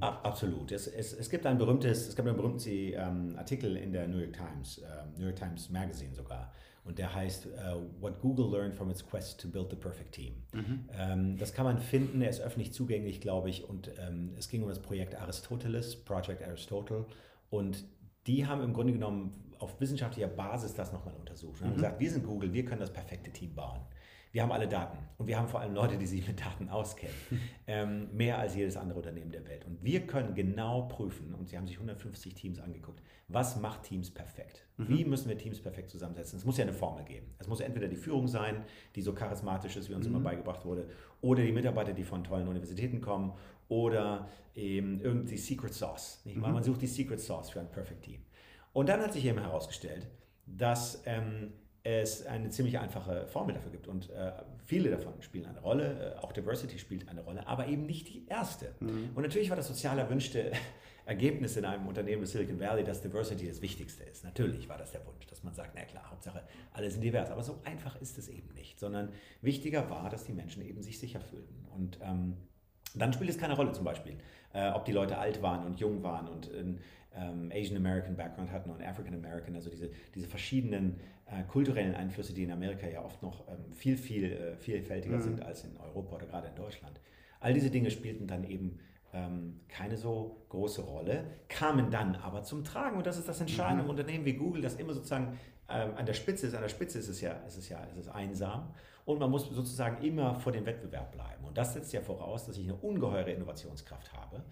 Absolut. 0.00 0.72
Es, 0.72 0.86
es, 0.86 1.12
es 1.12 1.30
gibt 1.30 1.46
ein 1.46 1.58
berühmtes, 1.58 2.08
es 2.08 2.16
gibt 2.16 2.28
einen 2.28 2.36
berühmten 2.36 2.68
ähm, 2.68 3.34
Artikel 3.36 3.76
in 3.76 3.92
der 3.92 4.06
New 4.06 4.18
York 4.18 4.34
Times, 4.34 4.82
New 5.16 5.24
York 5.24 5.36
Times 5.36 5.70
Magazine 5.70 6.14
sogar, 6.14 6.52
und 6.86 6.98
der 6.98 7.14
heißt 7.14 7.46
uh, 7.46 7.82
What 8.00 8.20
Google 8.20 8.50
Learned 8.50 8.74
from 8.74 8.90
its 8.90 9.04
Quest 9.04 9.40
to 9.40 9.48
Build 9.48 9.70
the 9.70 9.76
Perfect 9.76 10.12
Team. 10.12 10.34
Mhm. 10.52 10.88
Ähm, 10.96 11.36
das 11.36 11.52
kann 11.52 11.64
man 11.64 11.78
finden, 11.78 12.22
er 12.22 12.30
ist 12.30 12.40
öffentlich 12.40 12.72
zugänglich, 12.72 13.20
glaube 13.20 13.50
ich, 13.50 13.68
und 13.68 13.90
ähm, 13.98 14.32
es 14.36 14.48
ging 14.48 14.62
um 14.62 14.68
das 14.68 14.80
Projekt 14.80 15.14
Aristoteles, 15.16 15.96
Project 15.96 16.42
Aristotle, 16.42 17.06
und 17.50 17.84
die 18.26 18.46
haben 18.46 18.62
im 18.62 18.72
Grunde 18.72 18.92
genommen 18.92 19.32
auf 19.58 19.80
wissenschaftlicher 19.80 20.28
Basis 20.28 20.74
das 20.74 20.92
nochmal 20.92 21.14
untersucht 21.14 21.60
und 21.60 21.66
mhm. 21.66 21.70
haben 21.70 21.74
gesagt, 21.76 22.00
wir 22.00 22.10
sind 22.10 22.26
Google, 22.26 22.52
wir 22.52 22.64
können 22.64 22.80
das 22.80 22.92
perfekte 22.92 23.30
Team 23.30 23.54
bauen. 23.54 23.80
Wir 24.36 24.42
haben 24.42 24.52
alle 24.52 24.68
Daten 24.68 24.98
und 25.16 25.28
wir 25.28 25.38
haben 25.38 25.48
vor 25.48 25.60
allem 25.60 25.72
Leute, 25.72 25.96
die 25.96 26.04
sich 26.04 26.28
mit 26.28 26.38
Daten 26.44 26.68
auskennen. 26.68 27.16
ähm, 27.66 28.14
mehr 28.14 28.38
als 28.38 28.54
jedes 28.54 28.76
andere 28.76 28.98
Unternehmen 28.98 29.30
der 29.30 29.46
Welt. 29.46 29.64
Und 29.64 29.82
wir 29.82 30.06
können 30.06 30.34
genau 30.34 30.82
prüfen, 30.82 31.32
und 31.32 31.48
sie 31.48 31.56
haben 31.56 31.66
sich 31.66 31.76
150 31.76 32.34
Teams 32.34 32.58
angeguckt, 32.58 33.00
was 33.28 33.58
macht 33.58 33.84
Teams 33.84 34.10
perfekt? 34.10 34.66
Mhm. 34.76 34.88
Wie 34.88 35.04
müssen 35.06 35.30
wir 35.30 35.38
Teams 35.38 35.58
perfekt 35.58 35.88
zusammensetzen? 35.88 36.38
Es 36.38 36.44
muss 36.44 36.58
ja 36.58 36.64
eine 36.64 36.74
Formel 36.74 37.02
geben. 37.06 37.28
Es 37.38 37.48
muss 37.48 37.60
entweder 37.60 37.88
die 37.88 37.96
Führung 37.96 38.28
sein, 38.28 38.62
die 38.94 39.00
so 39.00 39.14
charismatisch 39.14 39.74
ist, 39.74 39.88
wie 39.88 39.94
uns 39.94 40.06
mhm. 40.06 40.16
immer 40.16 40.24
beigebracht 40.24 40.66
wurde, 40.66 40.90
oder 41.22 41.42
die 41.42 41.52
Mitarbeiter, 41.52 41.94
die 41.94 42.04
von 42.04 42.22
tollen 42.22 42.46
Universitäten 42.46 43.00
kommen, 43.00 43.32
oder 43.68 44.28
eben 44.54 45.00
irgendwie 45.00 45.38
Secret 45.38 45.72
Sauce. 45.72 46.20
Mhm. 46.26 46.42
Man 46.42 46.62
sucht 46.62 46.82
die 46.82 46.88
Secret 46.88 47.20
Sauce 47.20 47.48
für 47.48 47.60
ein 47.60 47.70
Perfect 47.70 48.02
Team. 48.02 48.20
Und 48.74 48.90
dann 48.90 49.00
hat 49.00 49.14
sich 49.14 49.24
eben 49.24 49.38
herausgestellt, 49.38 50.06
dass 50.44 51.02
ähm, 51.06 51.54
es 51.86 52.26
eine 52.26 52.50
ziemlich 52.50 52.78
einfache 52.78 53.26
Formel 53.28 53.54
dafür 53.54 53.70
gibt. 53.70 53.86
Und 53.86 54.10
äh, 54.10 54.32
viele 54.64 54.90
davon 54.90 55.14
spielen 55.20 55.46
eine 55.46 55.60
Rolle, 55.60 56.16
äh, 56.16 56.18
auch 56.18 56.32
Diversity 56.32 56.78
spielt 56.78 57.08
eine 57.08 57.22
Rolle, 57.22 57.46
aber 57.46 57.68
eben 57.68 57.86
nicht 57.86 58.08
die 58.08 58.26
erste. 58.26 58.74
Mhm. 58.80 59.10
Und 59.14 59.22
natürlich 59.22 59.50
war 59.50 59.56
das 59.56 59.68
sozial 59.68 59.98
erwünschte 59.98 60.50
Ergebnis 61.06 61.56
in 61.56 61.64
einem 61.64 61.86
Unternehmen 61.86 62.22
wie 62.22 62.26
Silicon 62.26 62.58
Valley, 62.58 62.82
dass 62.82 63.00
Diversity 63.00 63.46
das 63.46 63.62
Wichtigste 63.62 64.02
ist. 64.02 64.24
Natürlich 64.24 64.68
war 64.68 64.76
das 64.76 64.90
der 64.90 65.06
Wunsch, 65.06 65.26
dass 65.28 65.44
man 65.44 65.54
sagt, 65.54 65.72
na 65.76 65.82
klar, 65.84 66.10
Hauptsache 66.10 66.42
alle 66.72 66.90
sind 66.90 67.02
divers. 67.02 67.30
Aber 67.30 67.44
so 67.44 67.60
einfach 67.64 68.00
ist 68.00 68.18
es 68.18 68.28
eben 68.28 68.52
nicht, 68.54 68.80
sondern 68.80 69.10
wichtiger 69.40 69.88
war, 69.88 70.10
dass 70.10 70.24
die 70.24 70.32
Menschen 70.32 70.66
eben 70.66 70.82
sich 70.82 70.98
sicher 70.98 71.20
fühlten. 71.20 71.64
Und 71.72 72.00
ähm, 72.02 72.36
dann 72.96 73.12
spielt 73.12 73.30
es 73.30 73.38
keine 73.38 73.54
Rolle 73.54 73.70
zum 73.70 73.84
Beispiel, 73.84 74.16
äh, 74.52 74.70
ob 74.70 74.84
die 74.84 74.92
Leute 74.92 75.18
alt 75.18 75.42
waren 75.42 75.64
und 75.64 75.78
jung 75.78 76.02
waren 76.02 76.26
und 76.26 76.52
einen 76.52 76.80
ähm, 77.16 77.50
Asian 77.52 77.76
American 77.76 78.16
Background 78.16 78.50
hatten 78.50 78.70
und 78.70 78.82
African 78.82 79.14
American, 79.14 79.54
also 79.54 79.70
diese, 79.70 79.90
diese 80.14 80.28
verschiedenen 80.28 81.00
äh, 81.26 81.42
kulturellen 81.44 81.94
Einflüsse, 81.94 82.32
die 82.32 82.44
in 82.44 82.52
Amerika 82.52 82.86
ja 82.86 83.02
oft 83.02 83.22
noch 83.22 83.48
ähm, 83.48 83.72
viel, 83.74 83.96
viel 83.96 84.32
äh, 84.32 84.56
vielfältiger 84.56 85.16
mhm. 85.16 85.22
sind 85.22 85.42
als 85.42 85.64
in 85.64 85.76
Europa 85.76 86.16
oder 86.16 86.26
gerade 86.26 86.48
in 86.48 86.54
Deutschland. 86.54 87.00
All 87.40 87.52
diese 87.52 87.70
Dinge 87.70 87.90
spielten 87.90 88.26
dann 88.26 88.44
eben 88.44 88.78
ähm, 89.12 89.60
keine 89.68 89.96
so 89.96 90.44
große 90.48 90.82
Rolle, 90.82 91.24
kamen 91.48 91.90
dann 91.90 92.16
aber 92.16 92.42
zum 92.42 92.64
Tragen. 92.64 92.96
Und 92.96 93.06
das 93.06 93.18
ist 93.18 93.28
das 93.28 93.40
Entscheidende 93.40 93.84
mhm. 93.84 93.90
Unternehmen 93.90 94.24
wie 94.24 94.34
Google, 94.34 94.62
das 94.62 94.76
immer 94.76 94.92
sozusagen 94.92 95.38
ähm, 95.68 95.90
an 95.96 96.06
der 96.06 96.14
Spitze 96.14 96.46
ist. 96.46 96.54
An 96.54 96.62
der 96.62 96.68
Spitze 96.68 96.98
ist 96.98 97.08
es 97.08 97.20
ja, 97.20 97.32
ist 97.46 97.56
es 97.56 97.68
ja 97.68 97.82
ist 97.84 97.98
es 97.98 98.08
einsam. 98.08 98.72
und 99.04 99.18
man 99.18 99.30
muss 99.30 99.48
sozusagen 99.48 100.04
immer 100.04 100.34
vor 100.34 100.52
dem 100.52 100.66
Wettbewerb 100.66 101.12
bleiben. 101.12 101.44
Und 101.44 101.56
das 101.56 101.74
setzt 101.74 101.92
ja 101.92 102.00
voraus, 102.00 102.46
dass 102.46 102.58
ich 102.58 102.64
eine 102.64 102.74
ungeheure 102.74 103.30
Innovationskraft 103.30 104.12
habe, 104.12 104.42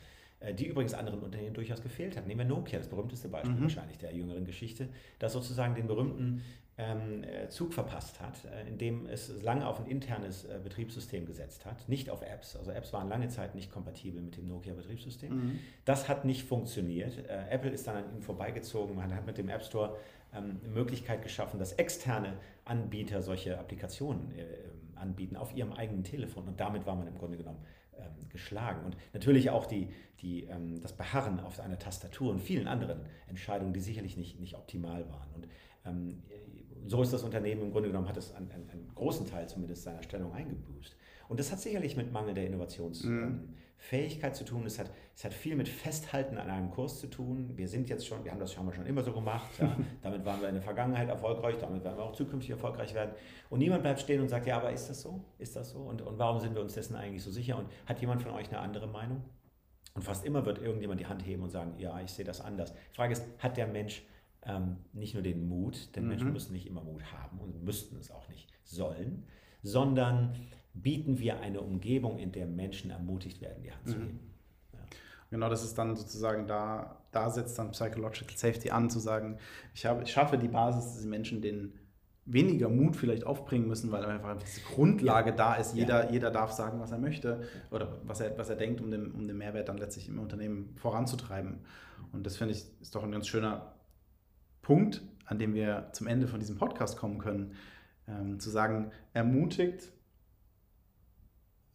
die 0.58 0.66
übrigens 0.66 0.92
anderen 0.94 1.20
Unternehmen 1.20 1.54
durchaus 1.54 1.82
gefehlt 1.82 2.16
hat. 2.16 2.26
Nehmen 2.26 2.40
wir 2.40 2.56
Nokia, 2.56 2.78
das 2.78 2.88
berühmteste 2.88 3.28
Beispiel 3.28 3.54
mhm. 3.54 3.62
wahrscheinlich 3.62 3.98
der 3.98 4.14
jüngeren 4.14 4.44
Geschichte, 4.44 4.88
das 5.18 5.32
sozusagen 5.32 5.74
den 5.74 5.86
berühmten 5.86 6.42
ähm, 6.76 7.22
äh, 7.22 7.48
Zug 7.48 7.72
verpasst 7.72 8.20
hat, 8.20 8.44
äh, 8.44 8.68
indem 8.68 9.06
es 9.06 9.42
lange 9.42 9.66
auf 9.66 9.78
ein 9.78 9.86
internes 9.86 10.44
äh, 10.44 10.58
Betriebssystem 10.62 11.24
gesetzt 11.24 11.64
hat, 11.66 11.88
nicht 11.88 12.10
auf 12.10 12.22
Apps. 12.22 12.56
Also 12.56 12.72
Apps 12.72 12.92
waren 12.92 13.08
lange 13.08 13.28
Zeit 13.28 13.54
nicht 13.54 13.70
kompatibel 13.70 14.20
mit 14.20 14.36
dem 14.36 14.48
Nokia-Betriebssystem. 14.48 15.32
Mhm. 15.32 15.58
Das 15.84 16.08
hat 16.08 16.24
nicht 16.24 16.44
funktioniert. 16.44 17.16
Äh, 17.28 17.50
Apple 17.50 17.70
ist 17.70 17.86
dann 17.86 17.96
an 17.96 18.16
ihm 18.16 18.22
vorbeigezogen. 18.22 18.96
Man 18.96 19.14
hat 19.14 19.24
mit 19.24 19.38
dem 19.38 19.48
App 19.48 19.62
Store 19.62 19.96
ähm, 20.34 20.60
Möglichkeit 20.72 21.22
geschaffen, 21.22 21.60
dass 21.60 21.74
externe 21.74 22.32
Anbieter 22.64 23.22
solche 23.22 23.56
Applikationen 23.56 24.32
äh, 24.36 24.42
ähm, 24.42 24.83
anbieten 24.96 25.36
auf 25.36 25.54
ihrem 25.54 25.72
eigenen 25.72 26.04
Telefon. 26.04 26.48
Und 26.48 26.60
damit 26.60 26.86
war 26.86 26.94
man 26.96 27.06
im 27.06 27.16
Grunde 27.16 27.36
genommen 27.36 27.60
ähm, 27.98 28.28
geschlagen. 28.28 28.84
Und 28.84 28.96
natürlich 29.12 29.50
auch 29.50 29.66
die, 29.66 29.88
die, 30.20 30.44
ähm, 30.44 30.80
das 30.80 30.92
Beharren 30.96 31.40
auf 31.40 31.60
einer 31.60 31.78
Tastatur 31.78 32.30
und 32.30 32.40
vielen 32.40 32.66
anderen 32.66 33.00
Entscheidungen, 33.28 33.72
die 33.72 33.80
sicherlich 33.80 34.16
nicht, 34.16 34.40
nicht 34.40 34.56
optimal 34.56 35.08
waren. 35.08 35.30
Und 35.34 35.48
ähm, 35.84 36.22
so 36.86 37.02
ist 37.02 37.12
das 37.12 37.22
Unternehmen 37.22 37.62
im 37.62 37.70
Grunde 37.72 37.88
genommen, 37.88 38.08
hat 38.08 38.16
es 38.16 38.34
einen, 38.34 38.50
einen, 38.50 38.90
großen 38.94 39.26
Teil 39.26 39.48
zumindest 39.48 39.84
seiner 39.84 40.02
Stellung 40.02 40.32
eingebüßt. 40.32 40.96
Und 41.28 41.40
das 41.40 41.50
hat 41.50 41.60
sicherlich 41.60 41.96
mit 41.96 42.12
Mangel 42.12 42.34
der 42.34 42.46
Innovationsfähigkeit 42.46 43.30
mhm. 43.30 43.54
Zu 44.32 44.44
tun. 44.44 44.66
Es 44.66 44.78
hat, 44.78 44.90
es 45.14 45.24
hat 45.24 45.34
viel 45.34 45.56
mit 45.56 45.68
Festhalten 45.68 46.38
an 46.38 46.50
einem 46.50 46.70
Kurs 46.70 47.00
zu 47.00 47.06
tun. 47.06 47.52
Wir 47.56 47.68
sind 47.68 47.88
jetzt 47.88 48.06
schon, 48.06 48.24
wir 48.24 48.32
haben 48.32 48.40
das 48.40 48.52
schon, 48.52 48.72
schon 48.72 48.86
immer 48.86 49.02
so 49.02 49.12
gemacht. 49.12 49.50
Ja. 49.60 49.76
damit 50.02 50.24
waren 50.24 50.40
wir 50.40 50.48
in 50.48 50.54
der 50.54 50.62
Vergangenheit 50.62 51.08
erfolgreich, 51.08 51.56
damit 51.60 51.84
werden 51.84 51.98
wir 51.98 52.04
auch 52.04 52.12
zukünftig 52.12 52.50
erfolgreich 52.50 52.94
werden. 52.94 53.12
Und 53.50 53.58
niemand 53.58 53.82
bleibt 53.82 54.00
stehen 54.00 54.20
und 54.20 54.28
sagt, 54.28 54.46
ja, 54.46 54.56
aber 54.56 54.72
ist 54.72 54.88
das 54.88 55.02
so? 55.02 55.24
Ist 55.38 55.54
das 55.56 55.70
so? 55.70 55.80
Und, 55.80 56.02
und 56.02 56.18
warum 56.18 56.40
sind 56.40 56.54
wir 56.54 56.62
uns 56.62 56.74
dessen 56.74 56.96
eigentlich 56.96 57.22
so 57.22 57.30
sicher? 57.30 57.58
Und 57.58 57.68
hat 57.86 58.00
jemand 58.00 58.22
von 58.22 58.32
euch 58.32 58.48
eine 58.48 58.58
andere 58.58 58.86
Meinung? 58.86 59.22
Und 59.94 60.02
fast 60.02 60.24
immer 60.24 60.44
wird 60.44 60.58
irgendjemand 60.58 61.00
die 61.00 61.06
Hand 61.06 61.24
heben 61.24 61.42
und 61.42 61.50
sagen, 61.50 61.74
ja, 61.78 62.00
ich 62.00 62.10
sehe 62.10 62.24
das 62.24 62.40
anders. 62.40 62.72
Die 62.72 62.96
Frage 62.96 63.12
ist, 63.12 63.24
hat 63.38 63.56
der 63.56 63.68
Mensch 63.68 64.04
ähm, 64.46 64.78
nicht 64.92 65.14
nur 65.14 65.22
den 65.22 65.48
Mut, 65.48 65.94
denn 65.94 66.04
mhm. 66.04 66.08
Menschen 66.10 66.32
müssen 66.32 66.52
nicht 66.52 66.66
immer 66.66 66.82
Mut 66.82 67.02
haben 67.12 67.38
und 67.38 67.62
müssten 67.62 67.96
es 67.96 68.10
auch 68.10 68.28
nicht 68.28 68.48
sollen, 68.64 69.26
sondern 69.62 70.34
bieten 70.74 71.18
wir 71.18 71.40
eine 71.40 71.60
Umgebung, 71.60 72.18
in 72.18 72.32
der 72.32 72.46
Menschen 72.46 72.90
ermutigt 72.90 73.40
werden, 73.40 73.62
die 73.62 73.72
Hand 73.72 73.86
mhm. 73.86 73.90
zu 73.90 73.98
heben. 73.98 74.20
Ja. 74.72 74.78
Genau, 75.30 75.48
das 75.48 75.64
ist 75.64 75.78
dann 75.78 75.96
sozusagen 75.96 76.46
da, 76.46 77.00
da 77.12 77.30
setzt 77.30 77.58
dann 77.58 77.70
Psychological 77.70 78.36
Safety 78.36 78.70
an, 78.70 78.90
zu 78.90 78.98
sagen, 78.98 79.38
ich, 79.72 79.86
habe, 79.86 80.02
ich 80.02 80.12
schaffe 80.12 80.36
die 80.36 80.48
Basis, 80.48 80.84
dass 80.84 81.02
die 81.02 81.08
Menschen 81.08 81.40
den 81.40 81.72
weniger 82.26 82.68
Mut 82.68 82.96
vielleicht 82.96 83.24
aufbringen 83.24 83.68
müssen, 83.68 83.92
weil 83.92 84.04
einfach 84.04 84.36
diese 84.38 84.62
Grundlage 84.62 85.30
ja. 85.30 85.36
da 85.36 85.54
ist. 85.54 85.74
Jeder, 85.74 86.06
ja. 86.06 86.10
jeder 86.10 86.30
darf 86.30 86.52
sagen, 86.52 86.80
was 86.80 86.90
er 86.90 86.98
möchte 86.98 87.42
oder 87.70 88.00
was 88.04 88.20
er, 88.20 88.36
was 88.38 88.48
er 88.48 88.56
denkt, 88.56 88.80
um 88.80 88.90
den, 88.90 89.12
um 89.12 89.26
den 89.26 89.36
Mehrwert 89.36 89.68
dann 89.68 89.78
letztlich 89.78 90.08
im 90.08 90.18
Unternehmen 90.18 90.74
voranzutreiben. 90.76 91.58
Und 92.12 92.24
das 92.24 92.36
finde 92.36 92.54
ich 92.54 92.64
ist 92.80 92.94
doch 92.94 93.04
ein 93.04 93.12
ganz 93.12 93.28
schöner 93.28 93.74
Punkt, 94.62 95.02
an 95.26 95.38
dem 95.38 95.54
wir 95.54 95.88
zum 95.92 96.06
Ende 96.06 96.26
von 96.26 96.40
diesem 96.40 96.56
Podcast 96.56 96.96
kommen 96.96 97.18
können, 97.18 97.52
ähm, 98.08 98.40
zu 98.40 98.50
sagen, 98.50 98.90
ermutigt 99.12 99.90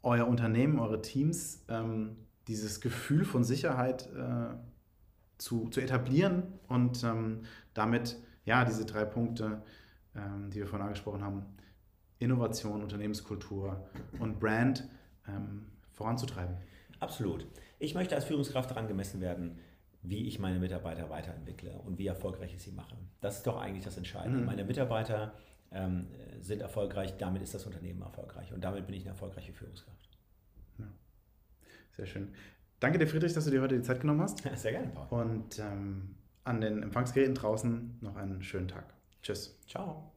euer 0.01 0.27
Unternehmen, 0.27 0.79
eure 0.79 1.01
Teams, 1.01 1.65
ähm, 1.69 2.15
dieses 2.47 2.81
Gefühl 2.81 3.25
von 3.25 3.43
Sicherheit 3.43 4.09
äh, 4.15 4.55
zu, 5.37 5.69
zu 5.69 5.81
etablieren 5.81 6.43
und 6.67 7.03
ähm, 7.03 7.41
damit 7.73 8.17
ja 8.45 8.65
diese 8.65 8.85
drei 8.85 9.05
Punkte, 9.05 9.61
ähm, 10.15 10.49
die 10.49 10.59
wir 10.59 10.67
vorhin 10.67 10.87
angesprochen 10.87 11.23
haben, 11.23 11.45
Innovation, 12.17 12.81
Unternehmenskultur 12.81 13.85
und 14.19 14.39
Brand 14.39 14.87
ähm, 15.27 15.67
voranzutreiben. 15.93 16.57
Absolut. 16.99 17.45
Ich 17.77 17.95
möchte 17.95 18.15
als 18.15 18.25
Führungskraft 18.25 18.71
daran 18.71 18.87
gemessen 18.87 19.21
werden, 19.21 19.59
wie 20.01 20.27
ich 20.27 20.39
meine 20.39 20.59
Mitarbeiter 20.59 21.09
weiterentwickle 21.09 21.79
und 21.85 21.97
wie 21.97 22.07
erfolgreich 22.07 22.53
ich 22.53 22.61
sie 22.61 22.71
mache. 22.71 22.95
Das 23.21 23.37
ist 23.37 23.47
doch 23.47 23.59
eigentlich 23.59 23.85
das 23.85 23.97
Entscheidende. 23.97 24.39
Mhm. 24.39 24.45
Meine 24.45 24.63
Mitarbeiter 24.63 25.33
ähm, 25.71 26.07
sind 26.39 26.61
erfolgreich, 26.61 27.15
damit 27.17 27.41
ist 27.41 27.53
das 27.53 27.65
Unternehmen 27.65 28.01
erfolgreich 28.01 28.53
und 28.53 28.63
damit 28.63 28.85
bin 28.85 28.95
ich 28.95 29.03
eine 29.03 29.11
erfolgreiche 29.11 29.53
Führungskraft. 29.53 30.09
Ja. 30.79 30.85
Sehr 31.91 32.05
schön. 32.05 32.33
Danke 32.79 32.97
dir, 32.97 33.07
Friedrich, 33.07 33.33
dass 33.33 33.45
du 33.45 33.51
dir 33.51 33.61
heute 33.61 33.75
die 33.75 33.83
Zeit 33.83 34.01
genommen 34.01 34.21
hast. 34.21 34.41
Sehr 34.55 34.71
gerne, 34.71 34.87
Paul. 34.87 35.21
Und 35.21 35.59
ähm, 35.59 36.15
an 36.43 36.61
den 36.61 36.81
Empfangsgeräten 36.81 37.35
draußen 37.35 37.97
noch 38.01 38.15
einen 38.15 38.41
schönen 38.41 38.67
Tag. 38.67 38.93
Tschüss. 39.21 39.59
Ciao. 39.67 40.11